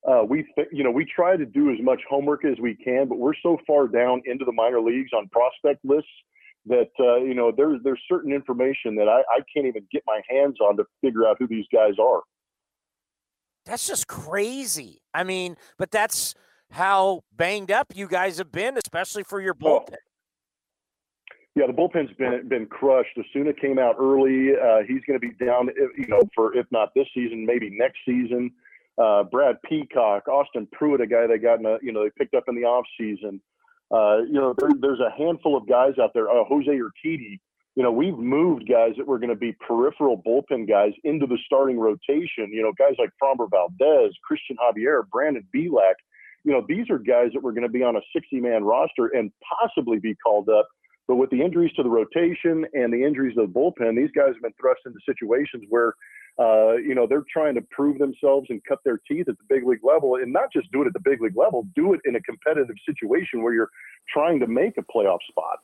Uh, 0.09 0.23
we, 0.27 0.47
th- 0.55 0.69
you 0.73 0.83
know, 0.83 0.91
we 0.91 1.05
try 1.05 1.37
to 1.37 1.45
do 1.45 1.71
as 1.71 1.77
much 1.83 2.01
homework 2.09 2.43
as 2.47 2.59
we 2.59 2.75
can, 2.75 3.07
but 3.07 3.19
we're 3.19 3.35
so 3.43 3.59
far 3.67 3.87
down 3.87 4.23
into 4.25 4.47
the 4.47 4.53
minor 4.53 4.81
leagues 4.81 5.11
on 5.15 5.29
prospect 5.29 5.85
lists 5.85 6.09
that 6.65 6.89
uh, 6.99 7.17
you 7.17 7.35
know 7.35 7.53
there's 7.55 7.81
there's 7.85 8.01
certain 8.09 8.33
information 8.33 8.95
that 8.97 9.09
I, 9.09 9.21
I 9.21 9.41
can't 9.55 9.67
even 9.67 9.87
get 9.93 10.03
my 10.07 10.21
hands 10.31 10.57
on 10.61 10.79
to 10.79 10.85
figure 11.03 11.27
out 11.27 11.37
who 11.39 11.47
these 11.47 11.67
guys 11.71 11.95
are. 12.01 12.21
That's 13.67 13.87
just 13.87 14.07
crazy. 14.07 15.03
I 15.13 15.25
mean, 15.25 15.57
but 15.77 15.91
that's 15.91 16.35
how 16.71 17.25
banged 17.37 17.71
up 17.71 17.93
you 17.95 18.09
guys 18.09 18.39
have 18.39 18.51
been, 18.53 18.79
especially 18.79 19.23
for 19.25 19.39
your 19.41 19.55
Oh. 19.63 19.81
bullpen. 19.87 19.97
Yeah, 21.59 21.67
the 21.67 21.73
bullpen's 21.73 22.15
been 22.17 22.47
been 22.47 22.67
crushed. 22.67 23.19
Osuna 23.19 23.53
came 23.53 23.81
out 23.81 23.97
early. 23.99 24.53
Uh, 24.55 24.87
he's 24.87 25.03
going 25.09 25.19
to 25.19 25.27
be 25.27 25.33
down, 25.45 25.69
you 25.97 26.07
know, 26.07 26.21
for 26.33 26.57
if 26.57 26.67
not 26.71 26.95
this 26.95 27.09
season, 27.13 27.45
maybe 27.45 27.69
next 27.69 27.99
season. 28.07 28.53
Uh, 28.97 29.25
Brad 29.25 29.57
Peacock, 29.69 30.29
Austin 30.29 30.69
Pruitt, 30.71 31.01
a 31.01 31.07
guy 31.09 31.27
they 31.27 31.39
got 31.39 31.59
in 31.59 31.67
a, 31.67 31.79
you 31.83 31.93
know, 31.93 32.05
they 32.05 32.11
picked 32.17 32.35
up 32.35 32.45
in 32.47 32.55
the 32.55 32.63
off 32.63 32.87
season. 32.97 33.41
Uh, 33.91 34.19
you 34.19 34.35
know, 34.35 34.55
there, 34.57 34.71
there's 34.81 35.01
a 35.01 35.11
handful 35.19 35.57
of 35.57 35.69
guys 35.69 35.95
out 36.01 36.15
there. 36.15 36.31
Uh, 36.31 36.45
Jose 36.49 36.71
Urquidy. 36.71 37.41
You 37.75 37.83
know, 37.83 37.91
we've 37.91 38.17
moved 38.17 38.69
guys 38.69 38.93
that 38.97 39.09
were 39.09 39.19
going 39.19 39.31
to 39.31 39.37
be 39.37 39.53
peripheral 39.67 40.23
bullpen 40.25 40.69
guys 40.69 40.93
into 41.03 41.27
the 41.27 41.39
starting 41.45 41.81
rotation. 41.81 42.53
You 42.53 42.63
know, 42.63 42.73
guys 42.79 42.95
like 43.01 43.11
Framber 43.21 43.51
Valdez, 43.51 44.15
Cristian 44.31 44.55
Javier, 44.63 45.03
Brandon 45.11 45.45
Bielak. 45.53 45.95
You 46.45 46.53
know, 46.53 46.65
these 46.69 46.89
are 46.89 46.99
guys 46.99 47.31
that 47.35 47.43
were 47.43 47.53
going 47.53 47.67
to 47.67 47.69
be 47.69 47.83
on 47.83 47.97
a 47.97 48.01
60 48.15 48.39
man 48.39 48.63
roster 48.63 49.09
and 49.09 49.33
possibly 49.61 49.99
be 49.99 50.15
called 50.15 50.49
up. 50.49 50.69
But 51.09 51.17
with 51.17 51.31
the 51.31 51.41
injuries 51.43 51.73
to 51.77 51.83
the 51.83 51.89
rotation 51.89 52.67
and 52.75 52.93
the 52.93 53.03
injuries 53.03 53.35
to 53.37 53.47
the 53.47 53.49
bullpen, 53.49 53.97
these 53.97 54.11
guys 54.15 54.35
have 54.35 54.43
been 54.43 54.53
thrust 54.61 54.83
into 54.87 54.99
situations 55.07 55.65
where, 55.71 55.95
uh, 56.39 56.77
you 56.77 56.95
know, 56.95 57.07
they're 57.09 57.25
trying 57.33 57.55
to 57.55 57.63
prove 57.63 57.99
themselves 57.99 58.47
and 58.51 58.63
cut 58.65 58.79
their 58.85 59.01
teeth 59.09 59.27
at 59.29 59.37
the 59.39 59.45
big 59.49 59.67
league 59.67 59.83
level, 59.83 60.17
and 60.17 60.33
not 60.33 60.53
just 60.53 60.71
do 60.71 60.83
it 60.83 60.87
at 60.87 60.93
the 60.93 61.01
big 61.01 61.23
league 61.23 61.37
level, 61.37 61.67
do 61.75 61.95
it 61.95 62.01
in 62.05 62.15
a 62.15 62.21
competitive 62.21 62.77
situation 62.85 63.43
where 63.43 63.55
you're 63.55 63.71
trying 64.13 64.39
to 64.39 64.47
make 64.47 64.77
a 64.77 64.83
playoff 64.83 65.19
spot. 65.29 65.61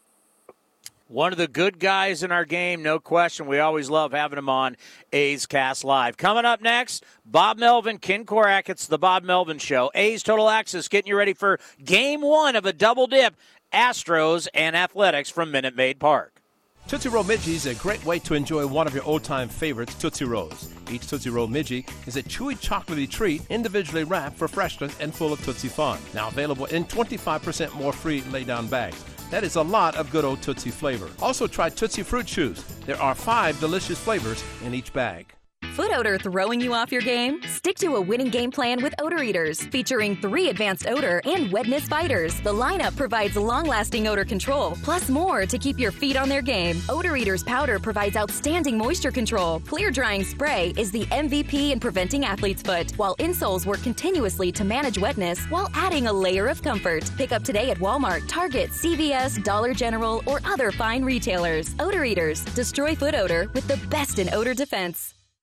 One 1.08 1.32
of 1.32 1.38
the 1.38 1.46
good 1.46 1.78
guys 1.78 2.22
in 2.22 2.32
our 2.32 2.46
game, 2.46 2.82
no 2.82 2.98
question. 2.98 3.46
We 3.46 3.58
always 3.58 3.90
love 3.90 4.12
having 4.12 4.38
him 4.38 4.48
on 4.48 4.78
A's 5.12 5.44
Cast 5.44 5.84
Live. 5.84 6.16
Coming 6.16 6.46
up 6.46 6.62
next, 6.62 7.04
Bob 7.26 7.58
Melvin, 7.58 7.98
Ken 7.98 8.24
Korach. 8.24 8.70
It's 8.70 8.86
the 8.86 8.96
Bob 8.98 9.22
Melvin 9.22 9.58
Show. 9.58 9.90
A's 9.94 10.22
Total 10.22 10.48
Access 10.48 10.88
getting 10.88 11.10
you 11.10 11.16
ready 11.16 11.34
for 11.34 11.60
game 11.84 12.22
one 12.22 12.56
of 12.56 12.64
a 12.64 12.72
double 12.72 13.06
dip. 13.06 13.36
Astros 13.74 14.46
and 14.54 14.76
Athletics 14.76 15.30
from 15.30 15.50
Minute 15.50 15.74
Maid 15.74 15.98
Park. 15.98 16.40
Tootsie 16.86 17.08
Roll 17.08 17.24
Midgie 17.24 17.54
is 17.54 17.66
a 17.66 17.74
great 17.74 18.04
way 18.04 18.20
to 18.20 18.34
enjoy 18.34 18.64
one 18.68 18.86
of 18.86 18.94
your 18.94 19.02
old-time 19.02 19.48
favorites, 19.48 19.96
Tootsie 19.96 20.24
Rolls. 20.24 20.72
Each 20.88 21.08
Tootsie 21.08 21.30
Roll 21.30 21.48
Midgie 21.48 21.84
is 22.06 22.16
a 22.16 22.22
chewy 22.22 22.56
chocolatey 22.56 23.10
treat 23.10 23.42
individually 23.50 24.04
wrapped 24.04 24.36
for 24.36 24.46
freshness 24.46 24.96
and 25.00 25.12
full 25.12 25.32
of 25.32 25.44
Tootsie 25.44 25.66
Fun. 25.66 25.98
Now 26.14 26.28
available 26.28 26.66
in 26.66 26.84
25% 26.84 27.74
more 27.74 27.92
free 27.92 28.22
lay-down 28.30 28.68
bags. 28.68 29.04
That 29.32 29.42
is 29.42 29.56
a 29.56 29.62
lot 29.62 29.96
of 29.96 30.08
good 30.12 30.24
old 30.24 30.40
Tootsie 30.40 30.70
flavor. 30.70 31.10
Also 31.20 31.48
try 31.48 31.68
Tootsie 31.68 32.04
Fruit 32.04 32.26
Chews. 32.26 32.62
There 32.86 33.00
are 33.02 33.16
five 33.16 33.58
delicious 33.58 33.98
flavors 33.98 34.44
in 34.64 34.72
each 34.72 34.92
bag. 34.92 35.34
Foot 35.74 35.90
odor 35.90 36.16
throwing 36.18 36.60
you 36.60 36.72
off 36.72 36.92
your 36.92 37.02
game? 37.02 37.42
Stick 37.48 37.76
to 37.78 37.96
a 37.96 38.00
winning 38.00 38.28
game 38.28 38.52
plan 38.52 38.80
with 38.80 38.94
Odor 39.02 39.24
Eaters, 39.24 39.60
featuring 39.60 40.14
three 40.14 40.48
advanced 40.48 40.86
odor 40.86 41.20
and 41.24 41.50
wetness 41.50 41.88
fighters. 41.88 42.40
The 42.42 42.52
lineup 42.52 42.94
provides 42.94 43.36
long 43.36 43.64
lasting 43.66 44.06
odor 44.06 44.24
control, 44.24 44.78
plus 44.84 45.08
more 45.08 45.46
to 45.46 45.58
keep 45.58 45.80
your 45.80 45.90
feet 45.90 46.16
on 46.16 46.28
their 46.28 46.42
game. 46.42 46.80
Odor 46.88 47.16
Eaters 47.16 47.42
powder 47.42 47.80
provides 47.80 48.16
outstanding 48.16 48.78
moisture 48.78 49.10
control. 49.10 49.58
Clear 49.66 49.90
drying 49.90 50.22
spray 50.22 50.72
is 50.76 50.92
the 50.92 51.06
MVP 51.06 51.72
in 51.72 51.80
preventing 51.80 52.24
athlete's 52.24 52.62
foot, 52.62 52.92
while 52.92 53.16
insoles 53.16 53.66
work 53.66 53.82
continuously 53.82 54.52
to 54.52 54.62
manage 54.62 54.96
wetness 54.96 55.40
while 55.46 55.68
adding 55.74 56.06
a 56.06 56.12
layer 56.12 56.46
of 56.46 56.62
comfort. 56.62 57.10
Pick 57.16 57.32
up 57.32 57.42
today 57.42 57.72
at 57.72 57.78
Walmart, 57.78 58.22
Target, 58.28 58.70
CVS, 58.70 59.42
Dollar 59.42 59.74
General, 59.74 60.22
or 60.26 60.38
other 60.44 60.70
fine 60.70 61.04
retailers. 61.04 61.74
Odor 61.80 62.04
Eaters 62.04 62.44
destroy 62.54 62.94
foot 62.94 63.16
odor 63.16 63.50
with 63.54 63.66
the 63.66 63.80
best 63.88 64.20
in 64.20 64.32
odor 64.32 64.54
defense. 64.54 65.13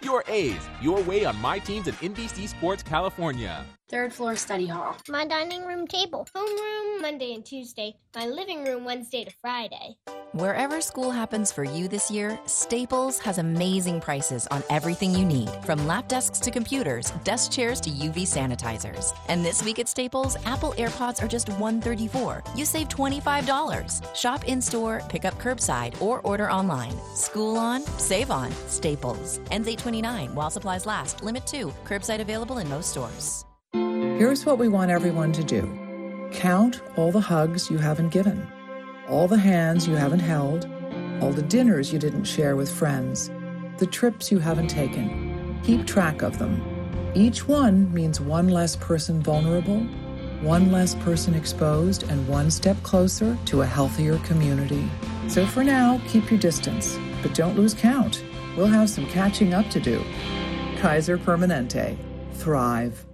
Your 0.00 0.22
A's, 0.28 0.60
your 0.80 1.02
way 1.02 1.24
on 1.24 1.36
My 1.40 1.58
Teams 1.58 1.88
and 1.88 1.96
NBC 1.98 2.48
Sports 2.48 2.82
California. 2.84 3.64
Third 3.90 4.12
floor 4.12 4.36
study 4.36 4.66
hall. 4.66 4.96
My 5.08 5.26
dining 5.26 5.64
room 5.64 5.86
table. 5.86 6.28
Homeroom 6.36 7.00
Monday 7.00 7.34
and 7.34 7.44
Tuesday. 7.44 7.94
My 8.14 8.26
living 8.26 8.62
room 8.64 8.84
Wednesday 8.84 9.24
to 9.24 9.30
Friday. 9.40 9.96
Wherever 10.32 10.82
school 10.82 11.10
happens 11.10 11.50
for 11.50 11.64
you 11.64 11.88
this 11.88 12.10
year, 12.10 12.38
Staples 12.44 13.18
has 13.20 13.38
amazing 13.38 13.98
prices 14.02 14.46
on 14.48 14.62
everything 14.68 15.14
you 15.14 15.24
need, 15.24 15.48
from 15.64 15.86
lap 15.86 16.06
desks 16.06 16.38
to 16.40 16.50
computers, 16.50 17.12
desk 17.24 17.50
chairs 17.50 17.80
to 17.80 17.88
UV 17.88 18.24
sanitizers. 18.24 19.16
And 19.28 19.42
this 19.42 19.64
week 19.64 19.78
at 19.78 19.88
Staples, 19.88 20.36
Apple 20.44 20.74
AirPods 20.76 21.22
are 21.22 21.28
just 21.28 21.48
134. 21.48 22.44
You 22.54 22.66
save 22.66 22.88
$25. 22.88 24.14
Shop 24.14 24.44
in 24.46 24.60
store, 24.60 25.00
pick 25.08 25.24
up 25.24 25.34
curbside, 25.38 25.98
or 26.02 26.20
order 26.20 26.50
online. 26.50 26.94
School 27.14 27.56
on, 27.56 27.80
save 27.96 28.30
on. 28.30 28.52
Staples. 28.66 29.40
Ends 29.50 29.66
829 29.88 30.34
while 30.34 30.50
supplies 30.50 30.86
last. 30.86 31.22
Limit 31.22 31.46
2. 31.46 31.72
Curbside 31.84 32.20
available 32.20 32.58
in 32.58 32.68
most 32.68 32.90
stores. 32.90 33.44
Here's 33.72 34.44
what 34.44 34.58
we 34.58 34.68
want 34.68 34.90
everyone 34.90 35.32
to 35.32 35.44
do 35.44 35.62
count 36.30 36.82
all 36.96 37.10
the 37.10 37.20
hugs 37.20 37.70
you 37.70 37.78
haven't 37.78 38.10
given, 38.10 38.46
all 39.08 39.26
the 39.26 39.38
hands 39.38 39.88
you 39.88 39.94
haven't 39.94 40.20
held, 40.20 40.68
all 41.22 41.32
the 41.32 41.42
dinners 41.42 41.90
you 41.90 41.98
didn't 41.98 42.24
share 42.24 42.54
with 42.54 42.70
friends, 42.70 43.30
the 43.78 43.86
trips 43.86 44.30
you 44.30 44.38
haven't 44.38 44.68
taken. 44.68 45.58
Keep 45.64 45.86
track 45.86 46.20
of 46.20 46.38
them. 46.38 46.62
Each 47.14 47.48
one 47.48 47.92
means 47.94 48.20
one 48.20 48.48
less 48.48 48.76
person 48.76 49.22
vulnerable, 49.22 49.80
one 50.42 50.70
less 50.70 50.94
person 50.96 51.34
exposed, 51.34 52.02
and 52.10 52.28
one 52.28 52.50
step 52.50 52.76
closer 52.82 53.38
to 53.46 53.62
a 53.62 53.66
healthier 53.66 54.18
community. 54.18 54.86
So 55.28 55.46
for 55.46 55.64
now, 55.64 55.98
keep 56.06 56.30
your 56.30 56.40
distance, 56.40 56.98
but 57.22 57.34
don't 57.34 57.56
lose 57.56 57.72
count. 57.72 58.22
We'll 58.58 58.66
have 58.66 58.90
some 58.90 59.06
catching 59.06 59.54
up 59.54 59.70
to 59.70 59.78
do. 59.78 60.02
Kaiser 60.78 61.16
Permanente. 61.16 61.96
Thrive. 62.32 63.06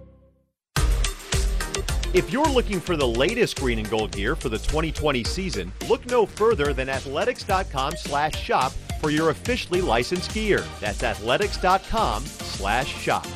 If 2.15 2.31
you're 2.31 2.47
looking 2.47 2.79
for 2.79 2.97
the 2.97 3.07
latest 3.07 3.59
green 3.59 3.77
and 3.77 3.87
gold 3.87 4.13
gear 4.13 4.35
for 4.35 4.49
the 4.49 4.57
2020 4.57 5.23
season, 5.23 5.71
look 5.87 6.03
no 6.07 6.25
further 6.25 6.73
than 6.73 6.89
athletics.com 6.89 7.95
slash 7.95 8.35
shop 8.41 8.71
for 8.99 9.11
your 9.11 9.29
officially 9.29 9.81
licensed 9.81 10.33
gear. 10.33 10.63
That's 10.79 11.03
athletics.com 11.03 12.25
slash 12.25 12.87
shop. 12.87 13.27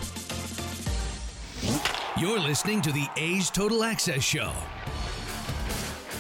You're 2.20 2.40
listening 2.40 2.82
to 2.82 2.92
the 2.92 3.06
A's 3.18 3.52
Total 3.52 3.84
Access 3.84 4.24
Show. 4.24 4.52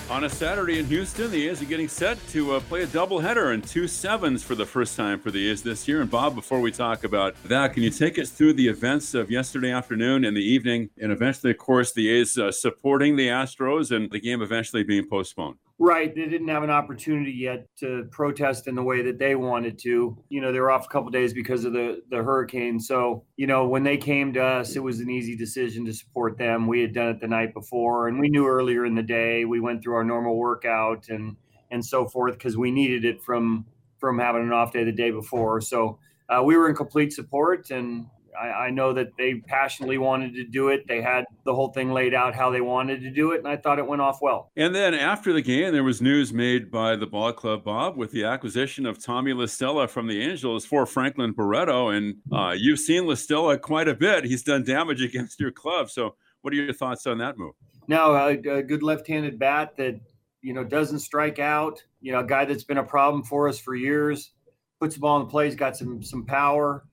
On 0.09 0.23
a 0.23 0.29
Saturday 0.29 0.79
in 0.79 0.87
Houston, 0.87 1.29
the 1.29 1.47
A's 1.47 1.61
are 1.61 1.65
getting 1.65 1.87
set 1.87 2.17
to 2.29 2.53
uh, 2.53 2.59
play 2.61 2.81
a 2.81 2.87
doubleheader 2.87 3.53
and 3.53 3.63
two 3.63 3.87
sevens 3.87 4.41
for 4.41 4.55
the 4.55 4.65
first 4.65 4.97
time 4.97 5.19
for 5.19 5.29
the 5.29 5.47
A's 5.51 5.61
this 5.61 5.87
year. 5.87 6.01
And 6.01 6.09
Bob, 6.09 6.33
before 6.33 6.59
we 6.61 6.71
talk 6.71 7.03
about 7.03 7.35
that, 7.43 7.73
can 7.73 7.83
you 7.83 7.91
take 7.91 8.17
us 8.17 8.31
through 8.31 8.53
the 8.53 8.67
events 8.67 9.13
of 9.13 9.29
yesterday 9.29 9.71
afternoon 9.71 10.25
and 10.25 10.35
the 10.35 10.41
evening, 10.41 10.89
and 10.99 11.11
eventually, 11.11 11.51
of 11.51 11.59
course, 11.59 11.93
the 11.93 12.09
A's 12.09 12.39
uh, 12.39 12.51
supporting 12.51 13.17
the 13.17 13.27
Astros 13.27 13.95
and 13.95 14.09
the 14.09 14.19
game 14.19 14.41
eventually 14.41 14.81
being 14.81 15.07
postponed? 15.07 15.57
Right. 15.81 16.13
They 16.13 16.27
didn't 16.27 16.49
have 16.49 16.63
an 16.63 16.69
opportunity 16.69 17.31
yet 17.31 17.65
to 17.77 18.05
protest 18.11 18.67
in 18.67 18.75
the 18.75 18.83
way 18.83 19.01
that 19.03 19.17
they 19.17 19.35
wanted 19.35 19.79
to. 19.79 20.21
You 20.27 20.41
know, 20.41 20.51
they 20.51 20.59
were 20.59 20.71
off 20.71 20.85
a 20.85 20.89
couple 20.89 21.09
days 21.09 21.33
because 21.33 21.63
of 21.63 21.71
the 21.71 22.01
the 22.09 22.17
hurricane. 22.17 22.81
So, 22.81 23.23
you 23.37 23.47
know, 23.47 23.65
when 23.65 23.83
they 23.83 23.95
came 23.95 24.33
to 24.33 24.43
us, 24.43 24.75
it 24.75 24.83
was 24.83 24.99
an 24.99 25.09
easy 25.09 25.37
decision 25.37 25.85
to 25.85 25.93
support 25.93 26.37
them. 26.37 26.67
We 26.67 26.81
had 26.81 26.93
done 26.93 27.07
it 27.07 27.21
the 27.21 27.29
night 27.29 27.53
before 27.53 28.09
and 28.09 28.19
we 28.19 28.27
knew 28.27 28.45
earlier 28.45 28.85
in 28.85 28.95
the 28.95 29.03
day. 29.03 29.45
We 29.45 29.61
went 29.61 29.81
through 29.81 29.95
our 29.95 30.03
normal 30.03 30.35
workout 30.35 31.07
and 31.07 31.37
and 31.71 31.85
so 31.85 32.05
forth 32.05 32.33
because 32.33 32.57
we 32.57 32.71
needed 32.71 33.05
it 33.05 33.21
from 33.21 33.65
from 33.99 34.19
having 34.19 34.43
an 34.43 34.51
off 34.51 34.73
day 34.73 34.83
the 34.83 34.91
day 34.91 35.11
before. 35.11 35.61
So 35.61 35.97
uh, 36.29 36.43
we 36.43 36.57
were 36.57 36.69
in 36.69 36.75
complete 36.75 37.13
support, 37.13 37.71
and 37.71 38.05
I, 38.39 38.67
I, 38.67 38.69
know 38.69 38.93
that 38.93 39.17
they 39.17 39.35
passionately 39.35 39.97
wanted 39.97 40.33
to 40.35 40.45
do 40.45 40.69
it. 40.69 40.87
They 40.87 41.01
had 41.01 41.25
the 41.45 41.53
whole 41.53 41.69
thing 41.73 41.91
laid 41.91 42.13
out 42.13 42.33
how 42.33 42.49
they 42.49 42.61
wanted 42.61 43.01
to 43.01 43.11
do 43.11 43.31
it, 43.31 43.39
and 43.39 43.47
I 43.47 43.57
thought 43.57 43.79
it 43.79 43.85
went 43.85 44.01
off 44.01 44.21
well. 44.21 44.51
And 44.55 44.73
then 44.73 44.93
after 44.93 45.33
the 45.33 45.41
game, 45.41 45.73
there 45.73 45.83
was 45.83 46.01
news 46.01 46.31
made 46.31 46.71
by 46.71 46.95
the 46.95 47.05
ball 47.05 47.33
club, 47.33 47.63
Bob, 47.63 47.97
with 47.97 48.11
the 48.11 48.23
acquisition 48.23 48.85
of 48.85 49.03
Tommy 49.03 49.33
La 49.33 49.45
Stella 49.45 49.87
from 49.87 50.07
the 50.07 50.21
Angels 50.21 50.65
for 50.65 50.85
Franklin 50.85 51.33
Barreto. 51.33 51.89
And 51.89 52.15
uh, 52.31 52.55
you've 52.57 52.79
seen 52.79 53.03
Listella 53.03 53.59
quite 53.59 53.87
a 53.87 53.95
bit. 53.95 54.23
He's 54.25 54.43
done 54.43 54.63
damage 54.63 55.01
against 55.09 55.39
your 55.39 55.51
club. 55.51 55.89
So, 55.89 56.15
what 56.41 56.53
are 56.53 56.57
your 56.57 56.73
thoughts 56.73 57.05
on 57.05 57.17
that 57.17 57.37
move? 57.37 57.53
No, 57.87 58.15
a, 58.15 58.29
a 58.29 58.63
good 58.63 58.83
left-handed 58.83 59.39
bat 59.39 59.75
that 59.77 59.99
you 60.41 60.53
know 60.53 60.63
doesn't 60.63 60.99
strike 60.99 61.39
out. 61.39 61.83
You 62.01 62.13
know, 62.13 62.19
a 62.19 62.25
guy 62.25 62.45
that's 62.45 62.63
been 62.63 62.77
a 62.77 62.83
problem 62.83 63.23
for 63.23 63.49
us 63.49 63.59
for 63.59 63.75
years. 63.75 64.31
Puts 64.79 64.95
the 64.95 65.01
ball 65.01 65.19
in 65.19 65.25
the 65.25 65.29
play. 65.29 65.45
He's 65.45 65.55
got 65.55 65.75
some 65.75 66.01
some 66.01 66.25
power. 66.25 66.85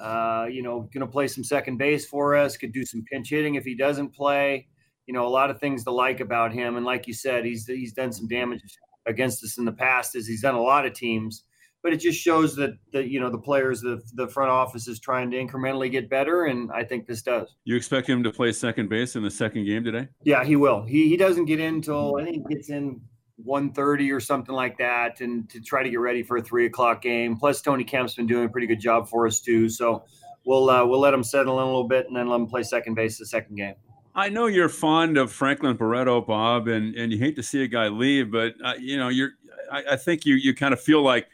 Uh, 0.00 0.46
you 0.50 0.62
know, 0.62 0.88
going 0.92 1.00
to 1.00 1.06
play 1.06 1.28
some 1.28 1.44
second 1.44 1.76
base 1.76 2.06
for 2.06 2.34
us. 2.34 2.56
Could 2.56 2.72
do 2.72 2.84
some 2.84 3.04
pinch 3.10 3.30
hitting 3.30 3.56
if 3.56 3.64
he 3.64 3.74
doesn't 3.74 4.14
play. 4.14 4.68
You 5.06 5.14
know, 5.14 5.26
a 5.26 5.28
lot 5.28 5.50
of 5.50 5.60
things 5.60 5.84
to 5.84 5.90
like 5.90 6.20
about 6.20 6.52
him. 6.52 6.76
And 6.76 6.86
like 6.86 7.06
you 7.06 7.12
said, 7.12 7.44
he's 7.44 7.66
he's 7.66 7.92
done 7.92 8.12
some 8.12 8.28
damage 8.28 8.62
against 9.06 9.44
us 9.44 9.58
in 9.58 9.64
the 9.64 9.72
past, 9.72 10.14
as 10.14 10.26
he's 10.26 10.42
done 10.42 10.54
a 10.54 10.62
lot 10.62 10.86
of 10.86 10.94
teams. 10.94 11.44
But 11.82 11.92
it 11.92 11.96
just 11.96 12.18
shows 12.18 12.56
that 12.56 12.74
that 12.92 13.08
you 13.08 13.20
know 13.20 13.30
the 13.30 13.38
players, 13.38 13.80
the 13.80 14.00
the 14.14 14.28
front 14.28 14.50
office 14.50 14.86
is 14.86 15.00
trying 15.00 15.30
to 15.30 15.36
incrementally 15.36 15.90
get 15.90 16.08
better, 16.08 16.44
and 16.44 16.70
I 16.72 16.84
think 16.84 17.06
this 17.06 17.22
does. 17.22 17.54
You 17.64 17.76
expect 17.76 18.06
him 18.06 18.22
to 18.22 18.30
play 18.30 18.52
second 18.52 18.88
base 18.88 19.16
in 19.16 19.22
the 19.22 19.30
second 19.30 19.64
game 19.64 19.84
today? 19.84 20.08
Yeah, 20.22 20.44
he 20.44 20.56
will. 20.56 20.82
He 20.82 21.08
he 21.08 21.16
doesn't 21.16 21.46
get 21.46 21.58
in 21.58 21.76
until 21.76 22.16
I 22.16 22.24
think 22.24 22.46
he 22.48 22.54
gets 22.54 22.70
in 22.70 23.00
1.30 23.46 24.14
or 24.14 24.20
something 24.20 24.54
like 24.54 24.76
that 24.78 25.20
and 25.20 25.48
to 25.48 25.60
try 25.60 25.82
to 25.82 25.90
get 25.90 26.00
ready 26.00 26.22
for 26.22 26.38
a 26.38 26.42
three 26.42 26.66
o'clock 26.66 27.02
game 27.02 27.36
plus 27.36 27.60
tony 27.60 27.84
kemp's 27.84 28.14
been 28.14 28.26
doing 28.26 28.44
a 28.44 28.48
pretty 28.48 28.66
good 28.66 28.80
job 28.80 29.08
for 29.08 29.26
us 29.26 29.40
too 29.40 29.68
so 29.68 30.04
we'll 30.44 30.68
uh, 30.68 30.84
we'll 30.84 31.00
let 31.00 31.14
him 31.14 31.22
settle 31.22 31.58
in 31.58 31.62
a 31.62 31.66
little 31.66 31.88
bit 31.88 32.06
and 32.06 32.16
then 32.16 32.28
let 32.28 32.36
him 32.36 32.46
play 32.46 32.62
second 32.62 32.94
base 32.94 33.18
the 33.18 33.26
second 33.26 33.56
game 33.56 33.74
I 34.12 34.28
know 34.28 34.46
you're 34.46 34.68
fond 34.68 35.16
of 35.16 35.30
Franklin 35.30 35.76
Barreto, 35.76 36.20
Bob, 36.20 36.66
and, 36.66 36.96
and 36.96 37.12
you 37.12 37.18
hate 37.18 37.36
to 37.36 37.44
see 37.44 37.62
a 37.62 37.68
guy 37.68 37.86
leave, 37.86 38.32
but 38.32 38.54
uh, 38.64 38.74
you 38.76 38.96
know 38.96 39.08
you're. 39.08 39.30
I, 39.70 39.84
I 39.92 39.96
think 39.96 40.26
you 40.26 40.34
you 40.34 40.52
kind 40.52 40.72
of 40.72 40.80
feel 40.80 41.02
like 41.02 41.28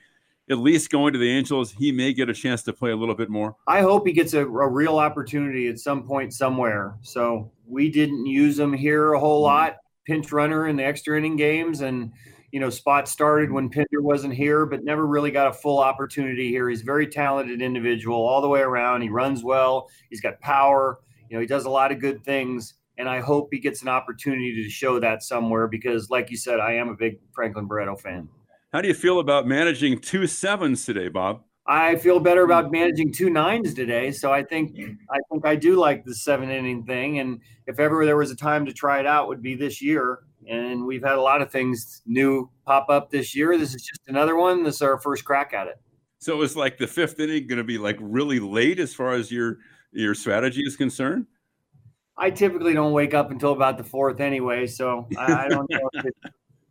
at 0.50 0.58
least 0.58 0.90
going 0.90 1.12
to 1.12 1.18
the 1.18 1.30
Angels, 1.30 1.72
he 1.72 1.90
may 1.90 2.12
get 2.12 2.28
a 2.28 2.34
chance 2.34 2.62
to 2.64 2.72
play 2.72 2.90
a 2.90 2.96
little 2.96 3.14
bit 3.14 3.30
more. 3.30 3.56
I 3.66 3.80
hope 3.80 4.06
he 4.06 4.12
gets 4.12 4.34
a, 4.34 4.40
a 4.42 4.68
real 4.68 4.98
opportunity 4.98 5.68
at 5.68 5.78
some 5.78 6.04
point 6.04 6.32
somewhere. 6.34 6.96
So 7.02 7.50
we 7.66 7.90
didn't 7.90 8.26
use 8.26 8.58
him 8.58 8.72
here 8.72 9.14
a 9.14 9.18
whole 9.18 9.40
lot 9.40 9.76
pinch 10.06 10.32
runner 10.32 10.68
in 10.68 10.76
the 10.76 10.84
extra 10.84 11.18
inning 11.18 11.36
games. 11.36 11.80
And 11.80 12.12
you 12.52 12.60
know 12.60 12.70
spot 12.70 13.08
started 13.08 13.52
when 13.52 13.68
Pinder 13.68 14.00
wasn't 14.00 14.32
here 14.32 14.66
but 14.66 14.84
never 14.84 15.06
really 15.06 15.30
got 15.30 15.48
a 15.48 15.52
full 15.52 15.78
opportunity 15.78 16.48
here. 16.48 16.68
He's 16.68 16.82
a 16.82 16.84
very 16.84 17.06
talented 17.06 17.60
individual 17.60 18.16
all 18.16 18.40
the 18.40 18.48
way 18.48 18.60
around. 18.60 19.02
He 19.02 19.08
runs 19.08 19.44
well. 19.44 19.90
He's 20.10 20.20
got 20.20 20.40
power. 20.40 21.00
You 21.28 21.36
know 21.36 21.40
he 21.40 21.46
does 21.46 21.66
a 21.66 21.70
lot 21.70 21.92
of 21.92 22.00
good 22.00 22.24
things. 22.24 22.74
And 22.98 23.10
I 23.10 23.20
hope 23.20 23.48
he 23.52 23.58
gets 23.58 23.82
an 23.82 23.88
opportunity 23.88 24.62
to 24.62 24.70
show 24.70 24.98
that 25.00 25.22
somewhere 25.22 25.68
because 25.68 26.08
like 26.08 26.30
you 26.30 26.36
said 26.36 26.60
I 26.60 26.74
am 26.74 26.88
a 26.88 26.94
big 26.94 27.18
Franklin 27.34 27.66
Barreto 27.66 27.96
fan. 27.96 28.28
How 28.72 28.80
do 28.80 28.88
you 28.88 28.94
feel 28.94 29.20
about 29.20 29.46
managing 29.46 29.98
two 29.98 30.26
sevens 30.26 30.86
today 30.86 31.08
Bob 31.08 31.42
I 31.68 31.96
feel 31.96 32.20
better 32.20 32.44
hmm. 32.44 32.50
about 32.50 32.72
managing 32.72 33.12
two 33.12 33.30
nines 33.30 33.74
today. 33.74 34.10
So 34.12 34.32
I 34.32 34.42
think 34.42 34.76
hmm. 34.76 34.92
I 35.10 35.18
think 35.30 35.46
I 35.46 35.56
do 35.56 35.76
like 35.76 36.04
the 36.04 36.14
seven 36.14 36.50
inning 36.50 36.84
thing. 36.84 37.18
And 37.18 37.40
if 37.66 37.78
ever 37.78 38.04
there 38.04 38.16
was 38.16 38.30
a 38.30 38.36
time 38.36 38.66
to 38.66 38.72
try 38.72 39.00
it 39.00 39.06
out, 39.06 39.28
would 39.28 39.42
be 39.42 39.54
this 39.54 39.82
year. 39.82 40.20
And 40.48 40.86
we've 40.86 41.02
had 41.02 41.14
a 41.16 41.20
lot 41.20 41.42
of 41.42 41.50
things 41.50 42.02
new 42.06 42.48
pop 42.64 42.88
up 42.88 43.10
this 43.10 43.34
year. 43.34 43.58
This 43.58 43.74
is 43.74 43.82
just 43.82 44.02
another 44.06 44.36
one. 44.36 44.62
This 44.62 44.76
is 44.76 44.82
our 44.82 45.00
first 45.00 45.24
crack 45.24 45.52
at 45.52 45.66
it. 45.66 45.80
So 46.18 46.40
it's 46.42 46.56
like 46.56 46.78
the 46.78 46.86
fifth 46.86 47.18
inning 47.20 47.46
going 47.46 47.58
to 47.58 47.64
be 47.64 47.78
like 47.78 47.96
really 48.00 48.40
late 48.40 48.78
as 48.78 48.94
far 48.94 49.12
as 49.12 49.30
your 49.30 49.58
your 49.92 50.14
strategy 50.14 50.62
is 50.62 50.76
concerned. 50.76 51.26
I 52.18 52.30
typically 52.30 52.72
don't 52.72 52.92
wake 52.92 53.12
up 53.12 53.30
until 53.30 53.52
about 53.52 53.76
the 53.76 53.84
fourth 53.84 54.20
anyway, 54.20 54.66
so 54.66 55.06
I, 55.18 55.44
I 55.44 55.48
don't 55.48 55.68
know. 55.70 55.90
If 55.92 56.06
it, 56.06 56.14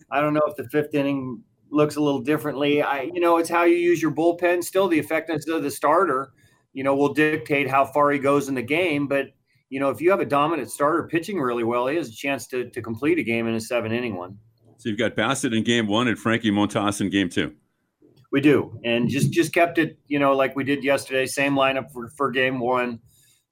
I 0.09 0.19
don't 0.19 0.33
know 0.33 0.41
if 0.47 0.55
the 0.55 0.67
fifth 0.69 0.93
inning 0.95 1.43
looks 1.75 1.97
a 1.97 2.01
little 2.01 2.21
differently. 2.21 2.81
I, 2.81 3.01
you 3.01 3.19
know, 3.19 3.37
it's 3.37 3.49
how 3.49 3.63
you 3.63 3.75
use 3.75 4.01
your 4.01 4.11
bullpen. 4.11 4.63
Still, 4.63 4.87
the 4.87 4.97
effectiveness 4.97 5.47
of 5.47 5.61
the 5.61 5.69
starter, 5.69 6.31
you 6.73 6.83
know, 6.83 6.95
will 6.95 7.13
dictate 7.13 7.69
how 7.69 7.85
far 7.85 8.11
he 8.11 8.19
goes 8.19 8.47
in 8.47 8.55
the 8.55 8.61
game. 8.61 9.07
But 9.07 9.27
you 9.69 9.79
know, 9.79 9.89
if 9.89 9.99
you 9.99 10.09
have 10.11 10.21
a 10.21 10.25
dominant 10.25 10.71
starter 10.71 11.07
pitching 11.07 11.39
really 11.39 11.63
well, 11.63 11.87
he 11.87 11.97
has 11.97 12.09
a 12.09 12.15
chance 12.15 12.47
to 12.47 12.69
to 12.69 12.81
complete 12.81 13.19
a 13.19 13.23
game 13.23 13.47
in 13.47 13.55
a 13.55 13.59
seven 13.59 13.91
inning 13.91 14.15
one. 14.15 14.37
So 14.77 14.89
you've 14.89 14.97
got 14.97 15.15
Bassitt 15.15 15.55
in 15.55 15.63
game 15.63 15.87
one 15.87 16.07
and 16.07 16.17
Frankie 16.17 16.51
Montas 16.51 17.01
in 17.01 17.09
game 17.09 17.29
two. 17.29 17.53
We 18.31 18.41
do, 18.41 18.79
and 18.83 19.09
just 19.09 19.31
just 19.31 19.53
kept 19.53 19.77
it, 19.77 19.97
you 20.07 20.19
know, 20.19 20.33
like 20.33 20.55
we 20.55 20.63
did 20.63 20.83
yesterday. 20.83 21.25
Same 21.25 21.55
lineup 21.55 21.91
for, 21.91 22.09
for 22.17 22.31
game 22.31 22.59
one, 22.59 22.99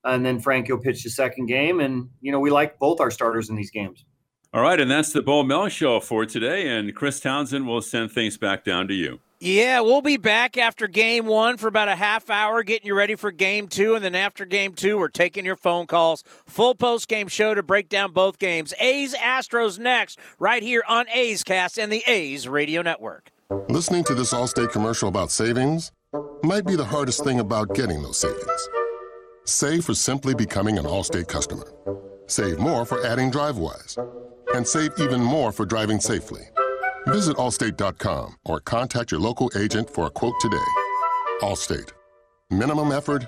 and 0.03 0.25
then 0.25 0.39
Frankie 0.39 0.73
will 0.73 0.81
pitch 0.81 1.03
the 1.03 1.09
second 1.09 1.45
game, 1.45 1.79
and 1.79 2.09
you 2.21 2.31
know, 2.31 2.39
we 2.39 2.51
like 2.51 2.79
both 2.79 2.99
our 2.99 3.11
starters 3.11 3.49
in 3.49 3.55
these 3.55 3.71
games. 3.71 4.05
All 4.53 4.61
right, 4.61 4.79
and 4.79 4.91
that's 4.91 5.11
the 5.11 5.23
Bo 5.23 5.41
Mel 5.41 5.67
show 5.67 5.99
for 5.99 6.27
today. 6.27 6.67
And 6.67 6.93
Chris 6.93 7.19
Townsend 7.19 7.65
will 7.65 7.81
send 7.81 8.11
things 8.11 8.37
back 8.37 8.63
down 8.63 8.87
to 8.87 8.93
you. 8.93 9.19
Yeah, 9.39 9.79
we'll 9.79 10.03
be 10.03 10.17
back 10.17 10.59
after 10.59 10.87
game 10.87 11.25
one 11.25 11.57
for 11.57 11.67
about 11.67 11.87
a 11.87 11.95
half 11.95 12.29
hour, 12.29 12.61
getting 12.61 12.85
you 12.85 12.95
ready 12.95 13.15
for 13.15 13.31
game 13.31 13.67
two. 13.67 13.95
And 13.95 14.05
then 14.05 14.13
after 14.13 14.45
game 14.45 14.73
two, 14.73 14.99
we're 14.99 15.07
taking 15.07 15.43
your 15.43 15.55
phone 15.55 15.87
calls. 15.87 16.23
Full 16.45 16.75
post 16.75 17.07
game 17.07 17.27
show 17.27 17.55
to 17.55 17.63
break 17.63 17.89
down 17.89 18.11
both 18.11 18.37
games. 18.37 18.75
A's 18.79 19.15
Astros 19.15 19.79
next, 19.79 20.19
right 20.37 20.61
here 20.61 20.83
on 20.87 21.09
A's 21.09 21.43
Cast 21.43 21.79
and 21.79 21.91
the 21.91 22.03
A's 22.05 22.47
Radio 22.47 22.83
Network. 22.83 23.31
Listening 23.69 24.03
to 24.03 24.13
this 24.13 24.33
Allstate 24.33 24.71
commercial 24.71 25.09
about 25.09 25.31
savings 25.31 25.91
might 26.43 26.65
be 26.65 26.75
the 26.75 26.85
hardest 26.85 27.23
thing 27.23 27.39
about 27.39 27.73
getting 27.73 28.03
those 28.03 28.19
savings. 28.19 28.69
Save 29.45 29.83
for 29.83 29.95
simply 29.95 30.35
becoming 30.35 30.77
an 30.77 30.85
Allstate 30.85 31.27
customer. 31.27 31.73
Save 32.27 32.59
more 32.59 32.85
for 32.85 33.03
adding 33.03 33.31
DriveWise 33.31 33.97
and 34.53 34.67
save 34.67 34.91
even 34.99 35.21
more 35.21 35.51
for 35.51 35.65
driving 35.65 35.99
safely. 35.99 36.41
Visit 37.07 37.37
allstate.com 37.37 38.35
or 38.45 38.59
contact 38.61 39.11
your 39.11 39.19
local 39.19 39.51
agent 39.57 39.89
for 39.89 40.07
a 40.07 40.09
quote 40.09 40.35
today. 40.39 40.57
Allstate. 41.41 41.91
Minimum 42.49 42.91
effort, 42.91 43.25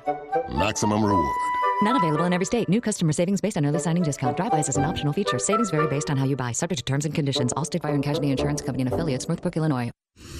maximum 0.49 1.03
reward. 1.03 1.54
Not 1.81 1.97
available 1.97 2.25
in 2.25 2.33
every 2.33 2.45
state. 2.45 2.69
New 2.69 2.79
customer 2.79 3.11
savings 3.11 3.41
based 3.41 3.57
on 3.57 3.65
early 3.65 3.79
signing 3.79 4.03
discount. 4.03 4.37
Drivewise 4.37 4.69
is 4.69 4.77
an 4.77 4.85
optional 4.85 5.13
feature. 5.13 5.37
Savings 5.37 5.71
vary 5.71 5.87
based 5.87 6.09
on 6.09 6.17
how 6.17 6.25
you 6.25 6.35
buy. 6.35 6.51
Subject 6.51 6.79
to 6.79 6.83
terms 6.85 7.05
and 7.05 7.13
conditions. 7.13 7.53
Allstate 7.53 7.81
Fire 7.81 7.93
and 7.93 8.03
Casualty 8.03 8.31
Insurance 8.31 8.61
Company 8.61 8.83
and 8.83 8.93
affiliates. 8.93 9.27
Northbrook, 9.27 9.57
Illinois. 9.57 9.91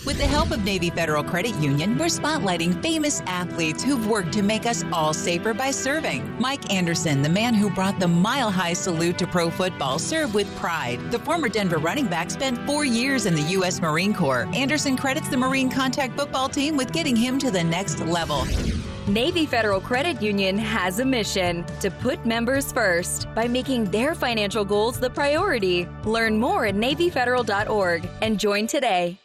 With 0.05 0.17
the 0.17 0.25
help 0.25 0.51
of 0.51 0.63
Navy 0.63 0.89
Federal 0.89 1.23
Credit 1.23 1.53
Union, 1.55 1.97
we're 1.97 2.05
spotlighting 2.05 2.81
famous 2.81 3.21
athletes 3.25 3.83
who've 3.83 4.07
worked 4.07 4.31
to 4.33 4.43
make 4.43 4.65
us 4.65 4.85
all 4.93 5.13
safer 5.13 5.53
by 5.53 5.71
serving. 5.71 6.39
Mike 6.39 6.71
Anderson, 6.71 7.21
the 7.21 7.27
man 7.27 7.53
who 7.53 7.69
brought 7.69 7.99
the 7.99 8.07
mile 8.07 8.49
high 8.49 8.71
salute 8.71 9.17
to 9.17 9.27
pro 9.27 9.49
football, 9.49 9.99
served 9.99 10.33
with 10.33 10.53
pride. 10.55 11.11
The 11.11 11.19
former 11.19 11.49
Denver 11.49 11.79
running 11.79 12.07
back 12.07 12.31
spent 12.31 12.57
four 12.65 12.85
years 12.85 13.25
in 13.25 13.35
the 13.35 13.41
U.S. 13.41 13.81
Marine 13.81 14.13
Corps. 14.13 14.47
Anderson 14.53 14.95
credits 14.95 15.27
the 15.27 15.37
Marine 15.37 15.69
contact 15.69 16.17
football 16.17 16.47
team 16.47 16.77
with 16.77 16.93
getting 16.93 17.15
him 17.15 17.37
to 17.39 17.51
the 17.51 17.63
next 17.63 17.99
level. 17.99 18.45
Navy 19.07 19.45
Federal 19.45 19.79
Credit 19.79 20.19
Union 20.19 20.57
has 20.57 20.99
a 20.99 21.05
mission 21.05 21.63
to 21.79 21.91
put 21.91 22.25
members 22.25 22.71
first 22.71 23.27
by 23.35 23.47
making 23.47 23.85
their 23.91 24.15
financial 24.15 24.65
goals 24.65 24.99
the 24.99 25.11
priority. 25.11 25.87
Learn 26.05 26.39
more 26.39 26.65
at 26.65 26.73
NavyFederal.org 26.73 28.09
and 28.23 28.39
join 28.39 28.65
today. 28.65 29.19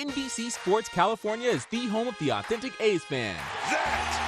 NBC 0.00 0.50
Sports 0.50 0.88
California 0.88 1.50
is 1.50 1.66
the 1.66 1.86
home 1.88 2.08
of 2.08 2.18
the 2.20 2.30
authentic 2.30 2.72
A's 2.80 3.04
fan. 3.04 3.34
That 3.34 3.78
baby 3.84 4.12
is 4.12 4.16
gone. 4.16 4.27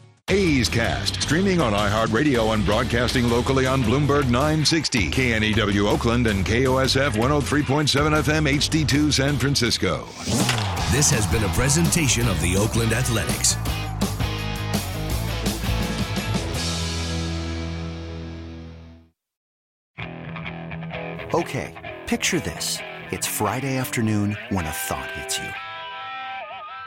A's 0.31 0.69
Cast, 0.69 1.21
streaming 1.21 1.59
on 1.59 1.73
iHeartRadio 1.73 2.53
and 2.53 2.65
broadcasting 2.65 3.29
locally 3.29 3.65
on 3.65 3.83
Bloomberg 3.83 4.29
960, 4.29 5.09
KNEW 5.09 5.89
Oakland, 5.89 6.25
and 6.25 6.45
KOSF 6.45 7.11
103.7 7.11 8.23
FM 8.23 8.49
HD2 8.49 9.11
San 9.11 9.35
Francisco. 9.35 10.05
This 10.89 11.11
has 11.11 11.27
been 11.27 11.43
a 11.43 11.49
presentation 11.49 12.29
of 12.29 12.41
the 12.41 12.55
Oakland 12.55 12.93
Athletics. 12.93 13.57
Okay, 21.33 21.97
picture 22.07 22.39
this. 22.39 22.77
It's 23.11 23.27
Friday 23.27 23.75
afternoon 23.75 24.37
when 24.47 24.65
a 24.65 24.71
thought 24.71 25.11
hits 25.11 25.37
you. 25.37 25.70